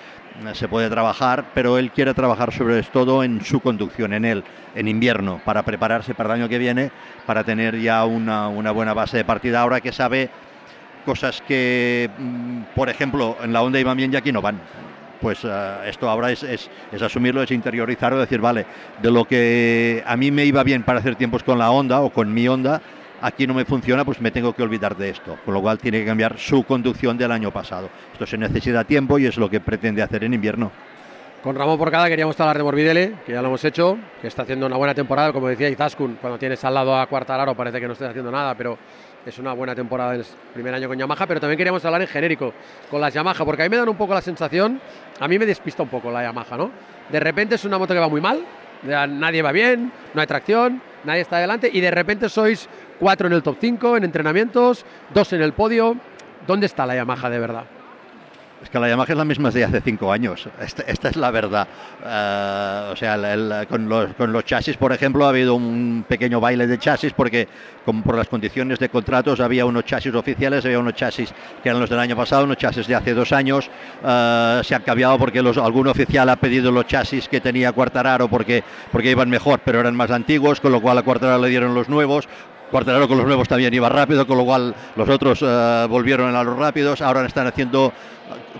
uh, 0.42 0.54
se 0.54 0.68
puede 0.68 0.88
trabajar, 0.88 1.44
pero 1.52 1.76
él 1.76 1.90
quiere 1.90 2.14
trabajar 2.14 2.50
sobre 2.50 2.82
todo 2.82 3.22
en 3.22 3.44
su 3.44 3.60
conducción, 3.60 4.14
en 4.14 4.24
él, 4.24 4.42
en 4.74 4.88
invierno, 4.88 5.40
para 5.44 5.62
prepararse 5.62 6.14
para 6.14 6.34
el 6.34 6.40
año 6.40 6.48
que 6.48 6.58
viene, 6.58 6.90
para 7.26 7.44
tener 7.44 7.78
ya 7.78 8.06
una, 8.06 8.48
una 8.48 8.70
buena 8.70 8.94
base 8.94 9.18
de 9.18 9.24
partida. 9.26 9.60
Ahora 9.60 9.82
que 9.82 9.92
sabe 9.92 10.30
cosas 11.04 11.42
que, 11.46 12.08
mm, 12.18 12.74
por 12.74 12.88
ejemplo, 12.88 13.36
en 13.42 13.52
la 13.52 13.62
Honda 13.62 13.78
iban 13.78 13.98
bien 13.98 14.12
y 14.14 14.16
aquí 14.16 14.32
no 14.32 14.40
van 14.40 14.58
pues 15.20 15.44
uh, 15.44 15.82
esto 15.86 16.08
ahora 16.08 16.30
es, 16.30 16.42
es, 16.42 16.68
asumirlo, 17.00 17.42
es 17.42 17.50
interiorizarlo, 17.50 18.18
decir, 18.18 18.40
vale, 18.40 18.66
de 19.00 19.10
lo 19.10 19.24
que 19.24 20.02
a 20.06 20.16
mí 20.16 20.30
me 20.30 20.44
iba 20.44 20.62
bien 20.62 20.82
para 20.82 20.98
hacer 20.98 21.16
tiempos 21.16 21.42
con 21.42 21.58
la 21.58 21.70
onda 21.70 22.00
o 22.00 22.10
con 22.10 22.32
mi 22.32 22.48
onda, 22.48 22.80
aquí 23.20 23.46
no 23.46 23.54
me 23.54 23.64
funciona, 23.64 24.04
pues 24.04 24.20
me 24.20 24.30
tengo 24.30 24.52
que 24.52 24.62
olvidar 24.62 24.96
de 24.96 25.10
esto. 25.10 25.38
Con 25.44 25.54
lo 25.54 25.62
cual 25.62 25.78
tiene 25.78 26.00
que 26.00 26.06
cambiar 26.06 26.38
su 26.38 26.64
conducción 26.64 27.16
del 27.16 27.32
año 27.32 27.50
pasado. 27.50 27.88
Esto 28.12 28.26
se 28.26 28.38
necesita 28.38 28.84
tiempo 28.84 29.18
y 29.18 29.26
es 29.26 29.36
lo 29.36 29.50
que 29.50 29.60
pretende 29.60 30.02
hacer 30.02 30.24
en 30.24 30.34
invierno. 30.34 30.70
Con 31.42 31.54
Ramón 31.54 31.78
Porcada 31.78 32.08
queríamos 32.08 32.40
hablar 32.40 32.56
de 32.56 32.64
Morbidelli, 32.64 33.14
que 33.24 33.32
ya 33.32 33.40
lo 33.40 33.46
hemos 33.48 33.64
hecho, 33.64 33.96
que 34.20 34.26
está 34.26 34.42
haciendo 34.42 34.66
una 34.66 34.76
buena 34.76 34.94
temporada, 34.94 35.32
como 35.32 35.46
decía 35.46 35.68
Izaskun, 35.68 36.18
cuando 36.20 36.38
tienes 36.40 36.64
al 36.64 36.74
lado 36.74 36.98
a 36.98 37.06
Cuartararo 37.06 37.54
parece 37.54 37.78
que 37.78 37.86
no 37.86 37.92
estés 37.92 38.08
haciendo 38.08 38.32
nada, 38.32 38.56
pero 38.56 38.76
es 39.26 39.38
una 39.38 39.52
buena 39.52 39.74
temporada 39.74 40.14
en 40.14 40.20
el 40.20 40.26
primer 40.54 40.72
año 40.72 40.88
con 40.88 40.96
Yamaha, 40.96 41.26
pero 41.26 41.40
también 41.40 41.58
queríamos 41.58 41.84
hablar 41.84 42.00
en 42.00 42.06
genérico 42.06 42.54
con 42.88 43.00
las 43.00 43.12
Yamaha, 43.12 43.44
porque 43.44 43.62
a 43.62 43.64
mí 43.64 43.70
me 43.70 43.76
dan 43.76 43.88
un 43.88 43.96
poco 43.96 44.14
la 44.14 44.22
sensación, 44.22 44.80
a 45.18 45.26
mí 45.26 45.38
me 45.38 45.44
despista 45.44 45.82
un 45.82 45.88
poco 45.88 46.10
la 46.10 46.22
Yamaha, 46.22 46.56
¿no? 46.56 46.70
De 47.10 47.18
repente 47.18 47.56
es 47.56 47.64
una 47.64 47.76
moto 47.76 47.92
que 47.92 48.00
va 48.00 48.08
muy 48.08 48.20
mal, 48.20 48.44
nadie 48.82 49.42
va 49.42 49.50
bien, 49.50 49.90
no 50.14 50.20
hay 50.20 50.26
tracción, 50.26 50.80
nadie 51.04 51.22
está 51.22 51.38
adelante 51.38 51.68
y 51.72 51.80
de 51.80 51.90
repente 51.90 52.28
sois 52.28 52.68
cuatro 53.00 53.26
en 53.26 53.32
el 53.32 53.42
top 53.42 53.56
5 53.60 53.96
en 53.96 54.04
entrenamientos, 54.04 54.84
dos 55.12 55.32
en 55.32 55.42
el 55.42 55.52
podio. 55.52 55.96
¿Dónde 56.46 56.66
está 56.66 56.86
la 56.86 56.94
Yamaha 56.94 57.28
de 57.28 57.38
verdad? 57.40 57.64
Es 58.62 58.70
que 58.70 58.78
la 58.78 58.88
Yamaha 58.88 59.12
es 59.12 59.16
la 59.16 59.24
misma 59.24 59.50
desde 59.50 59.64
hace 59.64 59.80
cinco 59.82 60.10
años. 60.10 60.48
Esta, 60.60 60.82
esta 60.82 61.08
es 61.10 61.16
la 61.16 61.30
verdad. 61.30 61.68
Uh, 62.02 62.92
o 62.92 62.96
sea, 62.96 63.66
con, 63.66 63.88
los, 63.88 64.44
chasis, 64.44 64.76
por 64.76 64.92
ejemplo, 64.92 65.26
ha 65.26 65.28
habido 65.28 65.54
un 65.54 66.04
pequeño 66.08 66.40
baile 66.40 66.66
de 66.66 66.78
chasis 66.78 67.12
porque 67.12 67.48
por 67.84 68.16
las 68.16 68.28
condiciones 68.28 68.78
de 68.78 68.88
contratos 68.88 69.40
había 69.40 69.66
unos 69.66 69.84
chasis 69.84 70.14
oficiales, 70.14 70.64
había 70.64 70.78
unos 70.78 70.94
chasis 70.94 71.32
que 71.62 71.68
eran 71.68 71.80
los 71.80 71.90
del 71.90 71.98
año 71.98 72.16
pasado, 72.16 72.44
unos 72.44 72.56
chasis 72.56 72.86
de 72.86 72.94
hace 72.94 73.12
dos 73.12 73.30
años. 73.32 73.70
Uh, 74.02 74.64
se 74.64 74.74
han 74.74 74.82
cambiado 74.82 75.18
porque 75.18 75.38
algún 75.38 75.88
oficial 75.88 76.28
ha 76.30 76.36
pedido 76.36 76.72
los 76.72 76.86
chasis 76.86 77.28
que 77.28 77.40
tenía 77.40 77.72
Cuartararo 77.72 78.28
porque, 78.28 78.64
porque 78.90 79.10
iban 79.10 79.28
mejor, 79.28 79.60
pero 79.64 79.80
eran 79.80 79.94
más 79.94 80.10
antiguos, 80.10 80.60
con 80.60 80.72
lo 80.72 80.80
cual 80.80 80.96
a 80.98 81.02
Cuartararo 81.02 81.42
le 81.42 81.50
dieron 81.50 81.74
los 81.74 81.88
nuevos. 81.88 82.26
Cuartararo 82.70 83.06
con 83.06 83.18
los 83.18 83.26
nuevos 83.26 83.48
también 83.48 83.72
iba 83.72 83.88
rápido, 83.88 84.26
con 84.26 84.38
lo 84.38 84.44
cual 84.44 84.74
los 84.96 85.08
otros 85.08 85.42
uh, 85.42 85.86
volvieron 85.88 86.34
a 86.34 86.42
los 86.42 86.56
rápidos. 86.56 87.00
Ahora 87.00 87.24
están 87.24 87.46
haciendo 87.46 87.92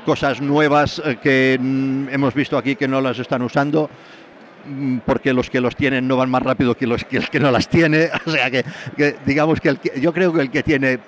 cosas 0.04 0.40
nuevas 0.40 1.00
uh, 1.00 1.16
que 1.20 1.58
mm, 1.60 2.08
hemos 2.10 2.34
visto 2.34 2.56
aquí 2.56 2.76
que 2.76 2.86
no 2.86 3.00
las 3.00 3.18
están 3.18 3.42
usando 3.42 3.90
mm, 4.66 4.98
porque 4.98 5.32
los 5.32 5.50
que 5.50 5.60
los 5.60 5.74
tienen 5.74 6.06
no 6.06 6.16
van 6.16 6.30
más 6.30 6.42
rápido 6.42 6.76
que 6.76 6.86
los 6.86 7.04
que, 7.04 7.16
el 7.16 7.28
que 7.28 7.40
no 7.40 7.50
las 7.50 7.68
tiene. 7.68 8.10
O 8.26 8.30
sea 8.30 8.50
que, 8.50 8.64
que 8.96 9.16
digamos 9.26 9.60
que, 9.60 9.70
el 9.70 9.78
que, 9.80 10.00
yo 10.00 10.12
creo 10.12 10.32
que 10.32 10.40
el 10.42 10.50
que 10.50 10.62
tiene 10.62 11.00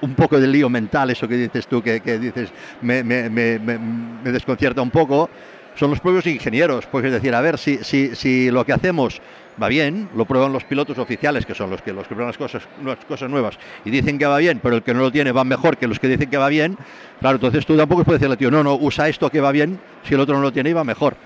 un 0.00 0.14
poco 0.14 0.38
de 0.38 0.46
lío 0.46 0.68
mental, 0.68 1.10
eso 1.10 1.26
que 1.26 1.36
dices 1.36 1.66
tú, 1.66 1.82
que, 1.82 2.00
que 2.00 2.18
dices, 2.18 2.50
me, 2.82 3.02
me, 3.02 3.28
me, 3.30 3.58
me, 3.58 4.30
desconcierta 4.30 4.82
un 4.82 4.90
poco, 4.90 5.30
son 5.76 5.90
los 5.90 6.00
propios 6.00 6.26
ingenieros. 6.26 6.86
Pues 6.86 7.04
es 7.04 7.12
decir, 7.12 7.34
a 7.34 7.40
ver, 7.40 7.58
si, 7.58 7.78
si, 7.78 8.16
si 8.16 8.50
lo 8.50 8.64
que 8.64 8.72
hacemos 8.72 9.20
va 9.62 9.68
bien, 9.68 10.08
lo 10.14 10.24
prueban 10.24 10.52
los 10.52 10.64
pilotos 10.64 10.98
oficiales, 10.98 11.46
que 11.46 11.54
son 11.54 11.70
los 11.70 11.82
que, 11.82 11.92
los 11.92 12.06
que 12.06 12.14
prueban 12.14 12.28
las 12.28 12.38
cosas, 12.38 12.62
las 12.84 12.98
cosas 13.04 13.30
nuevas, 13.30 13.58
y 13.84 13.90
dicen 13.90 14.18
que 14.18 14.26
va 14.26 14.38
bien, 14.38 14.60
pero 14.62 14.76
el 14.76 14.82
que 14.82 14.92
no 14.92 15.00
lo 15.00 15.10
tiene 15.10 15.32
va 15.32 15.44
mejor 15.44 15.76
que 15.76 15.86
los 15.86 15.98
que 15.98 16.08
dicen 16.08 16.28
que 16.28 16.36
va 16.36 16.48
bien, 16.48 16.76
claro, 17.20 17.36
entonces 17.36 17.64
tú 17.64 17.76
tampoco 17.76 18.04
puedes 18.04 18.20
decirle, 18.20 18.36
tío, 18.36 18.50
no, 18.50 18.62
no, 18.62 18.74
usa 18.74 19.08
esto 19.08 19.30
que 19.30 19.40
va 19.40 19.52
bien, 19.52 19.80
si 20.04 20.14
el 20.14 20.20
otro 20.20 20.36
no 20.36 20.42
lo 20.42 20.52
tiene 20.52 20.70
y 20.70 20.72
va 20.72 20.84
mejor. 20.84 21.16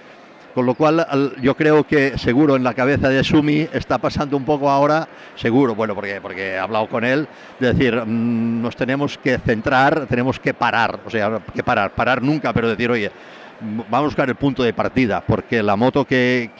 Con 0.54 0.66
lo 0.66 0.74
cual, 0.74 1.06
yo 1.40 1.56
creo 1.56 1.84
que 1.84 2.18
seguro 2.18 2.56
en 2.56 2.64
la 2.64 2.74
cabeza 2.74 3.08
de 3.08 3.22
Sumi 3.22 3.68
está 3.72 3.98
pasando 3.98 4.36
un 4.36 4.44
poco 4.44 4.68
ahora, 4.68 5.06
seguro, 5.36 5.76
bueno, 5.76 5.94
porque, 5.94 6.20
porque 6.20 6.54
he 6.54 6.58
hablado 6.58 6.88
con 6.88 7.04
él, 7.04 7.28
de 7.60 7.72
decir, 7.72 7.94
mmm, 8.04 8.60
nos 8.60 8.74
tenemos 8.74 9.16
que 9.16 9.38
centrar, 9.38 10.06
tenemos 10.06 10.40
que 10.40 10.52
parar, 10.52 10.98
o 11.06 11.10
sea, 11.10 11.40
que 11.54 11.62
parar, 11.62 11.92
parar 11.92 12.20
nunca, 12.20 12.52
pero 12.52 12.68
decir, 12.68 12.90
oye, 12.90 13.12
vamos 13.60 13.92
a 13.92 14.00
buscar 14.00 14.28
el 14.28 14.36
punto 14.36 14.62
de 14.62 14.72
partida, 14.72 15.22
porque 15.26 15.62
la 15.62 15.76
moto 15.76 16.04
que, 16.04 16.50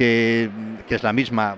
es 0.89 1.03
la 1.03 1.13
misma 1.13 1.57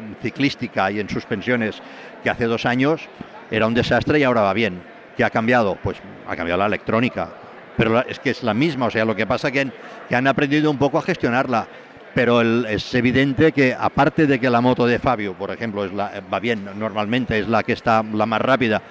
en 0.00 0.16
ciclística 0.22 0.90
y 0.90 1.00
en 1.00 1.08
suspensiones 1.08 1.80
que 2.22 2.30
hace 2.30 2.44
dos 2.44 2.66
años 2.66 3.08
era 3.50 3.66
un 3.66 3.74
desastre 3.74 4.18
y 4.18 4.24
ahora 4.24 4.42
va 4.42 4.52
bien. 4.52 4.82
¿Qué 5.16 5.24
ha 5.24 5.30
cambiado? 5.30 5.76
Pues 5.82 5.98
ha 6.28 6.36
cambiado 6.36 6.60
la 6.60 6.66
electrónica, 6.66 7.28
pero 7.76 8.04
es 8.06 8.18
que 8.18 8.30
es 8.30 8.42
la 8.42 8.54
misma, 8.54 8.86
o 8.86 8.90
sea, 8.90 9.04
lo 9.04 9.16
que 9.16 9.26
pasa 9.26 9.50
que, 9.50 9.70
que 10.08 10.16
han 10.16 10.26
aprendido 10.26 10.70
un 10.70 10.78
poco 10.78 10.98
a 10.98 11.02
gestionarla. 11.02 11.66
Pero 12.12 12.42
es 12.42 12.92
evidente 12.94 13.52
que 13.52 13.72
aparte 13.72 14.26
de 14.26 14.40
que 14.40 14.50
la 14.50 14.60
moto 14.60 14.84
de 14.84 14.98
Fabio, 14.98 15.34
por 15.34 15.52
ejemplo, 15.52 15.84
es 15.84 15.92
la, 15.92 16.20
va 16.32 16.40
bien, 16.40 16.68
normalmente 16.76 17.38
es 17.38 17.46
la 17.46 17.62
que 17.62 17.72
está 17.72 18.02
la 18.02 18.26
más 18.26 18.40
rápida, 18.40 18.82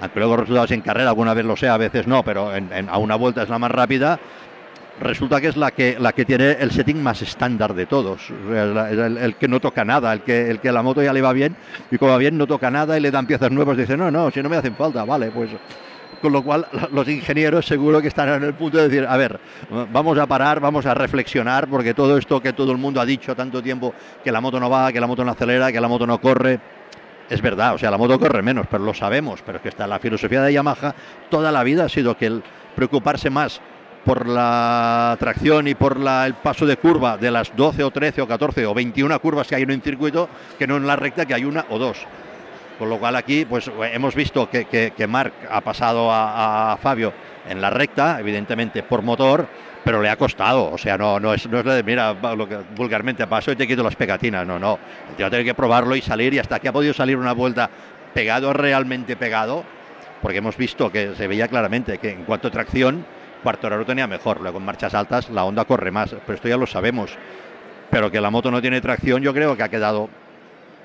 aunque 0.00 0.18
luego 0.18 0.38
resultados 0.38 0.72
en 0.72 0.80
carrera 0.80 1.10
alguna 1.10 1.34
vez 1.34 1.44
lo 1.44 1.56
sea, 1.56 1.74
a 1.74 1.78
veces 1.78 2.08
no, 2.08 2.24
pero 2.24 2.50
a 2.50 2.98
una 2.98 3.14
vuelta 3.14 3.44
es 3.44 3.48
la 3.48 3.60
más 3.60 3.70
rápida, 3.70 4.18
resulta 5.00 5.40
que 5.40 5.48
es 5.48 5.56
la 5.56 5.70
que, 5.70 5.96
la 5.98 6.12
que 6.12 6.24
tiene 6.24 6.52
el 6.52 6.70
setting 6.70 7.02
más 7.02 7.22
estándar 7.22 7.74
de 7.74 7.86
todos. 7.86 8.30
El, 8.30 9.36
que 9.36 9.48
no 9.48 9.60
toca 9.60 9.84
nada, 9.84 10.12
el 10.12 10.22
que, 10.22 10.50
el 10.50 10.60
que 10.60 10.72
la 10.72 10.82
moto 10.82 11.02
ya 11.02 11.12
le 11.12 11.22
va 11.22 11.32
bien 11.32 11.56
y 11.90 11.98
como 11.98 12.12
va 12.12 12.18
bien 12.18 12.38
no 12.38 12.46
toca 12.46 12.70
nada 12.70 12.96
y 12.96 13.00
le 13.00 13.10
dan 13.10 13.26
piezas 13.26 13.50
nuevas. 13.50 13.76
Dice, 13.76 13.96
no, 13.96 14.10
no, 14.10 14.30
si 14.30 14.42
no 14.42 14.48
me 14.48 14.56
hacen 14.56 14.74
falta, 14.74 15.04
vale, 15.04 15.30
pues. 15.30 15.50
Con 16.22 16.32
lo 16.32 16.42
cual, 16.42 16.66
los 16.92 17.06
ingenieros 17.06 17.66
seguro 17.66 18.00
que 18.00 18.08
están 18.08 18.30
en 18.30 18.44
el 18.44 18.54
punto 18.54 18.78
de 18.78 18.88
decir, 18.88 19.06
a 19.06 19.14
ver, 19.18 19.38
vamos 19.92 20.16
a 20.16 20.26
parar, 20.26 20.58
vamos 20.58 20.86
a 20.86 20.94
reflexionar, 20.94 21.68
porque 21.68 21.92
todo 21.92 22.16
esto 22.16 22.40
que 22.40 22.54
todo 22.54 22.72
el 22.72 22.78
mundo 22.78 22.98
ha 22.98 23.04
dicho 23.04 23.34
tanto 23.34 23.62
tiempo, 23.62 23.92
que 24.22 24.32
la 24.32 24.40
moto 24.40 24.58
no 24.58 24.70
va, 24.70 24.90
que 24.90 25.00
la 25.00 25.06
moto 25.06 25.22
no 25.22 25.32
acelera, 25.32 25.70
que 25.70 25.78
la 25.78 25.88
moto 25.88 26.06
no 26.06 26.18
corre, 26.18 26.60
es 27.28 27.42
verdad, 27.42 27.74
o 27.74 27.78
sea, 27.78 27.90
la 27.90 27.98
moto 27.98 28.18
corre 28.18 28.42
menos, 28.42 28.66
pero 28.70 28.84
lo 28.84 28.94
sabemos, 28.94 29.42
pero 29.44 29.56
es 29.56 29.62
que 29.62 29.68
está 29.68 29.86
la 29.86 29.98
filosofía 29.98 30.42
de 30.42 30.52
Yamaha 30.52 30.94
toda 31.28 31.50
la 31.52 31.62
vida 31.62 31.84
ha 31.84 31.88
sido 31.88 32.16
que 32.16 32.26
el 32.26 32.42
preocuparse 32.74 33.28
más 33.30 33.60
por 34.04 34.28
la 34.28 35.16
tracción 35.18 35.66
y 35.68 35.74
por 35.74 35.98
la, 35.98 36.26
el 36.26 36.34
paso 36.34 36.66
de 36.66 36.76
curva 36.76 37.16
de 37.16 37.30
las 37.30 37.54
12 37.56 37.82
o 37.84 37.90
13 37.90 38.22
o 38.22 38.28
14 38.28 38.66
o 38.66 38.74
21 38.74 39.18
curvas 39.20 39.48
que 39.48 39.54
hay 39.54 39.62
en 39.62 39.72
un 39.72 39.80
circuito, 39.80 40.28
que 40.58 40.66
no 40.66 40.76
en 40.76 40.86
la 40.86 40.96
recta 40.96 41.26
que 41.26 41.34
hay 41.34 41.44
una 41.44 41.64
o 41.70 41.78
dos. 41.78 42.06
Con 42.78 42.90
lo 42.90 42.98
cual 42.98 43.16
aquí 43.16 43.44
pues 43.44 43.70
hemos 43.92 44.14
visto 44.14 44.50
que, 44.50 44.64
que, 44.64 44.92
que 44.96 45.06
Marc 45.06 45.32
ha 45.48 45.60
pasado 45.60 46.10
a, 46.10 46.72
a, 46.72 46.76
Fabio 46.76 47.12
en 47.48 47.60
la 47.60 47.70
recta, 47.70 48.18
evidentemente 48.18 48.82
por 48.82 49.02
motor, 49.02 49.46
pero 49.84 50.02
le 50.02 50.10
ha 50.10 50.16
costado. 50.16 50.72
O 50.72 50.78
sea, 50.78 50.98
no, 50.98 51.20
no, 51.20 51.32
es, 51.32 51.48
no 51.48 51.60
es 51.60 51.64
de, 51.64 51.82
mira, 51.84 52.14
lo 52.14 52.48
que 52.48 52.58
vulgarmente 52.74 53.26
paso 53.26 53.52
y 53.52 53.56
te 53.56 53.66
quito 53.66 53.82
las 53.82 53.94
pegatinas. 53.94 54.46
No, 54.46 54.58
no. 54.58 54.78
Te 55.16 55.22
va 55.22 55.28
a 55.28 55.30
tener 55.30 55.44
que 55.44 55.54
probarlo 55.54 55.94
y 55.94 56.02
salir 56.02 56.34
y 56.34 56.40
hasta 56.40 56.58
que 56.58 56.68
ha 56.68 56.72
podido 56.72 56.94
salir 56.94 57.16
una 57.16 57.32
vuelta 57.32 57.70
pegado, 58.12 58.52
realmente 58.52 59.16
pegado, 59.16 59.64
porque 60.20 60.38
hemos 60.38 60.56
visto 60.56 60.90
que 60.90 61.14
se 61.14 61.28
veía 61.28 61.48
claramente 61.48 61.98
que 61.98 62.10
en 62.10 62.24
cuanto 62.24 62.48
a 62.48 62.50
tracción, 62.50 63.04
Cuartararo 63.44 63.84
tenía 63.84 64.06
mejor, 64.06 64.40
luego 64.40 64.58
en 64.58 64.64
marchas 64.64 64.94
altas 64.94 65.28
la 65.28 65.44
Honda 65.44 65.66
corre 65.66 65.90
más, 65.90 66.16
pero 66.26 66.34
esto 66.34 66.48
ya 66.48 66.56
lo 66.56 66.66
sabemos. 66.66 67.16
Pero 67.90 68.10
que 68.10 68.20
la 68.20 68.30
moto 68.30 68.50
no 68.50 68.62
tiene 68.62 68.80
tracción, 68.80 69.22
yo 69.22 69.34
creo 69.34 69.54
que 69.54 69.62
ha 69.62 69.68
quedado 69.68 70.08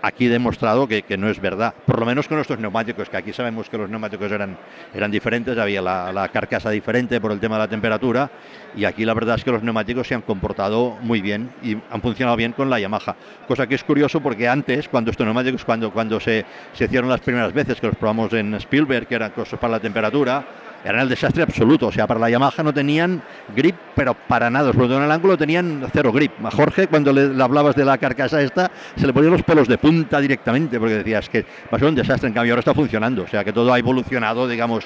aquí 0.01 0.27
demostrado 0.27 0.87
que, 0.87 1.03
no 1.17 1.29
es 1.29 1.39
verdad, 1.39 1.73
por 1.85 1.99
lo 1.99 2.05
menos 2.05 2.27
con 2.27 2.35
nuestros 2.37 2.59
neumáticos, 2.59 3.09
que 3.09 3.17
aquí 3.17 3.33
sabemos 3.33 3.69
que 3.69 3.77
los 3.77 3.89
neumáticos 3.89 4.31
eran, 4.31 4.57
eran 4.93 5.11
diferentes, 5.11 5.57
había 5.57 5.81
la, 5.81 6.11
la, 6.11 6.27
carcasa 6.29 6.69
diferente 6.69 7.19
por 7.19 7.31
el 7.31 7.39
tema 7.39 7.55
de 7.55 7.59
la 7.59 7.67
temperatura, 7.67 8.29
y 8.75 8.85
aquí 8.85 9.05
la 9.05 9.13
verdad 9.13 9.35
es 9.35 9.43
que 9.43 9.51
los 9.51 9.63
neumáticos 9.63 10.07
se 10.07 10.15
han 10.15 10.21
comportado 10.21 10.97
muy 11.01 11.21
bien 11.21 11.51
y 11.63 11.77
han 11.89 12.01
funcionado 12.01 12.37
bien 12.37 12.53
con 12.53 12.69
la 12.69 12.79
Yamaha, 12.79 13.15
cosa 13.47 13.67
que 13.67 13.75
es 13.75 13.83
curioso 13.83 14.19
porque 14.21 14.47
antes, 14.47 14.87
cuando 14.89 15.11
estos 15.11 15.25
neumáticos, 15.25 15.65
cuando, 15.65 15.91
cuando 15.91 16.19
se, 16.19 16.45
se 16.73 16.85
hicieron 16.85 17.09
las 17.09 17.21
primeras 17.21 17.53
veces 17.53 17.79
que 17.79 17.87
los 17.87 17.95
probamos 17.95 18.33
en 18.33 18.53
Spielberg, 18.55 19.07
que 19.07 19.15
eran 19.15 19.31
cosas 19.31 19.59
para 19.59 19.71
la 19.71 19.79
temperatura, 19.79 20.45
eran 20.83 21.01
el 21.01 21.09
desastre 21.09 21.43
absoluto. 21.43 21.87
O 21.87 21.91
sea, 21.91 22.07
para 22.07 22.19
la 22.19 22.29
Yamaha 22.29 22.63
no 22.63 22.73
tenían 22.73 23.21
grip, 23.55 23.75
pero 23.95 24.13
para 24.13 24.49
nada. 24.49 24.71
Sobre 24.71 24.87
todo 24.87 24.97
en 24.97 25.03
el 25.03 25.11
ángulo 25.11 25.37
tenían 25.37 25.85
cero 25.91 26.11
grip. 26.11 26.31
A 26.43 26.51
Jorge, 26.51 26.87
cuando 26.87 27.11
le, 27.11 27.41
hablabas 27.41 27.75
de 27.75 27.85
la 27.85 27.97
carcasa 27.97 28.41
esta, 28.41 28.71
se 28.95 29.05
le 29.05 29.13
ponían 29.13 29.33
los 29.33 29.43
pelos 29.43 29.67
de 29.67 29.77
punta 29.77 30.19
directamente, 30.19 30.79
porque 30.79 30.95
decías 30.95 31.29
que 31.29 31.45
ser 31.69 31.85
un 31.85 31.95
desastre. 31.95 32.27
En 32.27 32.33
cambio, 32.33 32.53
ahora 32.53 32.59
está 32.59 32.73
funcionando. 32.73 33.23
O 33.23 33.27
sea, 33.27 33.43
que 33.43 33.53
todo 33.53 33.73
ha 33.73 33.79
evolucionado, 33.79 34.47
digamos, 34.47 34.85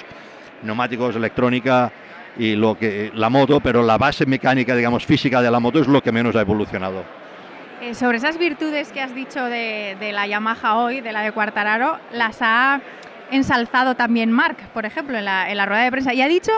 neumáticos, 0.64 1.16
electrónica 1.16 1.92
y 2.38 2.56
lo 2.56 2.78
que 2.78 3.12
la 3.14 3.30
moto, 3.30 3.60
pero 3.60 3.84
la 3.84 3.98
base 3.98 4.26
mecánica, 4.26 4.76
digamos, 4.76 5.06
física 5.06 5.42
de 5.42 5.52
la 5.52 5.60
moto 5.60 5.80
es 5.80 5.88
lo 5.88 6.02
que 6.02 6.12
menos 6.12 6.36
ha 6.36 6.42
evolucionado. 6.42 7.04
Eh, 7.82 7.94
sobre 7.94 8.18
esas 8.18 8.38
virtudes 8.38 8.92
que 8.92 9.02
has 9.02 9.14
dicho 9.14 9.44
de, 9.44 9.98
de 10.00 10.12
la 10.14 10.26
Yamaha 10.26 10.78
hoy, 10.78 11.02
de 11.02 11.12
la 11.12 11.22
de 11.22 11.32
Cuartararo, 11.32 12.00
las 12.14 12.38
ha 12.42 12.80
ensalzado 13.36 13.96
también 13.96 14.32
Mark, 14.32 14.58
por 14.74 14.86
ejemplo, 14.86 15.18
en 15.18 15.26
la, 15.26 15.66
rueda 15.66 15.84
de 15.84 15.92
prensa. 15.92 16.14
Y 16.14 16.22
ha 16.22 16.28
dicho 16.28 16.52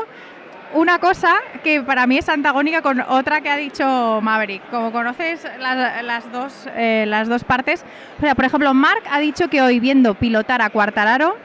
una 0.74 1.00
cosa 1.00 1.36
que 1.64 1.82
para 1.82 2.06
mí 2.08 2.18
es 2.18 2.28
antagónica 2.28 2.82
con 2.82 3.00
otra 3.02 3.42
que 3.42 3.50
ha 3.50 3.56
dicho 3.56 4.20
Maverick. 4.22 4.70
Como 4.70 4.92
conoces 4.92 5.48
las, 5.60 6.32
dos, 6.32 6.68
eh, 6.76 7.06
las 7.08 7.28
dos 7.28 7.44
partes, 7.44 7.86
o 8.22 8.36
por 8.36 8.46
ejemplo, 8.46 8.74
Mark 8.74 9.04
ha 9.10 9.20
dicho 9.20 9.50
que 9.50 9.62
hoy 9.62 9.80
viendo 9.80 10.16
pilotar 10.16 10.62
a 10.62 10.70
Cuartararo, 10.70 11.38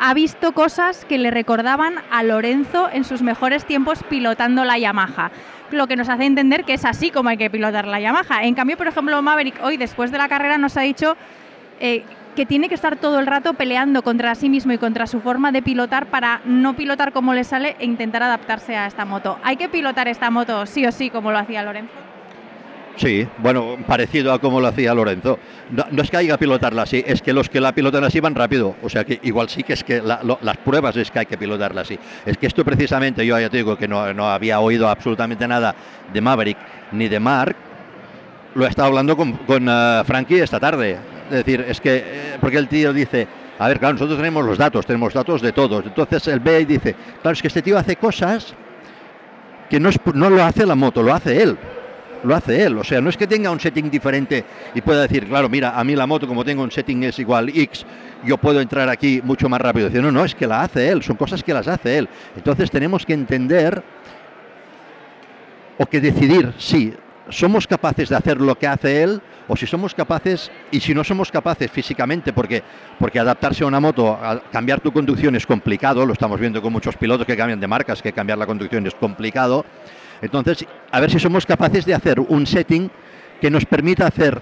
ha 0.00 0.14
visto 0.14 0.52
cosas 0.52 1.04
que 1.04 1.18
le 1.18 1.30
recordaban 1.30 1.94
a 2.10 2.22
Lorenzo 2.22 2.88
en 2.92 3.04
sus 3.04 3.22
mejores 3.22 3.64
tiempos 3.64 4.02
pilotando 4.08 4.64
la 4.64 4.78
Yamaha. 4.78 5.30
Lo 5.70 5.86
que 5.86 5.96
nos 5.96 6.08
hace 6.08 6.24
entender 6.24 6.64
que 6.64 6.74
es 6.74 6.84
así 6.84 7.10
como 7.10 7.30
hay 7.30 7.36
que 7.36 7.50
pilotar 7.50 7.86
la 7.86 8.00
Yamaha. 8.00 8.44
En 8.44 8.54
cambio, 8.54 8.76
por 8.76 8.86
ejemplo, 8.86 9.20
Maverick 9.22 9.62
hoy, 9.62 9.76
después 9.76 10.10
de 10.10 10.18
la 10.18 10.28
carrera, 10.28 10.58
nos 10.58 10.76
ha 10.76 10.82
dicho 10.82 11.16
eh, 11.80 12.04
que 12.34 12.46
tiene 12.46 12.68
que 12.68 12.74
estar 12.74 12.96
todo 12.96 13.18
el 13.18 13.26
rato 13.26 13.54
peleando 13.54 14.02
contra 14.02 14.34
sí 14.34 14.48
mismo 14.48 14.72
y 14.72 14.78
contra 14.78 15.06
su 15.06 15.20
forma 15.20 15.52
de 15.52 15.62
pilotar 15.62 16.06
para 16.06 16.40
no 16.44 16.74
pilotar 16.74 17.12
como 17.12 17.34
le 17.34 17.44
sale 17.44 17.76
e 17.78 17.84
intentar 17.84 18.22
adaptarse 18.22 18.76
a 18.76 18.86
esta 18.86 19.04
moto. 19.04 19.38
¿Hay 19.42 19.56
que 19.56 19.68
pilotar 19.68 20.08
esta 20.08 20.30
moto 20.30 20.66
sí 20.66 20.86
o 20.86 20.92
sí 20.92 21.10
como 21.10 21.30
lo 21.30 21.38
hacía 21.38 21.62
Lorenzo? 21.62 21.92
Sí, 22.96 23.26
bueno, 23.38 23.76
parecido 23.88 24.32
a 24.32 24.38
como 24.38 24.60
lo 24.60 24.68
hacía 24.68 24.94
Lorenzo. 24.94 25.38
No, 25.70 26.02
es 26.02 26.10
que 26.10 26.16
haya 26.16 26.34
que 26.34 26.38
pilotarla 26.38 26.82
así, 26.82 27.02
es 27.04 27.22
que 27.22 27.32
los 27.32 27.48
que 27.48 27.60
la 27.60 27.72
pilotan 27.72 28.04
así 28.04 28.20
van 28.20 28.34
rápido. 28.36 28.76
O 28.82 28.88
sea 28.88 29.04
que 29.04 29.18
igual 29.22 29.48
sí 29.48 29.64
que 29.64 29.72
es 29.72 29.82
que 29.82 30.00
las 30.00 30.56
pruebas 30.58 30.96
es 30.96 31.10
que 31.10 31.20
hay 31.20 31.26
que 31.26 31.36
pilotarla 31.36 31.80
así. 31.80 31.98
Es 32.24 32.38
que 32.38 32.46
esto 32.46 32.64
precisamente, 32.64 33.26
yo 33.26 33.38
ya 33.38 33.50
te 33.50 33.56
digo 33.56 33.76
que 33.76 33.88
no, 33.88 34.14
no 34.14 34.28
había 34.28 34.60
oído 34.60 34.88
absolutamente 34.88 35.48
nada 35.48 35.74
de 36.12 36.20
Maverick 36.20 36.58
ni 36.92 37.08
de 37.08 37.18
Mark. 37.18 37.56
Lo 38.54 38.64
he 38.64 38.68
estado 38.68 38.88
hablando 38.88 39.16
con, 39.16 39.32
con 39.38 39.68
uh, 39.68 40.04
Frankie 40.04 40.38
esta 40.38 40.60
tarde. 40.60 41.13
Es 41.30 41.36
decir, 41.36 41.64
es 41.66 41.80
que, 41.80 41.96
eh, 41.96 42.36
porque 42.40 42.58
el 42.58 42.68
tío 42.68 42.92
dice, 42.92 43.26
A 43.58 43.68
ver, 43.68 43.78
claro, 43.78 43.94
nosotros 43.94 44.18
tenemos 44.18 44.44
los 44.44 44.58
datos, 44.58 44.84
tenemos 44.84 45.14
datos 45.14 45.40
de 45.40 45.52
todos. 45.52 45.84
Entonces 45.86 46.26
él 46.28 46.40
ve 46.40 46.60
y 46.60 46.64
dice, 46.64 46.94
claro, 47.22 47.34
es 47.34 47.40
que 47.40 47.48
este 47.48 47.62
tío 47.62 47.78
hace 47.78 47.96
cosas 47.96 48.54
que 49.70 49.78
no, 49.78 49.88
es, 49.88 49.98
no 50.12 50.28
lo 50.28 50.42
hace 50.42 50.66
la 50.66 50.74
moto, 50.74 51.02
lo 51.02 51.14
hace 51.14 51.42
él. 51.42 51.56
Lo 52.24 52.34
hace 52.34 52.64
él, 52.64 52.78
o 52.78 52.84
sea, 52.84 53.02
no 53.02 53.10
es 53.10 53.18
que 53.18 53.26
tenga 53.26 53.50
un 53.50 53.60
setting 53.60 53.90
diferente 53.90 54.46
y 54.74 54.80
pueda 54.80 55.02
decir, 55.02 55.28
claro, 55.28 55.50
mira, 55.50 55.78
a 55.78 55.84
mí 55.84 55.94
la 55.94 56.06
moto 56.06 56.26
como 56.26 56.42
tengo 56.42 56.62
un 56.62 56.70
setting 56.70 57.04
es 57.04 57.18
igual 57.18 57.50
X, 57.50 57.84
yo 58.24 58.38
puedo 58.38 58.62
entrar 58.62 58.88
aquí 58.88 59.20
mucho 59.22 59.46
más 59.46 59.60
rápido. 59.60 59.88
Dice, 59.88 60.00
no, 60.00 60.10
no, 60.10 60.24
es 60.24 60.34
que 60.34 60.46
la 60.46 60.62
hace 60.62 60.88
él, 60.88 61.02
son 61.02 61.16
cosas 61.16 61.44
que 61.44 61.52
las 61.52 61.68
hace 61.68 61.98
él. 61.98 62.08
Entonces 62.34 62.70
tenemos 62.70 63.04
que 63.04 63.12
entender 63.12 63.82
o 65.76 65.84
que 65.84 66.00
decidir 66.00 66.54
si 66.56 66.94
somos 67.28 67.66
capaces 67.66 68.08
de 68.08 68.16
hacer 68.16 68.40
lo 68.40 68.56
que 68.56 68.66
hace 68.66 69.02
él 69.02 69.20
o 69.48 69.56
si 69.56 69.66
somos 69.66 69.94
capaces 69.94 70.50
y 70.70 70.80
si 70.80 70.94
no 70.94 71.04
somos 71.04 71.30
capaces 71.30 71.70
físicamente 71.70 72.32
porque 72.32 72.62
porque 72.98 73.18
adaptarse 73.18 73.64
a 73.64 73.66
una 73.66 73.80
moto 73.80 74.12
a 74.12 74.40
cambiar 74.50 74.80
tu 74.80 74.92
conducción 74.92 75.34
es 75.36 75.46
complicado 75.46 76.04
lo 76.04 76.12
estamos 76.12 76.38
viendo 76.40 76.60
con 76.62 76.72
muchos 76.72 76.96
pilotos 76.96 77.26
que 77.26 77.36
cambian 77.36 77.60
de 77.60 77.66
marcas 77.66 78.02
que 78.02 78.12
cambiar 78.12 78.38
la 78.38 78.46
conducción 78.46 78.86
es 78.86 78.94
complicado 78.94 79.64
entonces 80.22 80.66
a 80.90 81.00
ver 81.00 81.10
si 81.10 81.18
somos 81.18 81.46
capaces 81.46 81.84
de 81.84 81.94
hacer 81.94 82.20
un 82.20 82.46
setting 82.46 82.90
que 83.40 83.50
nos 83.50 83.64
permita 83.64 84.06
hacer 84.06 84.40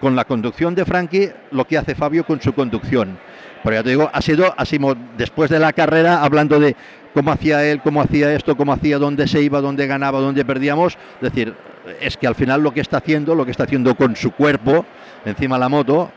con 0.00 0.14
la 0.14 0.24
conducción 0.24 0.74
de 0.74 0.84
Frankie 0.84 1.32
lo 1.50 1.66
que 1.66 1.78
hace 1.78 1.94
Fabio 1.94 2.24
con 2.24 2.40
su 2.40 2.52
conducción 2.52 3.18
pero 3.62 3.76
ya 3.76 3.82
te 3.82 3.90
digo 3.90 4.10
ha 4.12 4.22
sido 4.22 4.54
así 4.56 4.78
después 5.16 5.50
de 5.50 5.58
la 5.58 5.72
carrera 5.72 6.22
hablando 6.22 6.60
de 6.60 6.76
cómo 7.16 7.32
hacía 7.32 7.64
él, 7.64 7.80
cómo 7.80 8.02
hacía 8.02 8.34
esto, 8.34 8.58
cómo 8.58 8.74
hacía, 8.74 8.98
dónde 8.98 9.26
se 9.26 9.40
iba, 9.40 9.62
dónde 9.62 9.86
ganaba, 9.86 10.20
dónde 10.20 10.44
perdíamos. 10.44 10.98
Es 11.22 11.32
decir, 11.32 11.54
es 12.00 12.16
que 12.16 12.26
al 12.26 12.34
final 12.34 12.62
lo 12.62 12.72
que 12.72 12.80
está 12.80 12.98
haciendo, 12.98 13.34
lo 13.34 13.44
que 13.44 13.50
está 13.50 13.64
haciendo 13.64 13.94
con 13.94 14.16
su 14.16 14.32
cuerpo 14.32 14.84
encima 15.24 15.56
de 15.56 15.60
la 15.60 15.68
moto, 15.68 16.10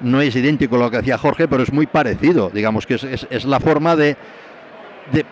no 0.00 0.20
es 0.20 0.34
idéntico 0.34 0.76
a 0.76 0.78
lo 0.78 0.90
que 0.90 0.98
hacía 0.98 1.18
Jorge, 1.18 1.46
pero 1.48 1.62
es 1.62 1.72
muy 1.72 1.86
parecido. 1.86 2.50
Digamos 2.52 2.86
que 2.86 2.94
es, 2.94 3.44
la 3.44 3.60
forma 3.60 3.96
de, 3.96 4.16
de, 5.12 5.24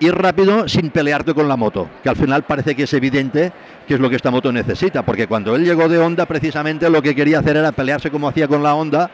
ir 0.00 0.14
rápido 0.14 0.68
sin 0.68 0.90
pelearte 0.90 1.34
con 1.34 1.46
la 1.46 1.56
moto, 1.56 1.88
que 2.02 2.08
al 2.08 2.16
final 2.16 2.42
parece 2.42 2.74
que 2.74 2.84
es 2.84 2.92
evidente 2.94 3.52
que 3.86 3.94
es 3.94 4.00
lo 4.00 4.10
que 4.10 4.16
esta 4.16 4.30
moto 4.30 4.50
necesita, 4.52 5.04
porque 5.04 5.26
cuando 5.26 5.54
él 5.54 5.64
llegó 5.64 5.88
de 5.88 5.98
Honda, 5.98 6.26
precisamente 6.26 6.90
lo 6.90 7.02
que 7.02 7.14
quería 7.14 7.38
hacer 7.38 7.56
era 7.56 7.72
pelearse 7.72 8.10
como 8.10 8.28
hacía 8.28 8.48
con 8.48 8.62
la 8.62 8.74
Honda 8.74 9.10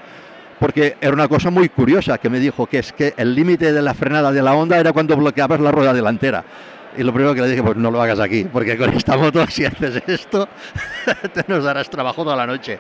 porque 0.58 0.96
era 1.00 1.12
una 1.12 1.28
cosa 1.28 1.50
muy 1.50 1.68
curiosa 1.68 2.18
que 2.18 2.28
me 2.28 2.40
dijo 2.40 2.66
que 2.66 2.78
es 2.78 2.92
que 2.92 3.14
el 3.16 3.34
límite 3.34 3.72
de 3.72 3.82
la 3.82 3.94
frenada 3.94 4.32
de 4.32 4.42
la 4.42 4.54
Honda 4.54 4.78
era 4.78 4.92
cuando 4.92 5.16
bloqueabas 5.16 5.60
la 5.60 5.70
rueda 5.70 5.92
delantera. 5.92 6.44
Y 6.96 7.02
lo 7.02 7.12
primero 7.12 7.34
que 7.34 7.42
le 7.42 7.48
dije, 7.48 7.62
pues 7.62 7.76
no 7.76 7.90
lo 7.90 8.02
hagas 8.02 8.18
aquí, 8.20 8.44
porque 8.44 8.76
con 8.76 8.92
esta 8.94 9.16
moto 9.16 9.46
si 9.46 9.64
haces 9.64 10.02
esto, 10.06 10.48
te 11.32 11.44
nos 11.46 11.64
darás 11.64 11.88
trabajo 11.90 12.24
toda 12.24 12.36
la 12.36 12.46
noche. 12.46 12.78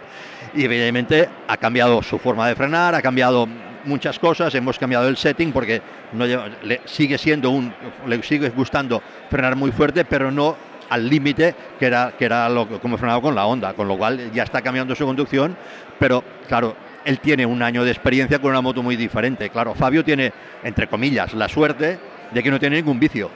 Y 0.54 0.64
evidentemente 0.64 1.28
ha 1.46 1.56
cambiado 1.56 2.02
su 2.02 2.18
forma 2.18 2.48
de 2.48 2.56
frenar, 2.56 2.94
ha 2.94 3.02
cambiado 3.02 3.46
muchas 3.84 4.18
cosas, 4.18 4.54
hemos 4.54 4.78
cambiado 4.78 5.08
el 5.08 5.16
setting 5.16 5.52
porque 5.52 5.80
no 6.12 6.24
le 6.26 6.80
sigue 6.84 7.18
siendo 7.18 7.50
un, 7.50 7.72
le 8.06 8.22
sigue 8.22 8.50
gustando 8.50 9.02
frenar 9.30 9.56
muy 9.56 9.72
fuerte, 9.72 10.04
pero 10.04 10.30
no 10.30 10.56
al 10.90 11.08
límite 11.08 11.54
que 11.78 11.86
era, 11.86 12.12
que 12.18 12.24
era 12.24 12.48
lo 12.48 12.66
como 12.80 12.96
frenaba 12.96 13.20
con 13.20 13.34
la 13.34 13.46
Honda, 13.46 13.74
con 13.74 13.88
lo 13.88 13.96
cual 13.96 14.32
ya 14.32 14.42
está 14.42 14.62
cambiando 14.62 14.94
su 14.94 15.04
conducción, 15.04 15.56
pero 15.98 16.24
claro, 16.46 16.74
él 17.04 17.20
tiene 17.20 17.46
un 17.46 17.62
año 17.62 17.84
de 17.84 17.90
experiencia 17.90 18.38
con 18.38 18.50
una 18.50 18.60
moto 18.60 18.82
muy 18.82 18.96
diferente. 18.96 19.48
Claro, 19.50 19.74
Fabio 19.74 20.04
tiene, 20.04 20.32
entre 20.62 20.88
comillas, 20.88 21.32
la 21.34 21.48
suerte 21.48 21.98
de 22.30 22.42
que 22.42 22.50
no 22.50 22.58
tiene 22.58 22.76
ningún 22.76 22.98
vicio. 22.98 23.30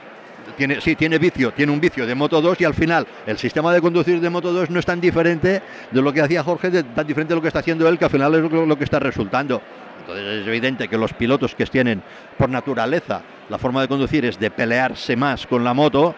Tiene, 0.57 0.81
sí, 0.81 0.95
tiene 0.95 1.17
vicio, 1.17 1.51
tiene 1.51 1.71
un 1.71 1.79
vicio 1.79 2.05
de 2.05 2.13
Moto 2.13 2.41
2 2.41 2.61
y 2.61 2.65
al 2.65 2.73
final 2.73 3.07
el 3.25 3.37
sistema 3.37 3.73
de 3.73 3.81
conducir 3.81 4.19
de 4.19 4.29
Moto 4.29 4.53
2 4.53 4.69
no 4.69 4.79
es 4.79 4.85
tan 4.85 5.01
diferente 5.01 5.61
de 5.89 6.01
lo 6.01 6.13
que 6.13 6.21
hacía 6.21 6.43
Jorge, 6.43 6.69
de, 6.69 6.83
tan 6.83 7.07
diferente 7.07 7.33
de 7.33 7.35
lo 7.35 7.41
que 7.41 7.47
está 7.47 7.59
haciendo 7.59 7.87
él, 7.87 7.97
que 7.97 8.05
al 8.05 8.11
final 8.11 8.35
es 8.35 8.51
lo, 8.51 8.77
que 8.77 8.83
está 8.83 8.99
resultando. 8.99 9.61
Entonces 10.01 10.41
es 10.41 10.47
evidente 10.47 10.87
que 10.87 10.97
los 10.97 11.13
pilotos 11.13 11.55
que 11.55 11.65
tienen 11.65 12.03
por 12.37 12.49
naturaleza 12.49 13.21
la 13.49 13.57
forma 13.57 13.81
de 13.81 13.87
conducir 13.87 14.25
es 14.25 14.39
de 14.39 14.51
pelearse 14.51 15.15
más 15.15 15.47
con 15.47 15.63
la 15.63 15.73
moto, 15.73 16.13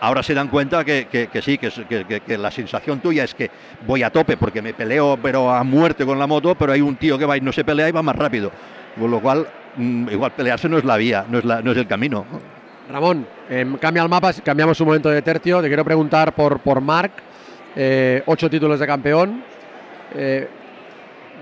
ahora 0.00 0.22
se 0.22 0.34
dan 0.34 0.48
cuenta 0.48 0.84
que, 0.84 1.08
que, 1.10 1.28
que 1.28 1.42
sí, 1.42 1.58
que, 1.58 2.22
que, 2.24 2.38
la 2.38 2.50
sensación 2.50 3.00
tuya 3.00 3.24
es 3.24 3.34
que 3.34 3.50
voy 3.86 4.02
a 4.02 4.10
tope 4.10 4.36
porque 4.36 4.62
me 4.62 4.74
peleo 4.74 5.18
pero 5.22 5.52
a 5.52 5.64
muerte 5.64 6.04
con 6.04 6.18
la 6.18 6.26
moto, 6.26 6.54
pero 6.54 6.72
hay 6.72 6.80
un 6.80 6.96
tío 6.96 7.18
que 7.18 7.24
va 7.24 7.36
y 7.36 7.40
no 7.40 7.52
se 7.52 7.64
pelea 7.64 7.88
y 7.88 7.92
va 7.92 8.02
más 8.02 8.16
rápido. 8.16 8.52
Con 8.98 9.10
lo 9.10 9.20
cual, 9.20 9.46
mmm, 9.76 10.08
igual 10.10 10.32
pelearse 10.32 10.68
no 10.68 10.78
es 10.78 10.84
la 10.84 10.96
vía, 10.96 11.24
no 11.28 11.38
es, 11.38 11.44
la, 11.44 11.62
no 11.62 11.72
es 11.72 11.78
el 11.78 11.86
camino. 11.86 12.24
Ramón, 12.90 13.26
eh, 13.50 13.66
cambia 13.80 14.02
el 14.02 14.08
mapa, 14.08 14.32
cambiamos 14.44 14.80
un 14.80 14.86
momento 14.86 15.08
de 15.08 15.22
tercio. 15.22 15.60
Te 15.60 15.68
quiero 15.68 15.84
preguntar 15.84 16.34
por, 16.34 16.60
por 16.60 16.80
Marc, 16.80 17.12
eh, 17.74 18.22
ocho 18.26 18.48
títulos 18.48 18.78
de 18.78 18.86
campeón. 18.86 19.42
Eh, 20.14 20.48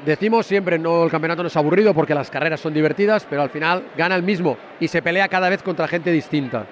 decimos 0.06 0.46
siempre, 0.46 0.78
no, 0.78 1.04
el 1.04 1.10
campeonato 1.10 1.42
no 1.42 1.48
es 1.48 1.56
aburrido 1.56 1.92
porque 1.94 2.14
las 2.14 2.30
carreras 2.30 2.60
son 2.60 2.72
divertidas, 2.72 3.26
pero 3.28 3.42
al 3.42 3.50
final 3.50 3.84
gana 3.96 4.14
el 4.14 4.22
mismo 4.22 4.56
y 4.80 4.88
se 4.88 5.02
pelea 5.02 5.28
cada 5.28 5.48
vez 5.48 5.62
contra 5.62 5.86
gente 5.86 6.10
distinta. 6.10 6.66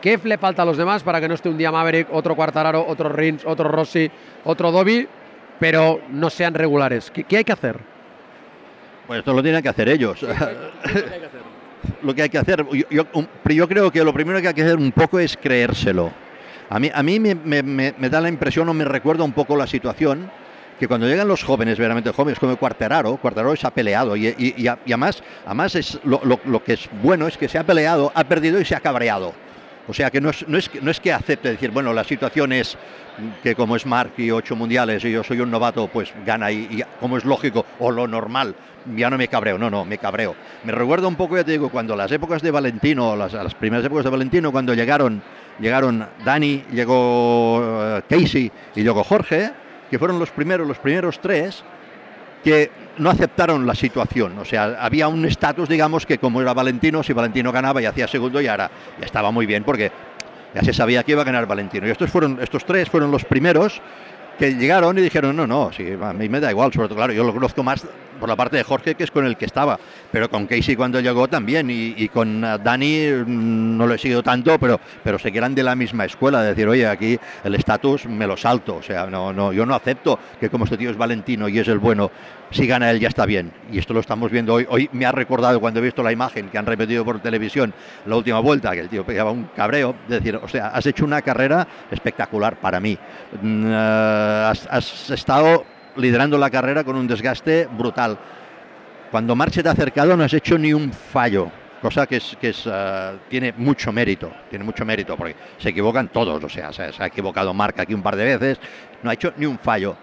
¿Qué 0.00 0.18
le 0.22 0.38
falta 0.38 0.62
a 0.62 0.64
los 0.64 0.76
demás 0.76 1.02
para 1.02 1.20
que 1.20 1.28
no 1.28 1.34
esté 1.34 1.48
un 1.48 1.58
día 1.58 1.70
Maverick, 1.70 2.08
otro 2.12 2.34
Quartararo, 2.34 2.84
otro 2.86 3.08
Rins, 3.08 3.44
otro 3.44 3.68
Rossi, 3.68 4.10
otro 4.44 4.72
Dobby, 4.72 5.06
pero 5.60 6.00
no 6.10 6.28
sean 6.28 6.54
regulares? 6.54 7.10
¿Qué, 7.10 7.22
qué 7.24 7.38
hay 7.38 7.44
que 7.44 7.52
hacer? 7.52 7.76
Pues 9.06 9.20
esto 9.20 9.32
lo 9.32 9.42
tienen 9.42 9.62
que 9.62 9.68
hacer 9.68 9.88
ellos. 9.88 10.18
¿Qué, 10.18 10.26
qué 10.26 11.14
hay 11.14 11.20
que 11.20 11.26
hacer? 11.26 11.41
Lo 12.02 12.14
que 12.14 12.22
hay 12.22 12.28
que 12.28 12.38
hacer, 12.38 12.64
yo, 12.90 13.06
yo, 13.48 13.68
creo 13.68 13.90
que 13.90 14.04
lo 14.04 14.12
primero 14.12 14.40
que 14.40 14.48
hay 14.48 14.54
que 14.54 14.62
hacer 14.62 14.76
un 14.76 14.92
poco 14.92 15.18
es 15.18 15.36
creérselo. 15.36 16.10
A 16.70 16.78
mí, 16.78 16.90
a 16.92 17.02
mí 17.02 17.20
me, 17.20 17.34
me, 17.34 18.08
da 18.08 18.20
la 18.20 18.28
impresión 18.28 18.68
o 18.68 18.74
me 18.74 18.84
recuerda 18.84 19.24
un 19.24 19.32
poco 19.32 19.56
la 19.56 19.66
situación 19.66 20.30
que 20.78 20.88
cuando 20.88 21.06
llegan 21.06 21.28
los 21.28 21.44
jóvenes, 21.44 21.76
verdaderamente 21.76 22.10
jóvenes, 22.12 22.38
como 22.38 22.56
Cuarteraro, 22.56 23.16
Cuarteraro 23.18 23.54
se 23.56 23.66
ha 23.66 23.70
peleado 23.70 24.16
y, 24.16 24.28
y, 24.28 24.54
y 24.56 24.66
además, 24.66 25.22
además 25.44 25.74
es 25.74 25.98
lo, 26.04 26.20
lo, 26.24 26.40
lo, 26.44 26.64
que 26.64 26.72
es 26.72 26.88
bueno 27.02 27.26
es 27.28 27.36
que 27.36 27.48
se 27.48 27.58
ha 27.58 27.64
peleado, 27.64 28.10
ha 28.14 28.24
perdido 28.24 28.60
y 28.60 28.64
se 28.64 28.74
ha 28.74 28.80
cabreado. 28.80 29.34
O 29.88 29.92
sea 29.92 30.10
que 30.10 30.20
no 30.20 30.30
es, 30.30 30.46
no 30.48 30.58
es, 30.58 30.70
no 30.80 30.90
es 30.90 31.00
que 31.00 31.12
acepte 31.12 31.50
decir, 31.50 31.70
bueno, 31.70 31.92
la 31.92 32.04
situación 32.04 32.52
es 32.52 32.76
que 33.42 33.54
como 33.54 33.76
es 33.76 33.84
Mark 33.84 34.12
y 34.16 34.30
ocho 34.30 34.56
mundiales 34.56 35.04
y 35.04 35.10
yo 35.10 35.22
soy 35.22 35.40
un 35.40 35.50
novato, 35.50 35.88
pues 35.88 36.12
gana 36.24 36.50
y, 36.50 36.82
como 37.00 37.16
es 37.16 37.24
lógico 37.24 37.66
o 37.80 37.90
lo 37.90 38.06
normal, 38.06 38.54
ya 38.96 39.10
no 39.10 39.18
me 39.18 39.28
cabreo, 39.28 39.58
no, 39.58 39.70
no, 39.70 39.84
me 39.84 39.98
cabreo. 39.98 40.34
Me 40.64 40.72
recuerda 40.72 41.08
un 41.08 41.16
poco, 41.16 41.36
ya 41.36 41.44
te 41.44 41.52
digo, 41.52 41.68
cuando 41.68 41.96
las 41.96 42.10
épocas 42.12 42.42
de 42.42 42.50
Valentino, 42.50 43.16
las, 43.16 43.32
las 43.32 43.54
primeras 43.54 43.84
épocas 43.84 44.04
de 44.04 44.10
Valentino, 44.10 44.52
cuando 44.52 44.72
llegaron, 44.74 45.22
llegaron 45.58 46.06
Dani, 46.24 46.64
llegó 46.72 47.58
uh, 47.58 48.00
Casey 48.08 48.50
y 48.74 48.82
llegó 48.82 49.02
Jorge, 49.04 49.50
que 49.90 49.98
fueron 49.98 50.18
los 50.18 50.30
primeros, 50.30 50.66
los 50.66 50.78
primeros 50.78 51.20
tres, 51.20 51.64
que 52.42 52.70
no 52.98 53.10
aceptaron 53.10 53.66
la 53.66 53.74
situación. 53.74 54.38
O 54.38 54.44
sea, 54.44 54.76
había 54.80 55.08
un 55.08 55.24
estatus, 55.24 55.68
digamos, 55.68 56.06
que 56.06 56.18
como 56.18 56.40
era 56.40 56.52
Valentino, 56.54 57.02
si 57.02 57.12
Valentino 57.12 57.52
ganaba 57.52 57.80
y 57.82 57.86
hacía 57.86 58.06
segundo, 58.06 58.40
ya, 58.40 58.54
era, 58.54 58.70
ya 58.98 59.06
estaba 59.06 59.30
muy 59.30 59.46
bien, 59.46 59.64
porque 59.64 59.90
ya 60.54 60.62
se 60.62 60.72
sabía 60.72 61.02
que 61.02 61.12
iba 61.12 61.22
a 61.22 61.24
ganar 61.24 61.46
Valentino. 61.46 61.86
Y 61.86 61.90
estos, 61.90 62.10
fueron, 62.10 62.38
estos 62.40 62.64
tres 62.64 62.88
fueron 62.88 63.10
los 63.10 63.24
primeros 63.24 63.80
que 64.38 64.54
llegaron 64.54 64.98
y 64.98 65.02
dijeron, 65.02 65.36
no, 65.36 65.46
no, 65.46 65.70
a 66.02 66.12
mí 66.12 66.28
me 66.28 66.40
da 66.40 66.50
igual, 66.50 66.72
sobre 66.72 66.88
todo, 66.88 66.96
claro, 66.96 67.12
yo 67.12 67.24
lo 67.24 67.32
conozco 67.32 67.62
más 67.62 67.86
por 68.22 68.28
la 68.28 68.36
parte 68.36 68.56
de 68.56 68.62
Jorge, 68.62 68.94
que 68.94 69.02
es 69.02 69.10
con 69.10 69.26
el 69.26 69.36
que 69.36 69.46
estaba, 69.46 69.80
pero 70.12 70.30
con 70.30 70.46
Casey 70.46 70.76
cuando 70.76 71.00
llegó 71.00 71.26
también, 71.26 71.66
y, 71.68 72.08
con 72.08 72.40
Dani 72.40 73.08
mm, 73.26 73.76
no 73.76 73.84
lo 73.84 73.94
he 73.94 73.98
seguido 73.98 74.22
tanto, 74.22 74.60
pero, 74.60 74.78
pero 75.02 75.18
sé 75.18 75.32
que 75.32 75.38
eran 75.38 75.56
de 75.56 75.64
la 75.64 75.74
misma 75.74 76.04
escuela, 76.04 76.40
de 76.40 76.50
decir, 76.50 76.68
oye, 76.68 76.86
aquí 76.86 77.18
el 77.42 77.56
estatus 77.56 78.06
me 78.06 78.28
lo 78.28 78.36
salto, 78.36 78.76
o 78.76 78.82
sea, 78.82 79.06
no, 79.06 79.32
no, 79.32 79.52
yo 79.52 79.66
no 79.66 79.74
acepto 79.74 80.20
que 80.38 80.48
como 80.50 80.66
este 80.66 80.76
tío 80.76 80.90
es 80.90 80.96
Valentino 80.96 81.48
y 81.48 81.58
es 81.58 81.66
el 81.66 81.80
bueno, 81.80 82.12
si 82.52 82.64
gana 82.64 82.92
él 82.92 83.00
ya 83.00 83.08
está 83.08 83.26
bien, 83.26 83.52
y 83.72 83.78
esto 83.78 83.92
lo 83.92 83.98
estamos 83.98 84.30
viendo 84.30 84.54
hoy, 84.54 84.68
hoy 84.70 84.88
me 84.92 85.04
ha 85.04 85.10
recordado 85.10 85.58
cuando 85.58 85.80
he 85.80 85.82
visto 85.82 86.04
la 86.04 86.12
imagen 86.12 86.48
que 86.48 86.58
han 86.58 86.66
repetido 86.66 87.04
por 87.04 87.18
televisión 87.18 87.74
la 88.06 88.14
última 88.14 88.38
vuelta, 88.38 88.70
que 88.70 88.80
el 88.82 88.88
tío 88.88 89.04
pegaba 89.04 89.32
un 89.32 89.46
cabreo, 89.56 89.96
de 90.06 90.20
decir, 90.20 90.36
o 90.36 90.46
sea, 90.46 90.68
has 90.68 90.86
hecho 90.86 91.04
una 91.04 91.22
carrera 91.22 91.66
espectacular 91.90 92.54
para 92.60 92.78
mí, 92.78 92.96
uh, 93.42 93.66
has, 94.48 94.68
has 94.70 95.10
estado 95.10 95.64
liderando 95.96 96.38
la 96.38 96.50
carrera 96.50 96.84
con 96.84 96.96
un 96.96 97.06
desgaste 97.06 97.66
brutal. 97.66 98.18
Cuando 99.10 99.36
Marche 99.36 99.62
te 99.62 99.68
ha 99.68 99.72
acercado 99.72 100.16
no 100.16 100.24
has 100.24 100.32
hecho 100.32 100.56
ni 100.56 100.72
un 100.72 100.92
fallo, 100.92 101.50
cosa 101.82 102.06
que, 102.06 102.16
uh, 102.16 103.18
tiene 103.28 103.52
mucho 103.56 103.92
mérito, 103.92 104.32
tiene 104.48 104.64
mucho 104.64 104.84
mérito, 104.84 105.16
porque 105.16 105.36
se 105.58 105.68
equivocan 105.68 106.08
todos, 106.08 106.42
o 106.42 106.48
sea, 106.48 106.72
se, 106.72 106.92
se, 106.92 107.02
ha 107.02 107.06
equivocado 107.06 107.52
Marca 107.52 107.82
aquí 107.82 107.92
un 107.92 108.02
par 108.02 108.16
de 108.16 108.24
veces, 108.24 108.58
no 109.02 109.10
ha 109.10 109.14
hecho 109.14 109.32
ni 109.36 109.46
un 109.46 109.58
fallo. 109.58 109.96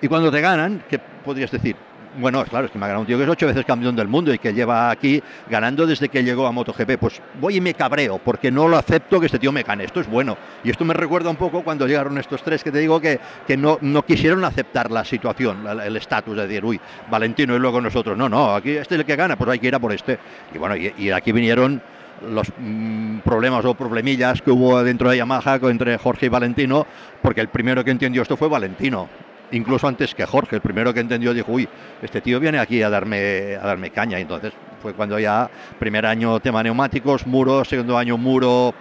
Y 0.00 0.08
cuando 0.08 0.30
te 0.30 0.40
ganan, 0.40 0.84
¿qué 0.88 0.98
podrías 0.98 1.50
decir? 1.50 1.76
Bueno, 2.16 2.44
claro, 2.44 2.66
es 2.66 2.70
que 2.70 2.78
me 2.78 2.84
ha 2.84 2.88
ganado 2.88 3.00
un 3.00 3.06
tío 3.06 3.18
que 3.18 3.24
es 3.24 3.28
ocho 3.28 3.46
veces 3.46 3.64
campeón 3.64 3.96
del 3.96 4.06
mundo 4.06 4.32
y 4.32 4.38
que 4.38 4.52
lleva 4.52 4.88
aquí 4.90 5.20
ganando 5.50 5.84
desde 5.84 6.08
que 6.08 6.22
llegó 6.22 6.46
a 6.46 6.52
MotoGP. 6.52 6.96
Pues 6.98 7.20
voy 7.40 7.56
y 7.56 7.60
me 7.60 7.74
cabreo 7.74 8.18
porque 8.18 8.52
no 8.52 8.68
lo 8.68 8.76
acepto 8.76 9.18
que 9.18 9.26
este 9.26 9.40
tío 9.40 9.50
me 9.50 9.64
gane. 9.64 9.84
Esto 9.84 10.00
es 10.00 10.08
bueno. 10.08 10.36
Y 10.62 10.70
esto 10.70 10.84
me 10.84 10.94
recuerda 10.94 11.30
un 11.30 11.36
poco 11.36 11.62
cuando 11.64 11.88
llegaron 11.88 12.16
estos 12.18 12.42
tres 12.42 12.62
que 12.62 12.70
te 12.70 12.78
digo 12.78 13.00
que, 13.00 13.18
que 13.46 13.56
no, 13.56 13.78
no 13.80 14.04
quisieron 14.04 14.44
aceptar 14.44 14.92
la 14.92 15.04
situación, 15.04 15.66
el 15.66 15.96
estatus 15.96 16.36
de 16.36 16.46
decir, 16.46 16.64
uy, 16.64 16.80
Valentino 17.10 17.56
y 17.56 17.58
luego 17.58 17.80
nosotros. 17.80 18.16
No, 18.16 18.28
no, 18.28 18.54
aquí 18.54 18.70
este 18.70 18.94
es 18.94 19.00
el 19.00 19.06
que 19.06 19.16
gana, 19.16 19.36
pues 19.36 19.50
hay 19.50 19.58
que 19.58 19.66
ir 19.66 19.74
a 19.74 19.80
por 19.80 19.92
este. 19.92 20.18
Y 20.54 20.58
bueno, 20.58 20.76
y, 20.76 21.10
aquí 21.10 21.32
vinieron 21.32 21.82
los 22.30 22.52
mmm, 22.56 23.18
problemas 23.18 23.64
o 23.64 23.74
problemillas 23.74 24.40
que 24.40 24.52
hubo 24.52 24.82
dentro 24.84 25.10
de 25.10 25.16
Yamaha 25.16 25.58
entre 25.62 25.98
Jorge 25.98 26.26
y 26.26 26.28
Valentino, 26.28 26.86
porque 27.20 27.40
el 27.40 27.48
primero 27.48 27.84
que 27.84 27.90
entendió 27.90 28.22
esto 28.22 28.36
fue 28.36 28.48
Valentino 28.48 29.08
incluso 29.52 29.86
antes 29.86 30.14
que 30.14 30.26
Jorge. 30.26 30.56
El 30.56 30.62
primero 30.62 30.92
que 30.92 31.00
entendió 31.00 31.34
dijo, 31.34 31.52
uy, 31.52 31.68
este 32.02 32.20
tío 32.20 32.40
viene 32.40 32.58
aquí 32.58 32.82
a 32.82 32.90
darme, 32.90 33.56
a 33.56 33.66
darme 33.66 33.90
caña. 33.90 34.18
Entonces 34.18 34.52
fue 34.80 34.94
cuando 34.94 35.18
ya, 35.18 35.48
primer 35.78 36.06
año 36.06 36.40
tema 36.40 36.62
neumáticos, 36.62 37.26
muro, 37.26 37.64
segundo 37.64 37.96
año 37.96 38.18
muro 38.18 38.74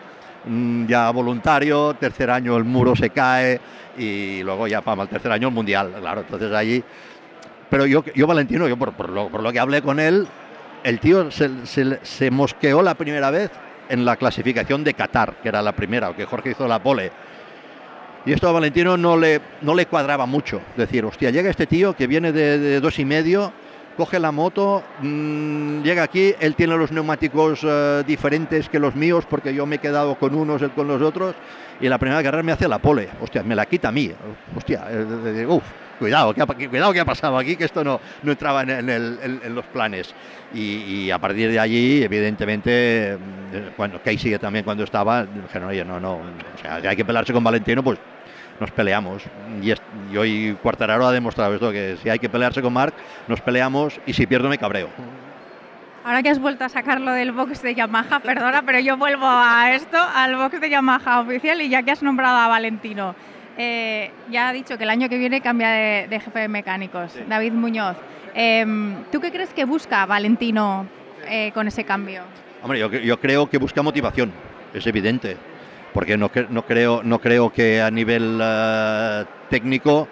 mm, 0.45 0.85
ya 0.85 1.09
voluntario, 1.11 1.93
tercer 1.93 2.29
año 2.29 2.57
el 2.57 2.65
muro 2.65 2.95
se 2.95 3.09
cae 3.09 3.59
y 3.97 4.43
luego 4.43 4.67
ya 4.67 4.81
para 4.81 5.03
el 5.03 5.07
tercer 5.07 5.31
año 5.31 5.47
el 5.47 5.53
mundial, 5.53 5.93
claro, 5.99 6.21
entonces 6.21 6.51
allí... 6.51 6.83
Pero 7.69 7.87
yo, 7.87 8.03
yo 8.13 8.27
Valentino, 8.27 8.67
yo 8.67 8.77
por, 8.77 8.93
por, 8.93 9.09
lo, 9.09 9.29
por 9.29 9.41
lo 9.41 9.51
que 9.51 9.59
hablé 9.59 9.81
con 9.81 9.99
él, 9.99 10.27
el 10.83 10.99
tío 10.99 11.31
se, 11.31 11.65
se, 11.65 11.99
se 12.03 12.29
mosqueó 12.29 12.83
la 12.83 12.93
primera 12.93 13.31
vez 13.31 13.49
en 13.89 14.05
la 14.05 14.15
clasificación 14.15 14.83
de 14.83 14.93
Qatar, 14.93 15.35
que 15.41 15.49
era 15.49 15.61
la 15.61 15.71
primera, 15.71 16.13
que 16.13 16.25
Jorge 16.25 16.51
hizo 16.51 16.67
la 16.67 16.83
pole. 16.83 17.11
Y 18.25 18.31
esto 18.31 18.47
a 18.47 18.53
Valentino 18.53 18.95
no 18.95 19.17
le, 19.17 19.41
no 19.61 19.75
le 19.75 19.85
cuadraba 19.85 20.25
mucho. 20.25 20.61
Decir, 20.77 21.03
hostia, 21.03 21.29
llega 21.29 21.49
este 21.49 21.67
tío 21.67 21.93
que 21.93 22.07
viene 22.07 22.31
de, 22.31 22.79
dos 22.79 22.97
y 22.99 23.05
medio, 23.05 23.51
coge 23.97 24.17
la 24.17 24.31
moto, 24.31 24.81
mmm, 25.01 25.81
llega 25.81 26.03
aquí, 26.03 26.33
él 26.39 26.55
tiene 26.55 26.77
los 26.77 26.91
neumáticos 26.91 27.63
uh, 27.63 28.03
diferentes 28.07 28.69
que 28.69 28.79
los 28.79 28.95
míos, 28.95 29.25
porque 29.29 29.53
yo 29.53 29.65
me 29.65 29.75
he 29.75 29.79
quedado 29.79 30.15
con 30.15 30.35
unos, 30.35 30.61
él 30.61 30.71
con 30.71 30.87
los 30.87 31.01
otros, 31.01 31.35
y 31.81 31.89
la 31.89 31.97
primera 31.97 32.23
carrera 32.23 32.43
me 32.43 32.53
hace 32.53 32.67
la 32.67 32.79
pole. 32.79 33.09
Hostia, 33.21 33.43
me 33.43 33.55
la 33.55 33.65
quita 33.65 33.89
a 33.89 33.91
mí. 33.91 34.09
Hostia, 34.55 34.85
eh, 34.89 35.45
uff, 35.45 35.63
cuidado, 35.99 36.33
¿qué 36.33 36.41
ha, 36.41 36.45
cuidado 36.45 36.93
que 36.93 36.99
ha 37.01 37.05
pasado 37.05 37.37
aquí, 37.37 37.57
que 37.57 37.65
esto 37.65 37.83
no, 37.83 37.99
no 38.23 38.31
entraba 38.31 38.63
en, 38.63 39.55
los 39.55 39.65
planes. 39.65 40.13
Y, 40.53 41.09
a 41.11 41.19
partir 41.19 41.51
de 41.51 41.59
allí, 41.59 42.03
evidentemente, 42.03 43.17
cuando 43.75 44.01
Casey 44.01 44.37
también 44.37 44.63
cuando 44.63 44.83
estaba, 44.83 45.25
dijeron, 45.25 45.69
oye, 45.69 45.83
no, 45.83 45.99
no, 45.99 46.13
o 46.13 46.61
sea, 46.61 46.75
hay 46.75 46.95
que 46.95 47.05
pelarse 47.05 47.33
con 47.33 47.43
Valentino, 47.43 47.83
pues 47.83 47.99
nos 48.59 48.71
peleamos. 48.71 49.23
Y, 49.61 49.71
es, 49.71 49.81
y, 50.11 50.17
hoy 50.17 50.57
Cuartararo 50.61 51.05
ha 51.05 51.11
demostrado 51.11 51.53
esto, 51.53 51.71
que 51.71 51.97
si 52.01 52.09
hay 52.09 52.19
que 52.19 52.29
pelearse 52.29 52.61
con 52.61 52.73
Marc, 52.73 52.93
nos 53.27 53.41
peleamos 53.41 53.99
y 54.05 54.13
si 54.13 54.25
pierdo 54.25 54.49
me 54.49 54.57
cabreo. 54.57 54.89
Ahora 56.05 56.21
que 56.21 56.29
has 56.29 56.39
vuelto 56.39 56.65
a 56.65 56.69
sacarlo 56.69 57.11
del 57.13 57.31
box 57.31 57.61
de 57.61 57.75
Yamaha, 57.75 58.19
perdona, 58.19 58.61
pero 58.63 58.79
yo 58.79 58.97
vuelvo 58.97 59.25
a 59.25 59.71
esto, 59.73 59.97
al 59.97 60.35
box 60.35 60.59
de 60.59 60.69
Yamaha 60.69 61.21
oficial 61.21 61.61
y 61.61 61.69
ya 61.69 61.83
que 61.83 61.91
has 61.91 62.03
nombrado 62.03 62.37
a 62.37 62.47
Valentino. 62.47 63.15
Eh, 63.57 64.11
ya 64.29 64.49
ha 64.49 64.53
dicho 64.53 64.77
que 64.77 64.83
el 64.83 64.89
año 64.89 65.07
que 65.07 65.17
viene 65.17 65.39
cambia 65.39 65.69
de, 65.69 66.07
de 66.09 66.19
jefe 66.19 66.39
de 66.39 66.47
mecánicos, 66.47 67.11
sí. 67.11 67.21
David 67.27 67.53
Muñoz. 67.53 67.95
Eh, 68.35 68.65
¿Tú 69.11 69.21
qué 69.21 69.31
crees 69.31 69.53
que 69.53 69.63
busca 69.65 70.05
Valentino 70.05 70.87
eh, 71.27 71.51
con 71.53 71.67
ese 71.67 71.83
cambio? 71.83 72.23
Hombre, 72.61 72.79
yo, 72.79 72.89
yo, 72.89 73.19
creo 73.19 73.49
que 73.49 73.57
busca 73.57 73.81
motivación, 73.81 74.31
es 74.73 74.87
evidente, 74.87 75.37
porque 75.93 76.17
no, 76.17 76.31
no, 76.49 76.65
creo, 76.65 77.01
no 77.03 77.19
creo 77.19 77.51
que 77.51 77.81
a 77.81 77.91
nivel 77.91 78.39
uh, 78.41 79.25
técnico, 79.49 80.07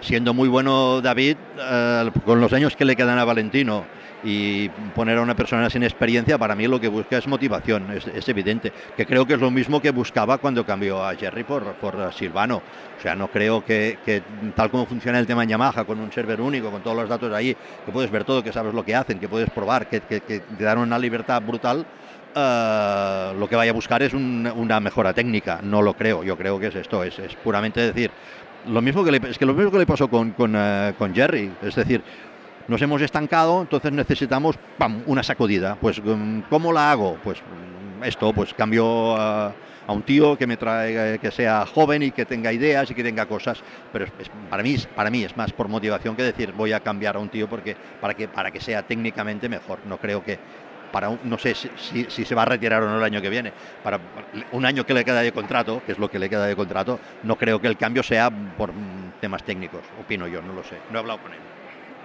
siendo 0.00 0.34
muy 0.34 0.48
bueno 0.48 1.00
David, 1.00 1.36
uh, 1.56 2.20
con 2.20 2.40
los 2.40 2.52
años 2.52 2.76
que 2.76 2.84
le 2.84 2.96
quedan 2.96 3.18
a 3.18 3.24
Valentino, 3.24 3.84
y 4.24 4.68
poner 4.94 5.18
a 5.18 5.22
una 5.22 5.34
persona 5.34 5.68
sin 5.68 5.82
experiencia, 5.82 6.38
para 6.38 6.54
mí 6.54 6.66
lo 6.66 6.80
que 6.80 6.88
busca 6.88 7.18
es 7.18 7.26
motivación, 7.26 7.90
es, 7.90 8.06
es, 8.06 8.28
evidente. 8.28 8.72
Que 8.96 9.04
creo 9.04 9.26
que 9.26 9.34
es 9.34 9.40
lo 9.40 9.50
mismo 9.50 9.80
que 9.80 9.90
buscaba 9.90 10.38
cuando 10.38 10.64
cambió 10.64 11.04
a 11.04 11.14
Jerry 11.14 11.44
por, 11.44 11.74
por 11.74 12.12
Silvano. 12.12 12.62
O 12.98 13.02
sea, 13.02 13.16
no 13.16 13.28
creo 13.28 13.64
que, 13.64 14.22
tal 14.54 14.70
como 14.70 14.86
funciona 14.86 15.18
el 15.18 15.26
tema 15.26 15.42
en 15.42 15.50
Yamaha, 15.50 15.84
con 15.84 15.98
un 15.98 16.12
server 16.12 16.40
único, 16.40 16.70
con 16.70 16.82
todos 16.82 16.96
los 16.96 17.08
datos 17.08 17.32
ahí, 17.34 17.56
que 17.84 17.92
puedes 17.92 18.10
ver 18.10 18.24
todo, 18.24 18.42
que 18.42 18.52
sabes 18.52 18.74
lo 18.74 18.84
que 18.84 18.94
hacen, 18.94 19.18
que 19.18 19.28
puedes 19.28 19.50
probar, 19.50 19.88
que 19.88 20.00
te 20.00 20.42
dan 20.64 20.78
una 20.78 20.98
libertad 20.98 21.42
brutal, 21.42 21.84
Uh, 22.34 23.38
lo 23.38 23.46
que 23.48 23.56
vaya 23.56 23.72
a 23.72 23.74
buscar 23.74 24.02
es 24.02 24.14
un, 24.14 24.50
una 24.56 24.80
mejora 24.80 25.12
técnica. 25.12 25.60
No 25.62 25.82
lo 25.82 25.94
creo. 25.94 26.24
Yo 26.24 26.36
creo 26.36 26.58
que 26.58 26.68
es 26.68 26.74
esto. 26.74 27.04
Es, 27.04 27.18
es 27.18 27.34
puramente 27.36 27.80
decir 27.80 28.10
lo 28.66 28.80
mismo 28.80 29.04
que 29.04 29.12
le, 29.12 29.20
es 29.28 29.38
que 29.38 29.46
lo 29.46 29.54
mismo 29.54 29.70
que 29.70 29.78
le 29.78 29.86
pasó 29.86 30.08
con, 30.08 30.32
con, 30.32 30.54
uh, 30.54 30.94
con 30.96 31.14
Jerry. 31.14 31.52
Es 31.62 31.74
decir, 31.74 32.02
nos 32.68 32.80
hemos 32.80 33.02
estancado, 33.02 33.62
entonces 33.62 33.92
necesitamos 33.92 34.56
¡pam! 34.78 35.02
una 35.06 35.22
sacudida. 35.22 35.76
Pues, 35.80 36.00
¿cómo 36.48 36.72
la 36.72 36.92
hago? 36.92 37.18
Pues 37.22 37.42
esto, 38.04 38.32
pues 38.32 38.54
cambio 38.54 39.16
a, 39.16 39.52
a, 39.86 39.92
un 39.92 40.02
tío 40.02 40.36
que 40.36 40.46
me 40.46 40.56
trae, 40.56 41.18
que 41.18 41.30
sea 41.30 41.66
joven 41.66 42.02
y 42.02 42.10
que 42.12 42.24
tenga 42.24 42.52
ideas 42.52 42.90
y 42.90 42.94
que 42.94 43.02
tenga 43.02 43.26
cosas. 43.26 43.62
Pero 43.92 44.04
es, 44.04 44.30
para, 44.48 44.62
mí, 44.62 44.76
para 44.94 45.10
mí 45.10 45.24
es 45.24 45.36
más 45.36 45.52
por 45.52 45.68
motivación 45.68 46.16
que 46.16 46.22
decir 46.22 46.52
voy 46.52 46.72
a 46.72 46.80
cambiar 46.80 47.16
a 47.16 47.18
un 47.18 47.28
tío 47.28 47.48
porque, 47.48 47.76
para, 48.00 48.14
que, 48.14 48.28
para 48.28 48.50
que 48.50 48.60
sea 48.60 48.82
técnicamente 48.82 49.48
mejor. 49.48 49.80
No 49.86 49.98
creo 49.98 50.22
que 50.22 50.38
para 50.92 51.08
un, 51.08 51.18
no 51.24 51.38
sé 51.38 51.54
si, 51.54 51.70
si, 51.76 52.04
si, 52.08 52.24
se 52.24 52.34
va 52.34 52.42
a 52.42 52.44
retirar 52.44 52.82
o 52.82 52.88
no 52.88 52.98
el 52.98 53.04
año 53.04 53.20
que 53.20 53.30
viene, 53.30 53.52
para 53.82 53.98
un 54.52 54.64
año 54.64 54.84
que 54.84 54.94
le 54.94 55.04
queda 55.04 55.22
de 55.22 55.32
contrato, 55.32 55.82
que 55.84 55.92
es 55.92 55.98
lo 55.98 56.10
que 56.10 56.18
le 56.18 56.28
queda 56.28 56.46
de 56.46 56.54
contrato, 56.54 57.00
no 57.22 57.36
creo 57.36 57.60
que 57.60 57.66
el 57.66 57.76
cambio 57.76 58.02
sea 58.02 58.30
por 58.30 58.70
temas 59.20 59.42
técnicos, 59.42 59.80
opino 60.00 60.28
yo, 60.28 60.42
no 60.42 60.52
lo 60.52 60.62
sé, 60.62 60.76
no 60.90 60.98
he 60.98 61.00
hablado 61.00 61.20
con 61.20 61.32
él. 61.32 61.38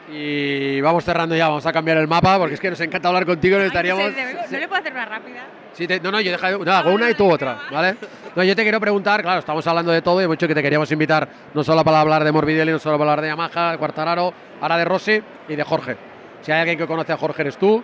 Y 0.10 0.80
vamos 0.80 1.04
cerrando 1.04 1.36
ya, 1.36 1.50
vamos 1.50 1.66
a 1.66 1.74
cambiar 1.74 1.98
el 1.98 2.08
mapa 2.08 2.38
porque 2.38 2.54
es 2.54 2.62
que 2.62 2.70
nos 2.70 2.80
encanta 2.80 3.10
hablar 3.10 3.26
contigo. 3.26 3.58
Necesitaríamos. 3.58 4.06
Ay, 4.06 4.36
no, 4.36 4.44
sé, 4.48 4.54
¿No 4.54 4.60
le 4.60 4.68
puedo 4.70 4.80
hacer 4.80 4.94
una 4.94 5.06
rápida? 5.06 5.44
Sí, 5.74 5.86
te, 5.86 6.00
no, 6.00 6.12
no, 6.12 6.22
yo 6.22 6.32
deja, 6.32 6.52
no, 6.52 6.72
hago 6.72 6.94
una 6.94 7.10
y 7.10 7.14
tú 7.14 7.30
otra, 7.30 7.60
¿vale? 7.70 7.98
No, 8.34 8.44
yo 8.44 8.56
te 8.56 8.64
quiero 8.64 8.80
preguntar, 8.80 9.22
claro, 9.22 9.40
estamos 9.40 9.68
hablando 9.68 9.92
de 9.92 10.02
todo 10.02 10.22
y 10.22 10.24
hemos 10.24 10.38
dicho 10.38 10.48
que 10.48 10.56
te 10.56 10.64
queríamos 10.64 10.90
invitar 10.92 11.28
no 11.54 11.64
solo 11.64 11.84
para 11.84 12.00
hablar 12.00 12.24
de 12.24 12.32
Morbidelli, 12.32 12.72
no 12.72 12.80
solo 12.80 12.98
para 12.98 13.12
hablar 13.12 13.22
de 13.22 13.28
Yamaha, 13.30 13.72
de 13.74 13.78
Cuartararo, 13.78 14.34
ahora 14.62 14.78
de 14.78 14.86
Rossi 14.86 15.22
y 15.50 15.56
de 15.56 15.64
Jorge. 15.64 15.98
Si 16.42 16.52
hay 16.52 16.62
alguien 16.62 16.78
que 16.78 16.88
conoce 16.88 17.12
a 17.12 17.18
Jorge 17.18 17.42
eres 17.42 17.58
tú. 17.58 17.84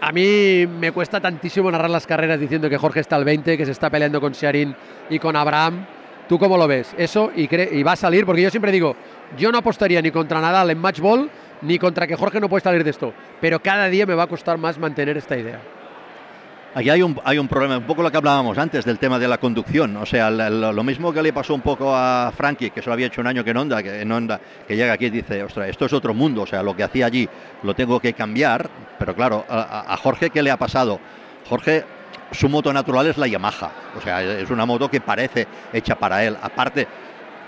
A 0.00 0.12
mí 0.12 0.64
me 0.66 0.92
cuesta 0.92 1.20
tantísimo 1.20 1.70
narrar 1.70 1.90
las 1.90 2.06
carreras 2.06 2.38
diciendo 2.38 2.70
que 2.70 2.78
Jorge 2.78 3.00
está 3.00 3.16
al 3.16 3.24
20, 3.24 3.58
que 3.58 3.64
se 3.66 3.72
está 3.72 3.90
peleando 3.90 4.20
con 4.20 4.32
Sharin 4.32 4.74
y 5.10 5.18
con 5.18 5.34
Abraham. 5.34 5.86
¿Tú 6.28 6.38
cómo 6.38 6.56
lo 6.56 6.68
ves? 6.68 6.94
Eso 6.96 7.32
y, 7.34 7.48
y 7.52 7.82
va 7.82 7.92
a 7.92 7.96
salir, 7.96 8.24
porque 8.24 8.42
yo 8.42 8.50
siempre 8.50 8.70
digo, 8.70 8.94
yo 9.36 9.50
no 9.50 9.58
apostaría 9.58 10.00
ni 10.00 10.10
contra 10.10 10.40
Nadal 10.40 10.70
en 10.70 10.78
match 10.78 11.00
ball, 11.00 11.28
ni 11.62 11.78
contra 11.78 12.06
que 12.06 12.14
Jorge 12.14 12.38
no 12.38 12.48
puede 12.48 12.62
salir 12.62 12.84
de 12.84 12.90
esto. 12.90 13.12
Pero 13.40 13.60
cada 13.60 13.88
día 13.88 14.06
me 14.06 14.14
va 14.14 14.24
a 14.24 14.28
costar 14.28 14.56
más 14.56 14.78
mantener 14.78 15.16
esta 15.16 15.36
idea. 15.36 15.60
Aquí 16.74 16.90
hay 16.90 17.02
un, 17.02 17.18
hay 17.24 17.38
un 17.38 17.48
problema, 17.48 17.78
un 17.78 17.84
poco 17.84 18.02
lo 18.02 18.10
que 18.10 18.18
hablábamos 18.18 18.58
antes 18.58 18.84
del 18.84 18.98
tema 18.98 19.18
de 19.18 19.26
la 19.26 19.38
conducción. 19.38 19.96
O 19.96 20.04
sea, 20.04 20.30
lo, 20.30 20.84
mismo 20.84 21.12
que 21.12 21.22
le 21.22 21.32
pasó 21.32 21.54
un 21.54 21.62
poco 21.62 21.94
a 21.94 22.30
Frankie, 22.36 22.70
que 22.70 22.82
se 22.82 22.88
lo 22.88 22.92
había 22.92 23.06
hecho 23.06 23.20
un 23.20 23.26
año 23.26 23.42
que 23.42 23.50
en 23.50 23.56
Honda, 23.56 23.82
que, 23.82 24.02
en 24.02 24.12
Honda, 24.12 24.40
que 24.66 24.76
llega 24.76 24.92
aquí 24.92 25.06
y 25.06 25.10
dice, 25.10 25.42
ostras, 25.42 25.68
esto 25.68 25.86
es 25.86 25.92
otro 25.92 26.12
mundo. 26.12 26.42
O 26.42 26.46
sea, 26.46 26.62
lo 26.62 26.76
que 26.76 26.84
hacía 26.84 27.06
allí 27.06 27.28
lo 27.62 27.74
tengo 27.74 27.98
que 28.00 28.12
cambiar. 28.12 28.68
Pero 28.98 29.14
claro, 29.14 29.44
a, 29.48 29.92
a 29.92 29.96
Jorge, 29.96 30.30
¿qué 30.30 30.42
le 30.42 30.50
ha 30.50 30.58
pasado? 30.58 31.00
Jorge, 31.48 31.84
su 32.32 32.48
moto 32.48 32.72
natural 32.72 33.06
es 33.06 33.16
la 33.16 33.26
Yamaha. 33.26 33.70
O 33.96 34.00
sea, 34.00 34.22
es 34.22 34.50
una 34.50 34.66
moto 34.66 34.90
que 34.90 35.00
parece 35.00 35.46
hecha 35.72 35.94
para 35.94 36.22
él. 36.24 36.36
Aparte, 36.40 36.86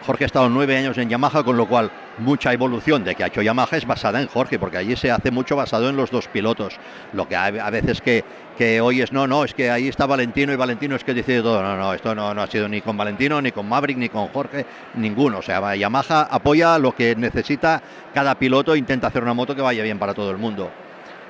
Jorge 0.07 0.25
ha 0.25 0.27
estado 0.27 0.49
nueve 0.49 0.77
años 0.77 0.97
en 0.99 1.09
Yamaha, 1.09 1.43
con 1.43 1.57
lo 1.57 1.67
cual 1.67 1.91
mucha 2.19 2.53
evolución 2.53 3.05
de 3.05 3.15
que 3.15 3.25
ha 3.25 3.27
hecho 3.27 3.43
Yamaha 3.43 3.77
es 3.77 3.87
basada 3.87 4.21
en 4.21 4.29
Jorge, 4.29 4.59
porque 4.59 4.79
allí 4.79 4.97
se 4.97 5.11
hace 5.11 5.31
mucho 5.31 5.57
basado 5.57 5.89
en 5.89 5.97
los 5.97 6.11
dos 6.11 6.29
pilotos. 6.29 6.79
Lo 7.13 7.29
que 7.29 7.37
a 7.37 7.71
veces 7.71 8.01
que, 8.01 8.25
que 8.57 8.81
hoy 8.81 9.03
es, 9.03 9.13
no, 9.13 9.27
no, 9.27 9.45
es 9.45 9.55
que 9.55 9.71
ahí 9.71 9.89
está 9.89 10.07
Valentino 10.07 10.53
y 10.53 10.57
Valentino 10.57 10.97
es 10.97 11.05
que 11.05 11.15
dice 11.15 11.43
todo. 11.43 11.63
No, 11.63 11.77
no, 11.77 11.93
esto 11.93 12.15
no, 12.15 12.33
no 12.35 12.43
ha 12.43 12.47
sido 12.47 12.69
ni 12.69 12.81
con 12.81 12.97
Valentino, 12.97 13.41
ni 13.43 13.53
con 13.53 13.69
Maverick, 13.69 13.99
ni 13.99 14.09
con 14.09 14.29
Jorge, 14.29 14.65
ninguno. 14.95 15.39
O 15.39 15.43
sea, 15.43 15.77
Yamaha 15.77 16.23
apoya 16.23 16.79
lo 16.79 16.95
que 16.95 17.15
necesita 17.15 17.83
cada 18.15 18.35
piloto, 18.37 18.75
intenta 18.77 19.09
hacer 19.09 19.23
una 19.23 19.35
moto 19.35 19.55
que 19.55 19.63
vaya 19.63 19.83
bien 19.83 19.99
para 19.99 20.15
todo 20.15 20.31
el 20.31 20.39
mundo. 20.39 20.71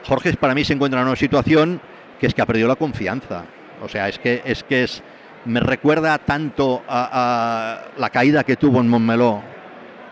Jorge 0.06 0.32
para 0.34 0.54
mí 0.54 0.64
se 0.64 0.72
encuentra 0.72 1.00
en 1.00 1.06
una 1.06 1.16
situación 1.16 1.80
que 2.18 2.26
es 2.26 2.34
que 2.34 2.42
ha 2.42 2.46
perdido 2.46 2.68
la 2.68 2.76
confianza. 2.76 3.44
O 3.82 3.88
sea, 3.88 4.08
es 4.08 4.18
que 4.18 4.42
es, 4.44 4.62
que 4.62 4.84
es 4.84 5.02
me 5.44 5.60
recuerda 5.60 6.18
tanto 6.18 6.82
a, 6.88 7.82
la 7.96 8.10
caída 8.10 8.44
que 8.44 8.56
tuvo 8.56 8.80
en 8.80 8.88
Montmeló, 8.88 9.42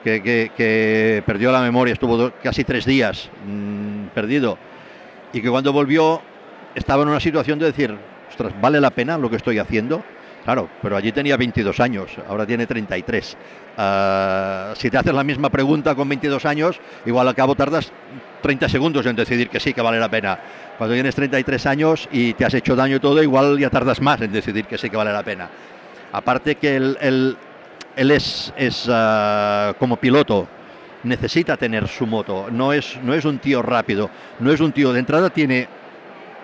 que, 0.05 1.23
perdió 1.27 1.53
la 1.53 1.61
memoria, 1.61 1.93
estuvo 1.93 2.33
casi 2.43 2.65
tres 2.65 2.85
días 2.85 3.31
mmm, 3.47 4.07
perdido, 4.15 4.59
y 5.33 5.43
que 5.43 5.51
cuando 5.51 5.73
volvió 5.73 6.23
estaba 6.75 7.03
en 7.03 7.11
una 7.11 7.21
situación 7.21 7.59
de 7.59 7.67
decir, 7.67 7.97
ostras, 8.31 8.53
¿vale 8.61 8.81
la 8.81 8.91
pena 8.91 9.19
lo 9.19 9.29
que 9.29 9.37
estoy 9.37 9.59
haciendo? 9.59 10.03
Claro, 10.45 10.69
pero 10.81 10.97
allí 10.97 11.13
tenía 11.13 11.37
22 11.37 11.79
años, 11.81 12.11
ahora 12.29 12.47
tiene 12.47 12.67
33. 12.67 13.37
Uh, 13.79 14.75
si 14.75 14.91
te 14.91 14.99
haces 14.99 15.15
la 15.15 15.23
misma 15.23 15.51
pregunta 15.51 15.95
con 15.95 16.09
22 16.09 16.45
años, 16.47 16.81
igual 17.07 17.29
al 17.29 17.35
cabo 17.37 17.55
tardas 17.55 17.93
30 18.43 18.69
segundos 18.69 19.07
en 19.07 19.15
decidir 19.15 19.49
que 19.49 19.61
sí, 19.61 19.73
que 19.73 19.81
vale 19.81 20.01
la 20.01 20.09
pena. 20.09 20.37
Cuando 20.77 20.95
tienes 20.95 21.15
33 21.15 21.65
años 21.67 22.09
y 22.11 22.35
te 22.35 22.45
has 22.45 22.55
hecho 22.55 22.75
daño 22.75 22.97
y 22.97 23.01
todo, 23.01 23.23
igual 23.23 23.57
ya 23.57 23.71
tardas 23.71 24.01
más 24.01 24.21
en 24.21 24.33
decidir 24.33 24.65
que 24.67 24.79
sí, 24.79 24.91
que 24.91 24.97
vale 24.97 25.13
la 25.13 25.23
pena. 25.23 25.49
Aparte 26.11 26.57
que 26.57 26.75
él, 26.75 26.99
él, 27.01 27.37
él 27.95 28.11
es, 28.11 28.53
es 28.57 28.89
uh, 28.89 29.75
como 29.79 29.97
piloto, 29.97 30.49
necesita 31.05 31.57
tener 31.57 31.87
su 31.87 32.05
moto, 32.05 32.49
no 32.51 32.73
es, 32.73 32.99
no 33.05 33.15
es 33.15 33.25
un 33.25 33.39
tío 33.39 33.63
rápido, 33.63 34.11
no 34.41 34.51
es 34.51 34.59
un 34.59 34.73
tío 34.73 34.93
de 34.93 34.99
entrada, 34.99 35.31
tiene 35.31 35.69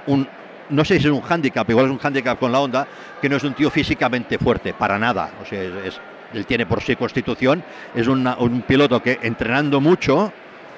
un, 0.06 0.28
no 0.70 0.84
sé 0.84 1.00
si 1.00 1.08
es 1.08 1.12
un 1.12 1.22
hándicap, 1.22 1.68
igual 1.68 1.86
es 1.86 1.92
un 1.92 1.98
hándicap 1.98 2.38
con 2.38 2.52
la 2.52 2.60
onda, 2.60 2.86
que 3.20 3.28
no 3.28 3.36
es 3.36 3.42
un 3.42 3.54
tío 3.54 3.70
físicamente 3.70 4.38
fuerte, 4.38 4.72
para 4.72 5.00
nada. 5.00 5.32
O 5.42 5.44
sea, 5.44 5.60
es, 5.60 5.72
es, 5.86 6.00
él 6.34 6.46
tiene 6.46 6.66
por 6.66 6.82
sí 6.82 6.96
constitución, 6.96 7.64
es 7.94 8.06
un 8.08 8.64
piloto 8.66 9.02
que 9.02 9.18
entrenando 9.22 9.80
mucho 9.80 10.32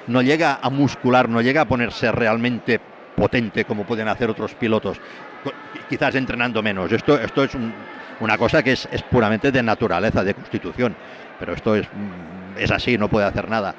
no 0.07 0.21
llega 0.21 0.59
a 0.61 0.69
muscular, 0.69 1.27
no 1.29 1.41
llega 1.41 1.61
a 1.61 1.65
ponerse 1.65 2.11
realmente 2.11 2.79
potente 3.15 3.65
como 3.65 3.83
pueden 3.83 4.07
hacer 4.07 4.29
otros 4.29 4.53
pilotos, 4.53 4.99
quizás 5.89 6.15
entrenando 6.15 6.61
menos. 6.61 6.91
Esto, 6.91 7.19
esto 7.19 7.43
es 7.43 7.55
un, 7.55 7.73
una 8.19 8.37
cosa 8.37 8.63
que 8.63 8.73
es, 8.73 8.87
es 8.91 9.03
puramente 9.03 9.51
de 9.51 9.63
naturaleza, 9.63 10.23
de 10.23 10.33
constitución. 10.33 10.95
Pero 11.39 11.53
esto 11.53 11.75
es, 11.75 11.87
mm, 11.87 12.57
es 12.59 12.71
así, 12.71 12.97
no 12.97 13.09
puede 13.09 13.25
hacer 13.25 13.49
nada. 13.49 13.75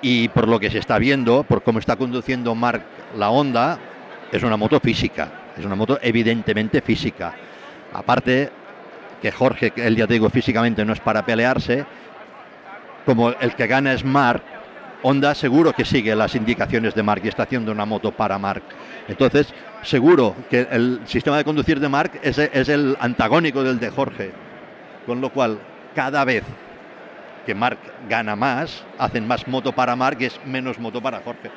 Y 0.00 0.28
por 0.28 0.48
lo 0.48 0.58
que 0.58 0.70
se 0.70 0.78
está 0.78 0.98
viendo, 0.98 1.44
por 1.44 1.62
cómo 1.62 1.78
está 1.78 1.96
conduciendo 1.96 2.54
Mark 2.54 2.82
la 3.16 3.30
Honda, 3.30 3.78
es 4.32 4.42
una 4.42 4.56
moto 4.56 4.80
física, 4.80 5.28
es 5.56 5.64
una 5.64 5.76
moto 5.76 5.98
evidentemente 6.02 6.80
física. 6.80 7.34
Aparte 7.92 8.50
que 9.22 9.30
Jorge, 9.30 9.72
él 9.76 9.96
ya 9.96 10.06
te 10.06 10.14
digo 10.14 10.28
físicamente 10.28 10.84
no 10.84 10.92
es 10.92 11.00
para 11.00 11.24
pelearse, 11.24 11.86
como 13.06 13.30
el 13.30 13.54
que 13.54 13.66
gana 13.66 13.92
es 13.92 14.04
Mark, 14.04 14.42
Honda 15.04 15.34
seguro 15.34 15.72
que 15.72 15.84
sigue 15.84 16.14
las 16.14 16.34
indicaciones 16.34 16.94
de 16.94 17.02
Mark 17.02 17.22
y 17.24 17.28
está 17.28 17.44
haciendo 17.44 17.72
una 17.72 17.84
moto 17.84 18.12
para 18.12 18.38
Mark. 18.38 18.62
Entonces, 19.08 19.52
seguro 19.82 20.36
que 20.48 20.66
el 20.70 21.00
sistema 21.06 21.36
de 21.36 21.44
conducir 21.44 21.80
de 21.80 21.88
Mark 21.88 22.20
es, 22.22 22.38
es 22.38 22.68
el 22.68 22.96
antagónico 23.00 23.64
del 23.64 23.80
de 23.80 23.90
Jorge. 23.90 24.30
Con 25.06 25.20
lo 25.20 25.30
cual, 25.30 25.58
cada 25.94 26.24
vez 26.24 26.44
que 27.44 27.54
Mark 27.54 27.78
gana 28.08 28.36
más, 28.36 28.84
hacen 28.98 29.26
más 29.26 29.48
moto 29.48 29.72
para 29.72 29.96
Mark 29.96 30.18
y 30.20 30.26
es 30.26 30.40
menos 30.46 30.78
moto 30.78 31.02
para 31.02 31.20
Jorge. 31.20 31.50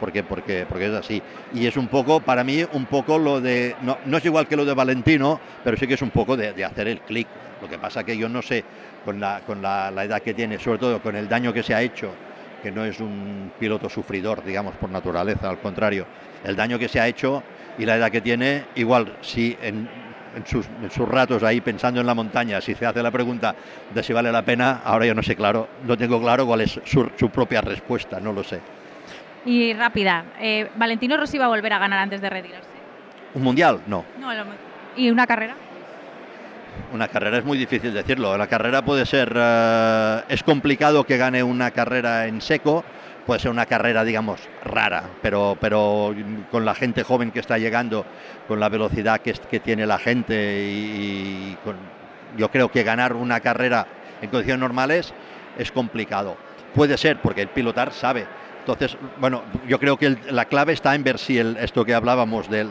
Porque, 0.00 0.24
porque, 0.24 0.66
porque 0.68 0.86
es 0.86 0.94
así. 0.94 1.22
Y 1.54 1.66
es 1.66 1.76
un 1.76 1.88
poco, 1.88 2.20
para 2.20 2.42
mí, 2.42 2.64
un 2.72 2.86
poco 2.86 3.18
lo 3.18 3.40
de. 3.40 3.76
No, 3.82 4.16
es 4.16 4.24
igual 4.24 4.48
que 4.48 4.56
lo 4.56 4.64
de 4.64 4.74
Valentino, 4.74 5.38
pero 5.62 5.76
sí 5.76 5.86
que 5.86 5.94
es 5.94 6.02
un 6.02 6.10
poco 6.10 6.36
de, 6.36 6.64
hacer 6.64 6.88
el 6.88 7.00
clic. 7.00 7.28
Lo 7.60 7.68
que 7.68 7.78
pasa 7.78 8.02
que 8.02 8.16
yo 8.16 8.28
no 8.28 8.40
sé, 8.40 8.64
con, 9.04 9.20
la, 9.20 9.42
con 9.46 9.60
la, 9.60 9.90
la 9.90 10.04
edad 10.04 10.22
que 10.22 10.32
tiene, 10.32 10.58
sobre 10.58 10.78
todo 10.78 11.02
con 11.02 11.14
el 11.14 11.28
daño 11.28 11.52
que 11.52 11.62
se 11.62 11.74
ha 11.74 11.82
hecho, 11.82 12.10
que 12.62 12.70
no 12.70 12.84
es 12.84 13.00
un 13.00 13.52
piloto 13.58 13.88
sufridor, 13.88 14.42
digamos, 14.44 14.74
por 14.76 14.90
naturaleza, 14.90 15.50
al 15.50 15.58
contrario, 15.58 16.06
el 16.44 16.56
daño 16.56 16.78
que 16.78 16.88
se 16.88 17.00
ha 17.00 17.06
hecho 17.06 17.42
y 17.78 17.84
la 17.84 17.96
edad 17.96 18.10
que 18.10 18.20
tiene, 18.20 18.64
igual 18.76 19.16
si 19.20 19.56
en, 19.62 19.88
en, 20.34 20.46
sus, 20.46 21.08
ratos 21.08 21.42
ahí 21.42 21.60
pensando 21.60 22.00
en 22.00 22.06
la 22.06 22.14
montaña, 22.14 22.60
si 22.60 22.74
se 22.74 22.86
hace 22.86 23.02
la 23.02 23.10
pregunta 23.10 23.54
de 23.92 24.02
si 24.02 24.12
vale 24.12 24.30
la 24.30 24.42
pena, 24.42 24.80
ahora 24.84 25.06
yo 25.06 25.14
no 25.14 25.22
sé 25.22 25.36
claro, 25.36 25.68
no 25.86 25.96
tengo 25.96 26.20
claro 26.20 26.46
cuál 26.46 26.60
es 26.62 26.80
su 26.84 27.30
propia 27.30 27.60
respuesta, 27.60 28.20
no 28.20 28.32
lo 28.32 28.44
sé. 28.44 28.60
Y 29.44 29.72
rápida, 29.72 30.24
eh, 30.38 30.70
¿Valentino 30.76 31.16
Rossi 31.16 31.38
va 31.38 31.46
a 31.46 31.48
volver 31.48 31.72
a 31.72 31.78
ganar 31.78 31.98
antes 31.98 32.20
de 32.20 32.28
retirarse? 32.28 32.68
¿Un 33.34 33.42
mundial? 33.42 33.80
No. 33.86 34.04
no 34.18 34.30
¿Y 34.96 35.10
una 35.10 35.26
carrera? 35.26 35.54
Una 36.92 37.08
carrera 37.08 37.38
es 37.38 37.44
muy 37.44 37.56
difícil 37.56 37.94
decirlo. 37.94 38.36
La 38.36 38.48
carrera 38.48 38.82
puede 38.84 39.06
ser. 39.06 39.32
Uh, 39.34 40.22
es 40.28 40.42
complicado 40.42 41.04
que 41.04 41.16
gane 41.16 41.42
una 41.42 41.70
carrera 41.70 42.26
en 42.26 42.40
seco. 42.40 42.84
Puede 43.24 43.40
ser 43.40 43.50
una 43.50 43.66
carrera, 43.66 44.02
digamos, 44.02 44.40
rara, 44.64 45.04
pero, 45.22 45.56
pero 45.60 46.14
con 46.50 46.64
la 46.64 46.74
gente 46.74 47.04
joven 47.04 47.30
que 47.30 47.38
está 47.38 47.58
llegando, 47.58 48.04
con 48.48 48.58
la 48.58 48.68
velocidad 48.68 49.20
que, 49.20 49.32
que 49.32 49.60
tiene 49.60 49.86
la 49.86 49.98
gente, 49.98 50.34
y, 50.34 51.52
y 51.52 51.58
con, 51.62 51.76
yo 52.36 52.50
creo 52.50 52.70
que 52.70 52.82
ganar 52.82 53.12
una 53.12 53.38
carrera 53.40 53.86
en 54.20 54.30
condiciones 54.30 54.60
normales 54.60 55.14
es 55.58 55.70
complicado. 55.70 56.36
Puede 56.74 56.96
ser, 56.96 57.18
porque 57.18 57.42
el 57.42 57.48
pilotar 57.48 57.92
sabe, 57.92 58.26
entonces, 58.60 58.96
bueno, 59.18 59.42
yo 59.66 59.78
creo 59.78 59.96
que 59.96 60.16
la 60.30 60.44
clave 60.44 60.74
está 60.74 60.94
en 60.94 61.02
ver 61.02 61.18
si 61.18 61.38
esto 61.38 61.84
que 61.84 61.94
hablábamos 61.94 62.48
de, 62.50 62.64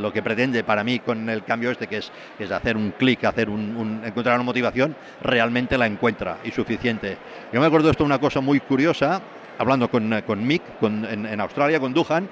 lo 0.00 0.12
que 0.12 0.22
pretende 0.22 0.64
para 0.64 0.82
mí 0.82 0.98
con 0.98 1.30
el 1.30 1.44
cambio 1.44 1.70
este, 1.70 1.86
que 1.86 1.98
es, 1.98 2.10
es 2.38 2.50
hacer 2.50 2.76
un 2.76 2.90
clic, 2.90 3.24
hacer 3.24 3.48
encontrar 3.48 4.34
una 4.34 4.44
motivación, 4.44 4.96
realmente 5.22 5.78
la 5.78 5.86
encuentra 5.86 6.38
y 6.44 6.50
suficiente. 6.50 7.16
Yo 7.52 7.60
me 7.60 7.66
acuerdo 7.66 7.86
de 7.86 7.92
esto 7.92 8.04
una 8.04 8.18
cosa 8.18 8.40
muy 8.40 8.58
curiosa, 8.60 9.22
hablando 9.58 9.88
con, 9.88 10.22
con 10.26 10.44
Mick 10.44 10.78
con, 10.80 11.04
en, 11.04 11.40
Australia, 11.40 11.78
con 11.78 11.94
Duhan, 11.94 12.28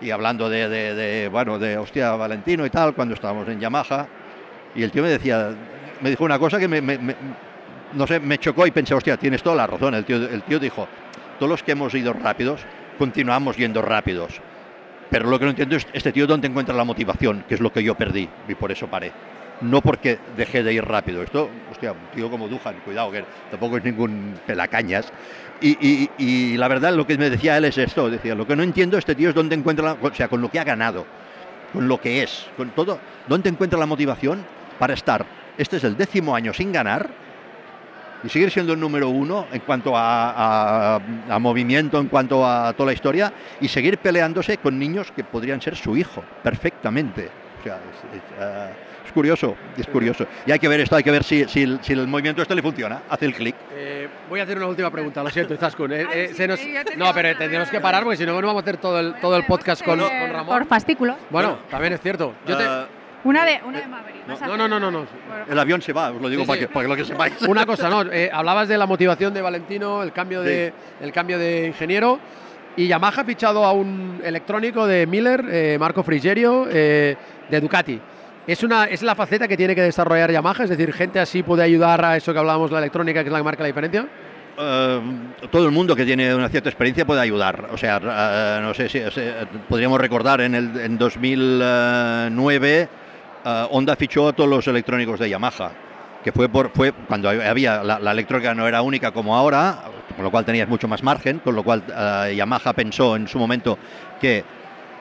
y 0.00 0.10
hablando 0.10 0.48
de, 0.48 1.28
bueno, 1.30 1.58
de 1.58 1.76
hostia 1.76 2.12
Valentino 2.12 2.64
y 2.64 2.70
tal, 2.70 2.94
cuando 2.94 3.14
estábamos 3.14 3.46
en 3.48 3.60
Yamaha, 3.60 4.08
y 4.74 4.82
el 4.82 4.90
tío 4.90 5.02
me 5.02 5.10
decía, 5.10 5.54
me 6.00 6.10
dijo 6.10 6.24
una 6.24 6.38
cosa 6.38 6.58
que 6.58 6.68
me 6.68 6.80
no 7.92 8.06
sé, 8.08 8.18
me 8.18 8.38
chocó 8.38 8.66
y 8.66 8.70
pensé, 8.70 8.92
hostia, 8.92 9.16
tienes 9.16 9.40
toda 9.40 9.54
la 9.54 9.66
razón. 9.68 9.94
El 9.94 10.04
tío, 10.04 10.16
el 10.16 10.42
tío 10.42 10.58
dijo, 10.58 10.88
todos 11.38 11.50
los 11.50 11.62
que 11.62 11.72
hemos 11.72 11.94
ido 11.94 12.12
rápidos, 12.12 12.60
continuamos 12.98 13.56
yendo 13.56 13.82
rápidos. 13.82 14.40
Pero 15.10 15.28
lo 15.28 15.38
que 15.38 15.44
no 15.44 15.50
entiendo 15.50 15.76
es 15.76 15.86
este 15.92 16.12
tío 16.12 16.26
dónde 16.26 16.48
encuentra 16.48 16.74
la 16.74 16.84
motivación, 16.84 17.44
que 17.48 17.54
es 17.54 17.60
lo 17.60 17.72
que 17.72 17.82
yo 17.82 17.94
perdí 17.94 18.28
y 18.48 18.54
por 18.54 18.72
eso 18.72 18.88
paré. 18.88 19.12
No 19.60 19.80
porque 19.80 20.18
dejé 20.36 20.62
de 20.62 20.72
ir 20.72 20.84
rápido. 20.84 21.22
Esto, 21.22 21.48
hostia, 21.70 21.92
un 21.92 21.98
tío 22.14 22.28
como 22.28 22.48
Dujan, 22.48 22.74
cuidado, 22.84 23.12
que 23.12 23.24
tampoco 23.50 23.76
es 23.76 23.84
ningún 23.84 24.34
pelacañas. 24.46 25.12
Y, 25.60 25.78
y, 25.80 26.10
y, 26.18 26.56
la 26.56 26.66
verdad, 26.66 26.92
lo 26.94 27.06
que 27.06 27.16
me 27.16 27.30
decía 27.30 27.56
él 27.56 27.64
es 27.64 27.78
esto: 27.78 28.10
decía, 28.10 28.34
lo 28.34 28.46
que 28.46 28.56
no 28.56 28.64
entiendo 28.64 28.98
este 28.98 29.14
tío 29.14 29.28
es 29.28 29.34
dónde 29.34 29.54
encuentra, 29.54 29.84
la, 29.84 29.92
o 29.92 30.14
sea, 30.14 30.28
con 30.28 30.40
lo 30.40 30.50
que 30.50 30.58
ha 30.58 30.64
ganado, 30.64 31.06
con 31.72 31.86
lo 31.86 32.00
que 32.00 32.24
es, 32.24 32.46
con 32.56 32.70
todo, 32.70 32.98
dónde 33.28 33.48
encuentra 33.48 33.78
la 33.78 33.86
motivación 33.86 34.44
para 34.78 34.94
estar. 34.94 35.24
Este 35.56 35.76
es 35.76 35.84
el 35.84 35.96
décimo 35.96 36.34
año 36.34 36.52
sin 36.52 36.72
ganar 36.72 37.08
y 38.24 38.28
seguir 38.28 38.50
siendo 38.50 38.72
el 38.72 38.80
número 38.80 39.08
uno 39.08 39.46
en 39.52 39.60
cuanto 39.60 39.96
a, 39.96 40.96
a, 40.96 41.00
a, 41.28 41.38
movimiento, 41.38 42.00
en 42.00 42.08
cuanto 42.08 42.46
a 42.46 42.72
toda 42.72 42.86
la 42.86 42.92
historia, 42.92 43.32
y 43.60 43.68
seguir 43.68 43.98
peleándose 43.98 44.58
con 44.58 44.78
niños 44.78 45.12
que 45.12 45.22
podrían 45.24 45.60
ser 45.60 45.76
su 45.76 45.96
hijo, 45.96 46.24
perfectamente. 46.42 47.28
O 47.60 47.62
sea, 47.62 47.76
es, 47.76 48.16
es, 48.16 48.22
uh, 48.38 49.06
es 49.06 49.12
curioso, 49.12 49.56
es 49.76 49.86
curioso. 49.86 50.26
Y 50.46 50.52
hay 50.52 50.58
que 50.58 50.68
ver 50.68 50.80
esto, 50.80 50.96
hay 50.96 51.02
que 51.02 51.10
ver 51.10 51.22
si, 51.22 51.44
si, 51.44 51.78
si 51.82 51.92
el 51.92 52.06
movimiento 52.08 52.40
este 52.42 52.54
le 52.54 52.62
funciona, 52.62 53.02
hace 53.08 53.26
el 53.26 53.34
clic. 53.34 53.54
Eh, 53.74 54.08
voy 54.28 54.40
a 54.40 54.44
hacer 54.44 54.56
una 54.56 54.66
última 54.66 54.90
pregunta, 54.90 55.22
lo 55.22 55.30
siento, 55.30 55.56
Zaskun. 55.56 55.92
Eh, 55.92 56.06
eh, 56.36 56.46
nos... 56.48 56.60
No, 56.96 57.12
pero 57.12 57.36
tenemos 57.36 57.68
que 57.68 57.80
parar 57.80 58.02
porque 58.02 58.16
si 58.16 58.24
no, 58.24 58.40
no 58.40 58.46
vamos 58.46 58.62
a 58.62 58.64
hacer 58.64 58.78
todo 58.78 58.98
el, 59.00 59.14
todo 59.20 59.36
el 59.36 59.44
podcast 59.44 59.84
con, 59.84 59.98
con 59.98 60.08
Ramón. 60.08 60.58
Por 60.58 60.66
fascículo. 60.66 61.16
Bueno, 61.30 61.50
bueno, 61.50 61.64
también 61.70 61.92
es 61.92 62.00
cierto. 62.00 62.34
Yo 62.46 62.56
te... 62.56 63.03
Una 63.24 63.44
de, 63.46 63.60
una 63.64 63.80
de 63.80 63.86
Maverick. 63.86 64.26
No, 64.46 64.56
no, 64.56 64.68
no, 64.68 64.78
no, 64.78 64.90
no. 64.90 65.06
El 65.48 65.58
avión 65.58 65.80
se 65.80 65.92
va, 65.94 66.10
os 66.10 66.20
lo 66.20 66.28
digo 66.28 66.42
sí, 66.42 66.46
para, 66.46 66.60
sí. 66.60 66.66
Que, 66.66 66.72
para, 66.72 66.84
Que, 66.84 66.88
lo 66.88 66.96
que 66.96 67.04
sepáis. 67.04 67.42
Una 67.42 67.66
cosa, 67.66 67.88
¿no? 67.88 68.04
Eh, 68.12 68.30
hablabas 68.32 68.68
de 68.68 68.76
la 68.76 68.86
motivación 68.86 69.32
de 69.32 69.40
Valentino, 69.40 70.02
el 70.02 70.12
cambio 70.12 70.42
de, 70.42 70.72
sí. 70.76 71.04
el 71.04 71.12
cambio 71.12 71.38
de 71.38 71.66
ingeniero. 71.68 72.20
Y 72.76 72.86
Yamaha 72.86 73.22
ha 73.22 73.24
fichado 73.24 73.64
a 73.64 73.72
un 73.72 74.20
electrónico 74.22 74.86
de 74.86 75.06
Miller, 75.06 75.44
eh, 75.50 75.76
Marco 75.80 76.02
Frigerio, 76.02 76.66
eh, 76.70 77.16
de 77.48 77.60
Ducati. 77.60 78.00
Es, 78.46 78.62
una, 78.62 78.84
es 78.84 79.02
la 79.02 79.14
faceta 79.14 79.48
que 79.48 79.56
tiene 79.56 79.74
que 79.74 79.80
desarrollar 79.80 80.30
Yamaha, 80.30 80.64
es 80.64 80.70
decir, 80.70 80.92
gente 80.92 81.18
así 81.18 81.42
puede 81.42 81.62
ayudar 81.62 82.04
a 82.04 82.16
eso 82.16 82.32
que 82.32 82.38
hablábamos, 82.38 82.70
la 82.70 82.78
electrónica, 82.78 83.22
que 83.22 83.28
es 83.28 83.32
la 83.32 83.38
que 83.38 83.44
marca 83.44 83.62
la 83.62 83.68
diferencia. 83.68 84.06
Uh, 84.56 85.46
todo 85.48 85.64
el 85.64 85.72
mundo 85.72 85.96
que 85.96 86.04
tiene 86.04 86.32
una 86.34 86.48
cierta 86.48 86.68
experiencia 86.68 87.06
puede 87.06 87.20
ayudar. 87.20 87.70
O 87.72 87.78
sea, 87.78 87.96
uh, 87.98 88.60
no 88.62 88.74
sé 88.74 88.88
si 88.88 89.00
o 89.00 89.10
sea, 89.10 89.48
podríamos 89.68 90.00
recordar 90.00 90.42
en, 90.42 90.54
el, 90.54 90.78
en 90.78 90.98
2009 90.98 92.88
uh, 93.44 93.66
Honda 93.70 93.96
fichó 93.96 94.28
a 94.28 94.32
todos 94.32 94.48
los 94.48 94.66
electrónicos 94.66 95.20
de 95.20 95.30
Yamaha, 95.30 95.72
que 96.22 96.32
fue, 96.32 96.48
por, 96.48 96.70
cuando 97.06 97.28
había 97.28 97.82
la, 97.82 98.10
electrónica 98.10 98.54
no 98.54 98.66
era 98.66 98.82
única 98.82 99.12
como 99.12 99.36
ahora, 99.36 99.82
con 100.14 100.24
lo 100.24 100.30
cual 100.30 100.44
tenías 100.44 100.68
mucho 100.68 100.88
más 100.88 101.02
margen, 101.02 101.40
con 101.40 101.54
lo 101.54 101.62
cual 101.62 101.82
uh, 101.88 102.32
Yamaha 102.32 102.72
pensó 102.72 103.16
en 103.16 103.28
su 103.28 103.38
momento 103.38 103.78
que 104.20 104.44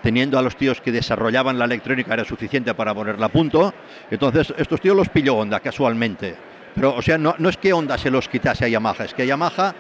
teniendo 0.02 0.38
a 0.38 0.42
los 0.42 0.58
tíos 0.58 0.82
que 0.82 0.92
desarrollaban 0.92 1.58
la 1.58 1.66
electrónica 1.66 2.14
era 2.14 2.26
suficiente 2.26 2.74
para 2.74 2.94
ponerla 2.94 3.28
a 3.28 3.30
punto. 3.30 3.74
Entonces, 4.12 4.54
estos 4.58 4.82
tíos 4.82 4.98
los 4.98 5.08
pilló 5.08 5.38
Honda 5.38 5.62
casualmente. 5.62 6.36
Pero, 6.76 6.94
o 6.96 7.02
sea, 7.02 7.18
no, 7.18 7.36
no 7.38 7.48
es 7.48 7.56
que 7.56 7.72
Honda 7.72 7.98
se 7.98 8.12
los 8.12 8.28
quitase 8.28 8.66
a 8.66 8.68
Yamaha, 8.68 9.06
es 9.06 9.14
que 9.14 9.26
Yamaha 9.26 9.74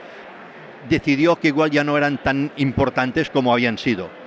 decidió 0.88 1.36
que 1.36 1.49
igual 1.49 1.72
ya 1.72 1.84
no 1.84 1.97
eran 1.97 2.22
tan 2.22 2.51
importantes 2.55 3.30
como 3.30 3.51
habían 3.51 3.78
sido 3.78 4.22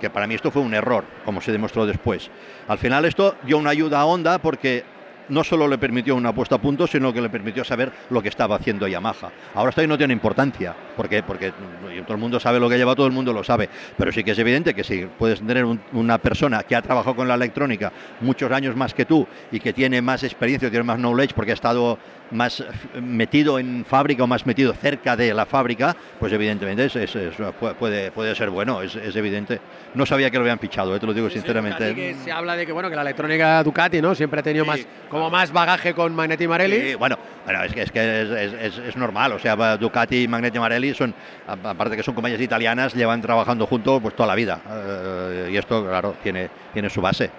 que 0.00 0.10
para 0.10 0.26
mí 0.26 0.34
esto 0.34 0.50
fue 0.50 0.62
un 0.62 0.74
error, 0.74 1.04
como 1.24 1.40
se 1.40 1.52
demostró 1.52 1.86
después. 1.86 2.30
Al 2.68 2.78
final 2.78 3.04
esto 3.04 3.36
dio 3.44 3.58
una 3.58 3.70
ayuda 3.70 4.00
a 4.00 4.06
Honda 4.06 4.38
porque 4.38 4.84
no 5.28 5.44
solo 5.44 5.68
le 5.68 5.78
permitió 5.78 6.14
una 6.14 6.34
puesta 6.34 6.56
a 6.56 6.58
punto, 6.58 6.86
sino 6.86 7.12
que 7.12 7.20
le 7.20 7.28
permitió 7.28 7.64
saber 7.64 7.92
lo 8.10 8.22
que 8.22 8.28
estaba 8.28 8.56
haciendo 8.56 8.86
Yamaha. 8.86 9.30
Ahora 9.54 9.70
esto 9.70 9.86
no 9.86 9.98
tiene 9.98 10.12
importancia. 10.12 10.74
Porque 10.96 11.22
todo 11.22 12.14
el 12.14 12.18
mundo 12.18 12.40
sabe 12.40 12.58
lo 12.58 12.68
que 12.68 12.78
lleva, 12.78 12.94
todo 12.94 13.06
el 13.06 13.12
mundo 13.12 13.32
lo 13.32 13.44
sabe, 13.44 13.68
pero 13.96 14.10
sí 14.12 14.24
que 14.24 14.30
es 14.30 14.38
evidente 14.38 14.74
que 14.74 14.82
si 14.82 15.06
puedes 15.18 15.40
tener 15.40 15.64
un, 15.64 15.80
una 15.92 16.18
persona 16.18 16.62
que 16.62 16.74
ha 16.74 16.82
trabajado 16.82 17.16
con 17.16 17.28
la 17.28 17.34
electrónica 17.34 17.92
muchos 18.20 18.50
años 18.50 18.74
más 18.76 18.94
que 18.94 19.04
tú 19.04 19.26
y 19.52 19.60
que 19.60 19.72
tiene 19.72 20.00
más 20.00 20.22
experiencia, 20.22 20.70
tiene 20.70 20.84
más 20.84 20.98
knowledge 20.98 21.34
porque 21.34 21.50
ha 21.50 21.54
estado 21.54 21.98
más 22.30 22.64
metido 23.00 23.58
en 23.58 23.84
fábrica 23.84 24.24
o 24.24 24.26
más 24.26 24.46
metido 24.46 24.72
cerca 24.72 25.16
de 25.16 25.32
la 25.32 25.46
fábrica, 25.46 25.96
pues 26.18 26.32
evidentemente 26.32 26.86
es, 26.86 26.96
es, 26.96 27.16
es, 27.16 27.34
puede, 27.78 28.10
puede 28.10 28.34
ser 28.34 28.50
bueno, 28.50 28.82
es, 28.82 28.96
evidente. 29.16 29.60
No 29.94 30.04
sabía 30.06 30.30
que 30.30 30.36
lo 30.36 30.42
habían 30.42 30.58
fichado, 30.58 30.94
eh, 30.94 31.00
te 31.00 31.06
lo 31.06 31.14
digo 31.14 31.28
sí, 31.28 31.34
sinceramente. 31.34 31.94
Sí, 31.94 32.24
se 32.24 32.32
habla 32.32 32.56
de 32.56 32.66
que 32.66 32.72
bueno 32.72 32.90
que 32.90 32.96
la 32.96 33.02
electrónica 33.02 33.62
Ducati 33.62 34.00
no 34.02 34.14
siempre 34.14 34.40
ha 34.40 34.42
tenido 34.42 34.64
sí. 34.64 34.70
más 34.70 34.86
como 35.08 35.30
más 35.30 35.52
bagaje 35.52 35.94
con 35.94 36.14
Magneti 36.14 36.48
Marelli. 36.48 36.90
Sí, 36.90 36.94
bueno, 36.94 37.16
bueno, 37.44 37.62
es 37.62 37.72
que 37.72 37.82
es, 37.82 37.92
que 37.92 38.86
es, 38.88 38.96
normal, 38.96 39.32
o 39.32 39.38
sea, 39.38 39.76
Ducati 39.76 40.24
y 40.24 40.28
Magneti 40.28 40.58
Marelli 40.58 40.94
son, 40.94 41.14
aparte 41.46 41.96
que 41.96 42.02
son 42.02 42.14
compañías 42.14 42.40
italianas, 42.40 42.94
llevan 42.94 43.22
trabajando 43.22 43.66
juntos 43.66 44.00
pues 44.02 44.16
toda 44.16 44.26
la 44.26 44.34
vida. 44.34 44.60
Uh, 44.66 45.50
y 45.50 45.56
esto, 45.56 45.84
claro, 45.84 46.16
tiene, 46.22 46.50
tiene 46.72 46.90
su 46.90 47.00
base. 47.00 47.30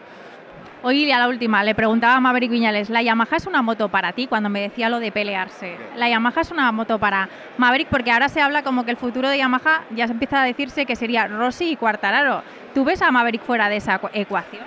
Oye, 0.87 1.11
a 1.11 1.19
la 1.19 1.27
última, 1.27 1.65
le 1.65 1.75
preguntaba 1.75 2.15
a 2.15 2.21
Maverick 2.21 2.49
Viñales, 2.49 2.89
¿la 2.89 3.01
Yamaha 3.01 3.35
es 3.35 3.45
una 3.45 3.61
moto 3.61 3.89
para 3.89 4.13
ti? 4.13 4.25
Cuando 4.25 4.47
me 4.47 4.61
decía 4.61 4.87
lo 4.87 5.01
de 5.01 5.11
pelearse. 5.11 5.75
¿La 5.97 6.07
Yamaha 6.07 6.39
es 6.39 6.49
una 6.49 6.71
moto 6.71 6.97
para 6.97 7.27
Maverick? 7.57 7.89
Porque 7.89 8.09
ahora 8.09 8.29
se 8.29 8.39
habla 8.39 8.63
como 8.63 8.85
que 8.85 8.91
el 8.91 8.95
futuro 8.95 9.29
de 9.29 9.37
Yamaha 9.37 9.83
ya 9.93 10.07
se 10.07 10.13
empieza 10.13 10.41
a 10.41 10.45
decirse 10.45 10.85
que 10.85 10.95
sería 10.95 11.27
Rossi 11.27 11.71
y 11.71 11.75
Quartararo. 11.75 12.41
¿Tú 12.73 12.85
ves 12.85 13.01
a 13.01 13.11
Maverick 13.11 13.43
fuera 13.43 13.67
de 13.67 13.75
esa 13.75 13.99
ecuación? 14.13 14.63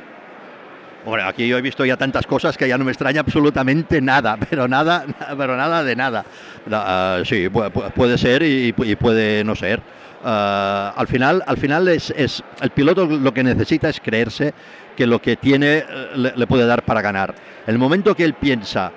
Bueno, 1.06 1.26
aquí 1.26 1.48
yo 1.48 1.56
he 1.56 1.62
visto 1.62 1.86
ya 1.86 1.96
tantas 1.96 2.26
cosas 2.26 2.58
que 2.58 2.68
ya 2.68 2.76
no 2.76 2.84
me 2.84 2.90
extraña 2.90 3.20
absolutamente 3.20 4.02
nada, 4.02 4.36
pero 4.50 4.68
nada, 4.68 5.06
pero 5.38 5.56
nada 5.56 5.82
de 5.82 5.96
nada. 5.96 6.26
Uh, 6.66 7.24
sí, 7.24 7.48
puede 7.48 8.18
ser 8.18 8.42
y, 8.42 8.74
y 8.76 8.94
puede 8.94 9.42
no 9.42 9.54
ser. 9.54 9.80
Uh, 10.22 10.92
al 10.96 11.06
final, 11.06 11.42
al 11.46 11.56
final 11.56 11.88
es, 11.88 12.12
es, 12.14 12.44
el 12.60 12.68
piloto 12.68 13.06
lo 13.06 13.32
que 13.32 13.42
necesita 13.42 13.88
es 13.88 14.00
creerse 14.00 14.52
que 15.00 15.06
lo 15.06 15.18
que 15.18 15.36
tiene 15.36 15.82
le, 16.14 16.34
le, 16.36 16.46
puede 16.46 16.66
dar 16.66 16.82
para 16.82 17.00
ganar. 17.00 17.34
El 17.66 17.78
momento 17.78 18.14
que 18.14 18.22
él 18.22 18.34
piensa 18.34 18.92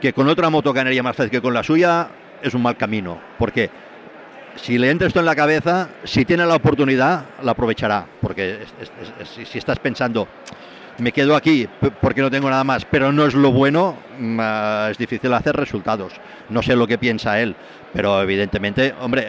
que 0.00 0.12
con 0.12 0.28
otra 0.28 0.50
moto 0.50 0.72
ganaría 0.72 1.02
más 1.02 1.16
fácil 1.16 1.32
que 1.32 1.42
con 1.42 1.52
la 1.52 1.64
suya, 1.64 2.10
es 2.40 2.54
un 2.54 2.62
mal 2.62 2.76
camino. 2.76 3.18
Porque 3.36 3.68
si 4.54 4.78
le 4.78 4.88
entra 4.88 5.08
esto 5.08 5.18
en 5.18 5.26
la 5.26 5.34
cabeza, 5.34 5.88
si 6.04 6.24
tiene 6.24 6.46
la 6.46 6.54
oportunidad, 6.54 7.24
la 7.42 7.50
aprovechará. 7.50 8.06
Porque 8.20 8.60
si 9.24 9.58
estás 9.58 9.80
pensando, 9.80 10.28
me 10.98 11.10
quedo 11.10 11.34
aquí 11.34 11.68
porque 12.00 12.22
no 12.22 12.30
tengo 12.30 12.48
nada 12.48 12.62
más, 12.62 12.84
pero 12.84 13.10
no 13.10 13.26
es 13.26 13.34
lo 13.34 13.50
bueno, 13.50 13.96
uh, 14.20 14.90
es 14.92 14.96
difícil 14.96 15.34
hacer 15.34 15.56
resultados. 15.56 16.12
No 16.50 16.62
sé 16.62 16.76
lo 16.76 16.86
que 16.86 16.98
piensa 16.98 17.40
él, 17.40 17.56
pero 17.92 18.22
evidentemente, 18.22 18.94
hombre, 19.00 19.26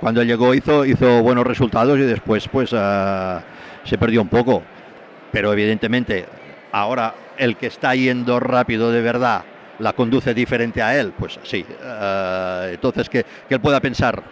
cuando 0.00 0.22
él 0.22 0.28
llegó 0.28 0.54
hizo, 0.54 0.86
hizo 0.86 1.22
buenos 1.22 1.46
resultados 1.46 1.98
y 1.98 2.04
después 2.04 2.48
pues 2.48 2.72
uh, 2.72 3.42
se 3.84 3.98
perdió 3.98 4.22
un 4.22 4.28
poco. 4.28 4.62
Pero 5.32 5.52
evidentemente, 5.52 6.26
ahora 6.72 7.14
el 7.36 7.56
que 7.56 7.66
está 7.66 7.94
yendo 7.94 8.40
rápido 8.40 8.90
de 8.90 9.02
verdad 9.02 9.44
la 9.78 9.92
conduce 9.92 10.34
diferente 10.34 10.82
a 10.82 10.98
él, 10.98 11.12
pues 11.18 11.38
sí. 11.44 11.64
Uh, 11.68 12.64
entonces, 12.72 13.08
que, 13.08 13.24
que 13.48 13.54
él 13.54 13.60
pueda 13.60 13.80
pensar, 13.80 14.22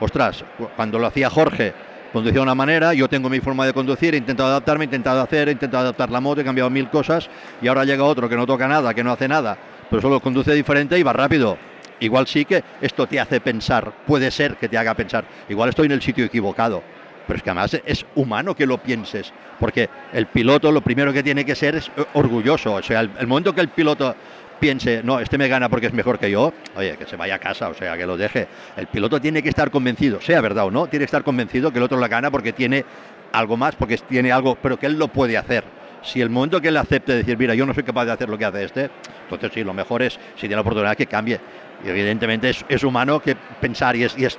ostras, 0.00 0.44
cuando 0.74 0.98
lo 0.98 1.06
hacía 1.06 1.30
Jorge, 1.30 1.72
conducía 2.12 2.38
de 2.38 2.42
una 2.42 2.54
manera, 2.54 2.94
yo 2.94 3.08
tengo 3.08 3.28
mi 3.28 3.40
forma 3.40 3.66
de 3.66 3.72
conducir, 3.72 4.14
he 4.14 4.18
intentado 4.18 4.48
adaptarme, 4.48 4.84
he 4.84 4.86
intentado 4.86 5.20
hacer, 5.20 5.48
he 5.48 5.52
intentado 5.52 5.84
adaptar 5.84 6.10
la 6.10 6.20
moto, 6.20 6.40
he 6.40 6.44
cambiado 6.44 6.70
mil 6.70 6.88
cosas 6.88 7.28
y 7.60 7.68
ahora 7.68 7.84
llega 7.84 8.02
otro 8.04 8.28
que 8.28 8.36
no 8.36 8.46
toca 8.46 8.66
nada, 8.66 8.94
que 8.94 9.04
no 9.04 9.12
hace 9.12 9.28
nada, 9.28 9.56
pero 9.90 10.02
solo 10.02 10.20
conduce 10.20 10.52
diferente 10.54 10.98
y 10.98 11.02
va 11.02 11.12
rápido. 11.12 11.56
Igual 12.00 12.26
sí 12.26 12.44
que 12.44 12.62
esto 12.80 13.06
te 13.06 13.20
hace 13.20 13.40
pensar, 13.40 13.92
puede 14.06 14.30
ser 14.30 14.56
que 14.56 14.68
te 14.68 14.76
haga 14.76 14.94
pensar, 14.94 15.24
igual 15.48 15.70
estoy 15.70 15.86
en 15.86 15.92
el 15.92 16.02
sitio 16.02 16.24
equivocado, 16.24 16.82
pero 17.26 17.36
es 17.36 17.42
que 17.42 17.50
además 17.50 17.80
es 17.84 18.06
humano 18.14 18.54
que 18.54 18.66
lo 18.66 18.78
pienses, 18.78 19.32
porque 19.58 19.88
el 20.12 20.26
piloto 20.26 20.70
lo 20.70 20.80
primero 20.80 21.12
que 21.12 21.22
tiene 21.22 21.44
que 21.44 21.54
ser 21.54 21.76
es 21.76 21.90
orgulloso, 22.14 22.74
o 22.74 22.82
sea, 22.82 23.00
el, 23.00 23.26
momento 23.26 23.54
que 23.54 23.60
el 23.60 23.68
piloto 23.68 24.14
piense, 24.60 25.02
no, 25.02 25.20
este 25.20 25.36
me 25.36 25.48
gana 25.48 25.68
porque 25.68 25.86
es 25.86 25.92
mejor 25.92 26.18
que 26.18 26.30
yo, 26.30 26.52
oye, 26.76 26.96
que 26.96 27.06
se 27.06 27.16
vaya 27.16 27.34
a 27.34 27.38
casa, 27.38 27.68
o 27.68 27.74
sea, 27.74 27.96
que 27.96 28.06
lo 28.06 28.16
deje. 28.16 28.48
El 28.76 28.86
piloto 28.86 29.20
tiene 29.20 29.42
que 29.42 29.48
estar 29.48 29.70
convencido, 29.70 30.20
sea 30.20 30.40
verdad 30.40 30.66
o 30.66 30.70
no, 30.70 30.86
tiene 30.86 31.02
que 31.02 31.06
estar 31.06 31.24
convencido 31.24 31.70
que 31.72 31.78
el 31.78 31.84
otro 31.84 31.98
la 31.98 32.08
gana 32.08 32.30
porque 32.30 32.52
tiene 32.52 32.84
algo 33.32 33.56
más, 33.56 33.74
porque 33.74 33.98
tiene 33.98 34.32
algo, 34.32 34.56
pero 34.56 34.78
que 34.78 34.86
él 34.86 34.98
lo 34.98 35.08
puede 35.08 35.36
hacer. 35.36 35.64
Si 36.02 36.20
el 36.20 36.30
momento 36.30 36.60
que 36.60 36.68
él 36.68 36.76
acepte 36.76 37.14
decir, 37.14 37.36
mira, 37.36 37.54
yo 37.54 37.66
no 37.66 37.74
soy 37.74 37.82
capaz 37.82 38.04
de 38.04 38.12
hacer 38.12 38.28
lo 38.28 38.38
que 38.38 38.44
hace 38.44 38.64
este, 38.64 38.90
entonces 39.24 39.50
sí, 39.52 39.64
lo 39.64 39.74
mejor 39.74 40.02
es, 40.02 40.14
si 40.34 40.40
tiene 40.42 40.54
la 40.54 40.60
oportunidad, 40.60 40.96
que 40.96 41.06
cambie. 41.06 41.40
Y 41.84 41.88
evidentemente 41.88 42.50
es, 42.50 42.64
es 42.68 42.84
humano 42.84 43.20
que 43.20 43.36
pensar, 43.60 43.96
y 43.96 44.04
es, 44.04 44.16
y 44.16 44.24
es 44.24 44.38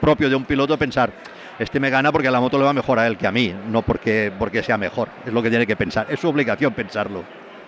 propio 0.00 0.28
de 0.28 0.34
un 0.34 0.44
piloto 0.44 0.76
pensar, 0.76 1.10
este 1.58 1.80
me 1.80 1.90
gana 1.90 2.10
porque 2.12 2.30
la 2.30 2.40
moto 2.40 2.58
le 2.58 2.64
va 2.64 2.72
mejor 2.72 2.98
a 2.98 3.06
él 3.06 3.16
que 3.16 3.26
a 3.26 3.32
mí, 3.32 3.54
no 3.68 3.82
porque, 3.82 4.32
porque 4.38 4.62
sea 4.62 4.76
mejor. 4.76 5.08
Es 5.24 5.32
lo 5.32 5.42
que 5.42 5.50
tiene 5.50 5.66
que 5.66 5.76
pensar. 5.76 6.06
Es 6.10 6.20
su 6.20 6.28
obligación 6.28 6.72
pensarlo. 6.74 7.22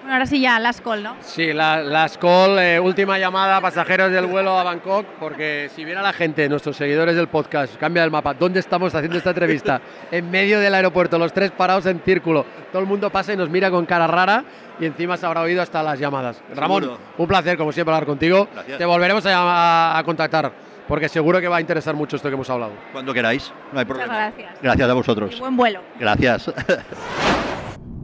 Bueno, 0.06 0.18
ahora 0.18 0.26
sí 0.26 0.40
ya, 0.40 0.60
las 0.60 0.80
call, 0.80 1.02
¿no? 1.02 1.16
Sí, 1.20 1.52
la, 1.52 1.82
las 1.82 2.16
call, 2.16 2.60
eh, 2.60 2.78
última 2.78 3.18
llamada, 3.18 3.60
pasajeros 3.60 4.12
del 4.12 4.26
vuelo 4.26 4.56
a 4.56 4.62
Bangkok, 4.62 5.04
porque 5.18 5.68
si 5.74 5.84
viera 5.84 6.00
la 6.00 6.12
gente, 6.12 6.48
nuestros 6.48 6.76
seguidores 6.76 7.16
del 7.16 7.26
podcast, 7.26 7.74
cambia 7.76 8.04
el 8.04 8.12
mapa, 8.12 8.32
¿dónde 8.32 8.60
estamos 8.60 8.94
haciendo 8.94 9.18
esta 9.18 9.30
entrevista? 9.30 9.80
en 10.12 10.30
medio 10.30 10.60
del 10.60 10.74
aeropuerto, 10.76 11.18
los 11.18 11.32
tres 11.32 11.50
parados 11.50 11.86
en 11.86 11.98
círculo, 11.98 12.46
todo 12.70 12.82
el 12.82 12.86
mundo 12.86 13.10
pasa 13.10 13.32
y 13.32 13.36
nos 13.36 13.50
mira 13.50 13.68
con 13.68 13.84
cara 13.84 14.06
rara 14.06 14.44
y 14.78 14.84
encima 14.84 15.16
se 15.16 15.26
habrá 15.26 15.40
oído 15.40 15.60
hasta 15.60 15.82
las 15.82 15.98
llamadas. 15.98 16.40
Ramón, 16.54 16.84
Seguro. 16.84 17.00
un 17.18 17.26
placer, 17.26 17.58
como 17.58 17.72
siempre, 17.72 17.92
hablar 17.92 18.06
contigo. 18.06 18.46
Gracias. 18.54 18.78
Te 18.78 18.84
volveremos 18.84 19.24
a 19.26 20.00
contactar, 20.04 20.52
porque 20.88 21.08
seguro 21.08 21.40
que 21.40 21.48
va 21.48 21.56
a 21.56 21.60
interesar 21.60 21.94
mucho 21.94 22.16
esto 22.16 22.28
que 22.28 22.34
hemos 22.34 22.48
hablado. 22.50 22.72
Cuando 22.92 23.12
queráis, 23.14 23.52
no 23.72 23.78
hay 23.80 23.84
Muchas 23.84 23.98
problema. 24.06 24.14
gracias. 24.30 24.50
Gracias 24.62 24.88
a 24.88 24.92
Y 24.92 24.94
vosotros. 24.94 25.40
buen 25.40 25.56
vuelo. 25.56 25.80
Gracias. 25.98 26.52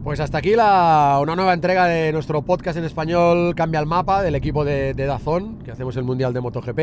Pues 0.03 0.19
hasta 0.19 0.39
aquí 0.39 0.53
la, 0.55 1.17
una 1.21 1.33
nueva 1.35 1.53
entrega 1.53 1.85
de 1.85 2.11
nuestro 2.11 2.41
podcast 2.41 2.77
en 2.77 2.83
español 2.83 3.55
Cambia 3.55 3.79
el 3.79 3.85
Mapa 3.85 4.21
del 4.21 4.35
equipo 4.35 4.65
de, 4.65 4.93
de 4.93 5.05
Dazón, 5.05 5.59
que 5.59 5.71
hacemos 5.71 5.95
el 5.95 6.03
Mundial 6.03 6.33
de 6.33 6.41
MotoGP. 6.41 6.79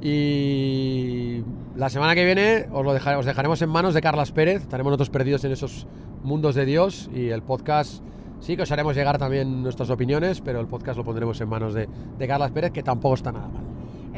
Y 0.00 1.42
la 1.76 1.88
semana 1.90 2.14
que 2.14 2.24
viene 2.24 2.66
os, 2.72 2.84
lo 2.84 2.92
deja- 2.94 3.18
os 3.18 3.26
dejaremos 3.26 3.60
en 3.62 3.68
manos 3.70 3.94
de 3.94 4.00
Carlas 4.00 4.32
Pérez. 4.32 4.62
Estaremos 4.62 4.90
nosotros 4.90 5.10
perdidos 5.10 5.44
en 5.44 5.52
esos 5.52 5.86
mundos 6.22 6.54
de 6.54 6.64
Dios 6.64 7.10
y 7.14 7.28
el 7.28 7.42
podcast 7.42 8.02
sí 8.40 8.56
que 8.56 8.62
os 8.62 8.72
haremos 8.72 8.94
llegar 8.96 9.18
también 9.18 9.62
nuestras 9.62 9.90
opiniones, 9.90 10.40
pero 10.40 10.60
el 10.60 10.66
podcast 10.66 10.96
lo 10.98 11.04
pondremos 11.04 11.40
en 11.40 11.48
manos 11.48 11.74
de, 11.74 11.88
de 12.18 12.26
Carlas 12.28 12.50
Pérez, 12.52 12.70
que 12.72 12.82
tampoco 12.82 13.14
está 13.16 13.32
nada 13.32 13.48
mal. 13.48 13.62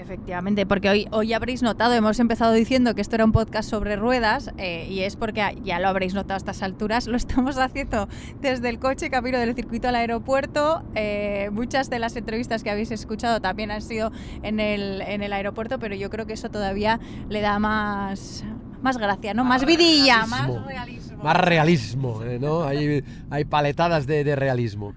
Efectivamente, 0.06 0.66
porque 0.66 0.88
hoy, 0.88 1.08
hoy 1.10 1.32
habréis 1.32 1.64
notado, 1.64 1.92
hemos 1.92 2.20
empezado 2.20 2.52
diciendo 2.52 2.94
que 2.94 3.00
esto 3.00 3.16
era 3.16 3.24
un 3.24 3.32
podcast 3.32 3.68
sobre 3.68 3.96
ruedas 3.96 4.52
eh, 4.56 4.86
y 4.88 5.00
es 5.00 5.16
porque 5.16 5.58
ya 5.64 5.80
lo 5.80 5.88
habréis 5.88 6.14
notado 6.14 6.34
a 6.34 6.36
estas 6.36 6.62
alturas, 6.62 7.08
lo 7.08 7.16
estamos 7.16 7.58
haciendo 7.58 8.08
desde 8.40 8.68
el 8.68 8.78
coche 8.78 9.10
camino 9.10 9.36
del 9.38 9.56
circuito 9.56 9.88
al 9.88 9.96
aeropuerto. 9.96 10.84
eh, 10.94 11.50
muchas 11.50 11.90
de 11.90 11.98
las 11.98 12.14
entrevistas 12.14 12.62
que 12.62 12.70
habéis 12.70 12.92
escuchado 12.92 13.40
también 13.40 13.72
han 13.72 13.82
sido 13.82 14.12
en 14.44 14.60
el, 14.60 15.02
en 15.02 15.24
el 15.24 15.32
aeropuerto, 15.32 15.80
pero 15.80 15.96
yo 15.96 16.08
creo 16.08 16.24
que 16.24 16.34
eso 16.34 16.50
todavía 16.50 17.00
le 17.28 17.40
da 17.40 17.58
más, 17.58 18.44
más 18.82 18.98
gracia, 18.98 19.34
¿no? 19.34 19.42
Más 19.42 19.64
vidilla, 19.66 20.24
más 20.26 20.46
realismo. 20.46 20.68
realismo. 20.68 21.24
Más 21.24 21.36
realismo, 21.36 22.22
eh, 22.22 22.38
¿no? 22.40 22.62
Hay, 22.62 23.02
hay 23.28 23.44
paletadas 23.44 24.06
de, 24.06 24.22
de 24.22 24.36
realismo. 24.36 24.94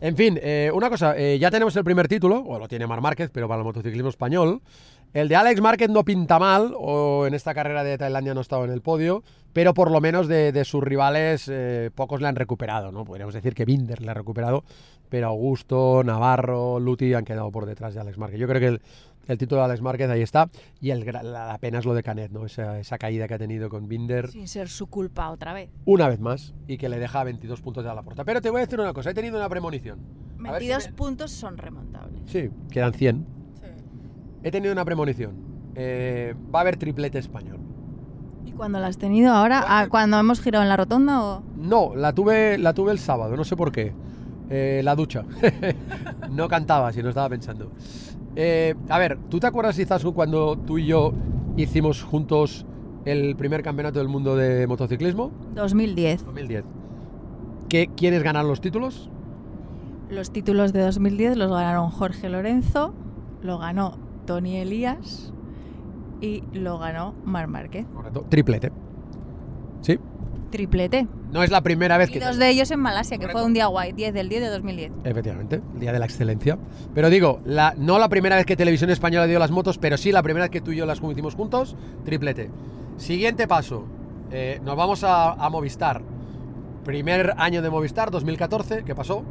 En 0.00 0.16
fin, 0.16 0.38
eh, 0.42 0.70
una 0.72 0.88
cosa, 0.88 1.14
eh, 1.16 1.38
ya 1.38 1.50
tenemos 1.50 1.76
el 1.76 1.84
primer 1.84 2.08
título, 2.08 2.42
o 2.42 2.58
lo 2.58 2.68
tiene 2.68 2.86
Mar 2.86 3.02
Márquez, 3.02 3.30
pero 3.30 3.48
para 3.48 3.58
el 3.58 3.64
motociclismo 3.64 4.08
español. 4.08 4.62
El 5.12 5.28
de 5.28 5.36
Alex 5.36 5.60
Márquez 5.60 5.90
no 5.90 6.04
pinta 6.04 6.38
mal, 6.38 6.72
o 6.74 7.26
en 7.26 7.34
esta 7.34 7.52
carrera 7.52 7.84
de 7.84 7.98
Tailandia 7.98 8.32
no 8.32 8.40
ha 8.40 8.42
estado 8.42 8.64
en 8.64 8.70
el 8.70 8.80
podio, 8.80 9.22
pero 9.52 9.74
por 9.74 9.90
lo 9.90 10.00
menos 10.00 10.26
de, 10.26 10.64
sus 10.64 10.82
rivales 10.82 11.50
eh, 11.52 11.90
pocos 11.94 12.22
le 12.22 12.28
han 12.28 12.36
recuperado, 12.36 12.92
¿no? 12.92 13.04
Podríamos 13.04 13.34
decir 13.34 13.52
que 13.52 13.66
Binder 13.66 14.00
le 14.00 14.10
ha 14.10 14.14
recuperado, 14.14 14.64
pero 15.10 15.26
Augusto, 15.26 16.02
Navarro, 16.02 16.80
Luti 16.80 17.12
han 17.12 17.24
quedado 17.24 17.50
por 17.50 17.66
detrás 17.66 17.92
de 17.92 18.00
Alex 18.00 18.16
Márquez. 18.16 18.40
Yo 18.40 18.48
creo 18.48 18.60
que 18.60 18.66
el, 18.68 18.80
el 19.30 19.38
título 19.38 19.60
de 19.60 19.66
Alex 19.66 19.80
Márquez 19.82 20.10
ahí 20.10 20.22
está, 20.22 20.50
y 20.80 20.90
el, 20.90 21.04
gra- 21.04 21.22
la, 21.22 21.46
la 21.46 21.58
pena 21.58 21.78
es 21.78 21.84
lo 21.84 21.94
de 21.94 22.02
Canet, 22.02 22.30
¿no? 22.32 22.44
Esa, 22.46 22.78
esa 22.78 22.98
caída 22.98 23.26
que 23.28 23.34
ha 23.34 23.38
tenido 23.38 23.68
con 23.68 23.88
Binder 23.88 24.28
Sin 24.30 24.48
ser 24.48 24.68
su 24.68 24.88
culpa 24.88 25.30
otra 25.30 25.52
vez. 25.52 25.70
una 25.84 26.08
vez 26.08 26.20
más 26.20 26.54
y 26.66 26.76
que 26.78 26.88
le 26.88 26.98
deja 26.98 27.22
22 27.24 27.60
puntos 27.60 27.84
de 27.84 27.94
la 27.94 28.02
puerta. 28.02 28.24
Pero 28.24 28.40
te 28.40 28.50
voy 28.50 28.60
a 28.60 28.64
decir 28.66 28.80
una 28.80 28.92
cosa, 28.92 29.10
he 29.10 29.14
tenido 29.14 29.36
una 29.38 29.48
premonición. 29.48 29.98
A 30.44 30.52
ver 30.52 30.62
si 30.62 30.68
22 30.68 30.86
me- 30.86 30.92
puntos 30.94 31.30
son 31.30 31.56
remontables. 31.58 32.22
Sí, 32.26 32.50
quedan 32.70 32.92
100. 32.92 33.26
He 34.42 34.50
tenido 34.50 34.72
una 34.72 34.84
premonición. 34.84 35.34
Eh, 35.74 36.34
va 36.54 36.60
a 36.60 36.62
haber 36.62 36.76
triplete 36.76 37.18
español. 37.18 37.58
¿Y 38.44 38.52
cuándo 38.52 38.80
la 38.80 38.86
has 38.88 38.98
tenido 38.98 39.32
ahora? 39.32 39.62
Ah, 39.66 39.86
¿Cuando 39.88 40.18
hemos 40.18 40.40
girado 40.40 40.62
en 40.62 40.68
la 40.70 40.76
rotonda 40.76 41.22
o...? 41.22 41.42
No, 41.56 41.94
la 41.94 42.12
tuve, 42.14 42.58
la 42.58 42.72
tuve 42.74 42.90
el 42.92 42.98
sábado, 42.98 43.36
no 43.36 43.44
sé 43.44 43.54
por 43.54 43.70
qué. 43.70 43.92
Eh, 44.48 44.80
la 44.82 44.96
ducha. 44.96 45.24
no 46.30 46.48
cantaba, 46.48 46.92
si 46.92 47.02
no 47.02 47.10
estaba 47.10 47.28
pensando. 47.28 47.70
Eh, 48.42 48.74
a 48.88 48.98
ver, 48.98 49.18
¿tú 49.28 49.38
te 49.38 49.46
acuerdas, 49.46 49.78
Izaskun, 49.78 50.14
cuando 50.14 50.56
tú 50.56 50.78
y 50.78 50.86
yo 50.86 51.12
hicimos 51.58 52.02
juntos 52.02 52.64
el 53.04 53.36
primer 53.36 53.62
campeonato 53.62 53.98
del 53.98 54.08
mundo 54.08 54.34
de 54.34 54.66
motociclismo? 54.66 55.30
2010. 55.54 56.24
2010. 56.24 56.64
¿Qué, 57.68 57.90
¿Quiénes 57.94 58.22
ganaron 58.22 58.48
los 58.48 58.62
títulos? 58.62 59.10
Los 60.08 60.32
títulos 60.32 60.72
de 60.72 60.80
2010 60.80 61.36
los 61.36 61.50
ganaron 61.50 61.90
Jorge 61.90 62.30
Lorenzo, 62.30 62.94
lo 63.42 63.58
ganó 63.58 63.98
Tony 64.24 64.56
Elías 64.56 65.34
y 66.22 66.42
lo 66.54 66.78
ganó 66.78 67.12
Mar 67.26 67.46
Márquez. 67.46 67.84
Correcto. 67.94 68.24
Triplete. 68.30 68.72
Sí. 69.82 69.98
Triplete. 70.50 71.06
No 71.32 71.42
es 71.42 71.50
la 71.50 71.62
primera 71.62 71.96
vez 71.96 72.10
Y 72.10 72.14
que... 72.14 72.20
dos 72.20 72.36
de 72.36 72.50
ellos 72.50 72.70
en 72.70 72.80
Malasia, 72.80 73.18
que 73.18 73.28
fue 73.28 73.44
un 73.44 73.54
día 73.54 73.66
guay, 73.66 73.92
10 73.92 74.12
del 74.12 74.28
10 74.28 74.42
de 74.42 74.48
2010. 74.48 74.92
Efectivamente, 75.04 75.60
el 75.74 75.80
Día 75.80 75.92
de 75.92 75.98
la 75.98 76.06
Excelencia. 76.06 76.58
Pero 76.94 77.08
digo, 77.08 77.40
la, 77.44 77.74
no 77.76 77.98
la 77.98 78.08
primera 78.08 78.36
vez 78.36 78.46
que 78.46 78.56
Televisión 78.56 78.90
Española 78.90 79.26
dio 79.26 79.38
las 79.38 79.50
motos, 79.50 79.78
pero 79.78 79.96
sí 79.96 80.12
la 80.12 80.22
primera 80.22 80.44
vez 80.44 80.50
que 80.50 80.60
tú 80.60 80.72
y 80.72 80.76
yo 80.76 80.86
las 80.86 81.00
hicimos 81.00 81.34
juntos, 81.34 81.76
triplete. 82.04 82.50
Siguiente 82.96 83.46
paso, 83.46 83.84
eh, 84.30 84.60
nos 84.62 84.76
vamos 84.76 85.04
a, 85.04 85.32
a 85.32 85.48
Movistar. 85.50 86.02
Primer 86.84 87.34
año 87.36 87.62
de 87.62 87.70
Movistar, 87.70 88.10
2014, 88.10 88.82
¿qué 88.84 88.94
pasó? 88.94 89.22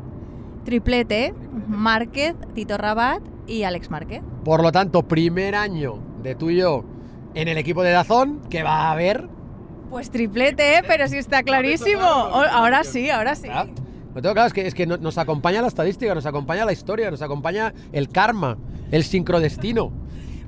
Triplete, 0.64 1.34
Márquez, 1.68 2.36
Tito 2.54 2.78
Rabat 2.78 3.22
y 3.48 3.64
Alex 3.64 3.90
Márquez. 3.90 4.22
Por 4.46 4.62
lo 4.62 4.72
tanto, 4.72 5.04
primer 5.04 5.56
año 5.56 6.00
de 6.22 6.36
tú 6.36 6.50
y 6.50 6.58
yo 6.58 6.84
en 7.34 7.48
el 7.48 7.58
equipo 7.58 7.84
de 7.84 7.92
Dazón, 7.92 8.42
que 8.50 8.64
va 8.64 8.88
a 8.88 8.92
haber... 8.92 9.28
Pues 9.90 10.12
triplete, 10.12 10.78
¿eh? 10.78 10.82
pero 10.88 11.08
sí 11.08 11.18
está 11.18 11.44
clarísimo. 11.44 12.02
Ahora 12.04 12.84
sí, 12.84 13.10
ahora 13.10 13.36
sí. 13.36 13.48
Lo 14.14 14.22
tengo 14.22 14.34
claro, 14.34 14.48
es 14.48 14.54
que, 14.54 14.66
es 14.68 14.74
que 14.74 14.86
no- 14.86 14.98
nos 14.98 15.18
acompaña 15.18 15.62
la 15.62 15.68
estadística, 15.68 16.14
nos 16.16 16.26
acompaña 16.26 16.66
la 16.66 16.72
historia, 16.72 17.10
nos 17.12 17.22
acompaña 17.22 17.74
el 17.92 18.10
karma, 18.10 18.58
el 18.92 19.04
sincrodestino. 19.04 19.92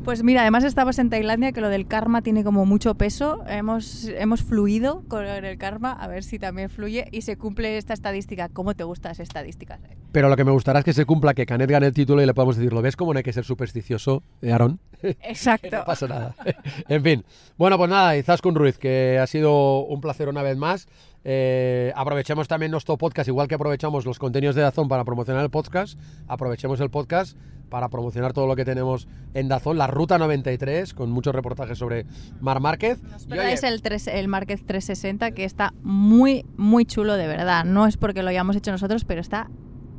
Pues 0.04 0.24
mira, 0.24 0.42
además 0.42 0.64
estamos 0.64 0.98
en 0.98 1.12
Tailandia, 1.12 1.52
que 1.52 1.62
lo 1.62 1.70
del 1.70 1.86
karma 1.86 2.24
tiene 2.24 2.44
como 2.44 2.66
mucho 2.66 2.96
peso. 2.96 3.44
Hemos, 3.48 4.06
hemos 4.06 4.42
fluido 4.42 5.04
con 5.08 5.26
el 5.26 5.58
karma, 5.60 5.92
a 5.92 6.08
ver 6.08 6.24
si 6.24 6.40
también 6.40 6.72
fluye 6.72 7.08
y 7.12 7.22
se 7.22 7.38
cumple 7.38 7.78
esta 7.78 7.94
estadística. 7.94 8.50
¿Cómo 8.50 8.74
te 8.74 8.84
gustan 8.84 9.12
esas 9.12 9.28
estadísticas? 9.28 9.80
Pero 10.12 10.28
lo 10.28 10.36
que 10.36 10.44
me 10.44 10.52
gustará 10.52 10.80
es 10.80 10.86
que 10.86 10.94
se 10.94 11.06
cumpla, 11.06 11.36
que 11.36 11.46
Canet 11.46 11.70
gane 11.70 11.86
el 11.86 11.94
título 11.94 12.22
y 12.22 12.26
le 12.26 12.34
podamos 12.34 12.58
decir, 12.58 12.74
¿lo 12.74 12.82
ves 12.82 12.96
como 12.96 13.14
no 13.14 13.18
hay 13.18 13.24
que 13.24 13.32
ser 13.32 13.46
supersticioso, 13.46 14.24
eh, 14.42 14.52
Aarón? 14.52 14.80
Exacto. 15.04 15.70
no 15.72 15.86
pasa 15.86 16.08
nada. 16.08 16.36
en 16.90 17.04
fin. 17.04 17.26
Bueno, 17.58 17.78
pues 17.78 17.90
nada, 17.92 18.18
Izaskun 18.18 18.56
Ruiz, 18.56 18.80
que 18.80 19.20
ha 19.20 19.28
sido 19.28 19.86
un 19.86 20.02
placer 20.02 20.30
una 20.30 20.42
vez 20.42 20.58
más. 20.58 20.88
Eh, 21.24 21.94
aprovechemos 21.96 22.48
también 22.48 22.72
nuestro 22.72 22.98
podcast, 22.98 23.28
igual 23.28 23.48
que 23.48 23.56
aprovechamos 23.56 24.06
los 24.06 24.18
contenidos 24.18 24.56
de 24.56 24.64
Dazón 24.64 24.88
para 24.88 25.04
promocionar 25.04 25.44
el 25.44 25.52
podcast, 25.52 26.00
aprovechemos 26.28 26.80
el 26.80 26.90
podcast 26.90 27.38
para 27.70 27.90
promocionar 27.90 28.34
todo 28.34 28.48
lo 28.48 28.56
que 28.56 28.66
tenemos 28.66 29.08
en 29.34 29.48
Dazón, 29.48 29.78
la 29.78 29.88
Ruta 29.88 30.18
93, 30.18 30.94
con 30.94 31.10
muchos 31.10 31.34
reportajes 31.34 31.78
sobre 31.78 32.06
Mar 32.42 32.60
Márquez. 32.60 33.00
Pero 33.30 33.44
es 33.44 33.64
el, 33.64 33.82
el 34.08 34.28
Márquez 34.28 34.66
360, 34.66 35.32
que 35.32 35.46
está 35.46 35.74
muy, 35.82 36.46
muy 36.58 36.86
chulo 36.86 37.16
de 37.16 37.28
verdad. 37.28 37.64
No 37.64 37.88
es 37.88 37.98
porque 37.98 38.24
lo 38.24 38.30
hayamos 38.30 38.56
hecho 38.58 38.72
nosotros, 38.72 39.06
pero 39.06 39.22
está 39.22 39.50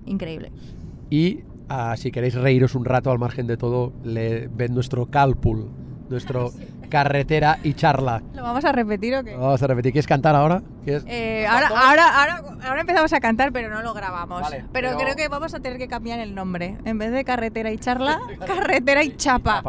increíble. 0.04 0.52
Y 1.08 1.40
ah, 1.68 1.94
si 1.96 2.10
queréis 2.10 2.34
reíros 2.34 2.74
un 2.74 2.84
rato 2.84 3.10
al 3.10 3.18
margen 3.18 3.46
de 3.46 3.56
todo, 3.56 3.94
le, 4.04 4.48
ven 4.48 4.74
nuestro 4.74 5.06
Calpool, 5.06 5.70
nuestro 6.10 6.52
carretera 6.93 7.59
y 7.62 7.72
charla. 7.72 8.20
¿Lo 8.34 8.43
vamos 8.43 8.66
a 8.66 8.70
repetir 8.70 9.14
o 9.16 9.24
qué? 9.24 9.32
Lo 9.32 9.40
vamos 9.40 9.62
a 9.62 9.66
repetir. 9.66 9.93
¿Quieres 9.93 10.07
cantar 10.07 10.36
ahora? 10.36 10.61
Eh, 10.84 11.47
ahora, 11.49 11.68
ahora, 11.68 12.20
ahora, 12.20 12.43
ahora, 12.66 12.80
empezamos 12.82 13.11
a 13.14 13.18
cantar, 13.18 13.51
pero 13.51 13.70
no 13.70 13.80
lo 13.80 13.95
grabamos. 13.95 14.47
pero, 14.74 14.95
creo 14.99 15.16
que 15.16 15.26
vamos 15.28 15.55
a 15.55 15.61
tener 15.61 15.78
que 15.78 15.88
cambiar 15.88 16.18
el 16.18 16.34
nombre. 16.34 16.76
En 16.84 16.99
vez 16.99 17.11
de 17.11 17.24
carretera 17.24 17.72
y 17.72 17.78
charla, 17.78 18.20
carretera 18.47 19.03
y 19.03 19.16
chapa. 19.16 19.62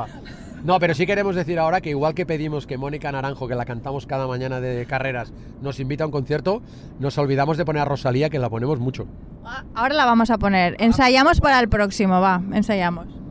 No, 0.65 0.79
pero 0.81 0.93
sí 0.93 1.05
queremos 1.05 1.33
decir 1.35 1.59
ahora 1.59 1.79
que 1.79 1.91
igual 1.91 2.13
que 2.13 2.25
pedimos 2.25 2.67
que 2.67 2.77
Mónica 2.77 3.09
Naranjo, 3.09 3.47
que 3.47 3.55
la 3.55 3.63
cantamos 3.63 4.05
cada 4.05 4.27
mañana 4.27 4.59
de 4.59 4.85
carreras, 4.85 5.31
nos 5.61 5.79
invita 5.79 6.03
a 6.03 6.07
un 6.07 6.11
concierto, 6.11 6.61
nos 6.99 7.17
olvidamos 7.17 7.55
de 7.57 7.63
poner 7.63 7.83
a 7.83 7.85
Rosalía, 7.85 8.29
que 8.29 8.39
la 8.39 8.49
ponemos 8.49 8.79
mucho. 8.79 9.07
Ah, 9.45 9.63
ahora 9.75 9.95
la 9.95 10.05
vamos 10.05 10.29
a 10.29 10.37
poner. 10.37 10.75
Ensayamos 10.79 11.39
para 11.39 11.61
el 11.61 11.69
próximo, 11.69 12.19
va, 12.19 12.41
ensayamos. 12.51 13.22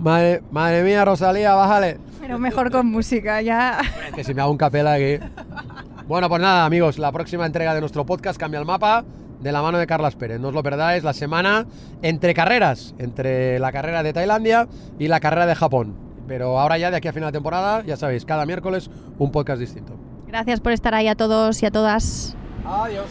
Madre, 0.00 0.42
madre 0.50 0.82
mía, 0.82 1.04
Rosalía, 1.04 1.54
bájale. 1.54 1.98
Pero 2.20 2.38
mejor 2.38 2.70
con 2.70 2.86
música, 2.86 3.42
ya. 3.42 3.78
que 4.14 4.24
si 4.24 4.34
me 4.34 4.42
hago 4.42 4.50
un 4.50 4.58
capela 4.58 4.94
aquí. 4.94 5.18
Bueno, 6.06 6.28
pues 6.28 6.40
nada, 6.40 6.64
amigos, 6.64 6.98
la 6.98 7.12
próxima 7.12 7.46
entrega 7.46 7.74
de 7.74 7.80
nuestro 7.80 8.04
podcast 8.06 8.38
cambia 8.38 8.58
el 8.58 8.66
mapa 8.66 9.04
de 9.40 9.52
la 9.52 9.62
mano 9.62 9.78
de 9.78 9.86
Carlas 9.86 10.16
Pérez. 10.16 10.40
No 10.40 10.48
os 10.48 10.54
lo 10.54 10.62
perdáis, 10.62 11.04
la 11.04 11.12
semana 11.12 11.66
entre 12.02 12.34
carreras, 12.34 12.94
entre 12.98 13.58
la 13.58 13.72
carrera 13.72 14.02
de 14.02 14.12
Tailandia 14.12 14.68
y 14.98 15.08
la 15.08 15.20
carrera 15.20 15.46
de 15.46 15.54
Japón. 15.54 15.94
Pero 16.26 16.58
ahora 16.58 16.78
ya 16.78 16.90
de 16.90 16.96
aquí 16.96 17.08
a 17.08 17.12
final 17.12 17.30
de 17.30 17.36
temporada, 17.36 17.82
ya 17.84 17.96
sabéis, 17.96 18.24
cada 18.24 18.46
miércoles 18.46 18.90
un 19.18 19.30
podcast 19.32 19.60
distinto. 19.60 19.94
Gracias 20.26 20.60
por 20.60 20.72
estar 20.72 20.94
ahí 20.94 21.08
a 21.08 21.14
todos 21.14 21.62
y 21.62 21.66
a 21.66 21.70
todas. 21.70 22.36
Adiós. 22.64 23.06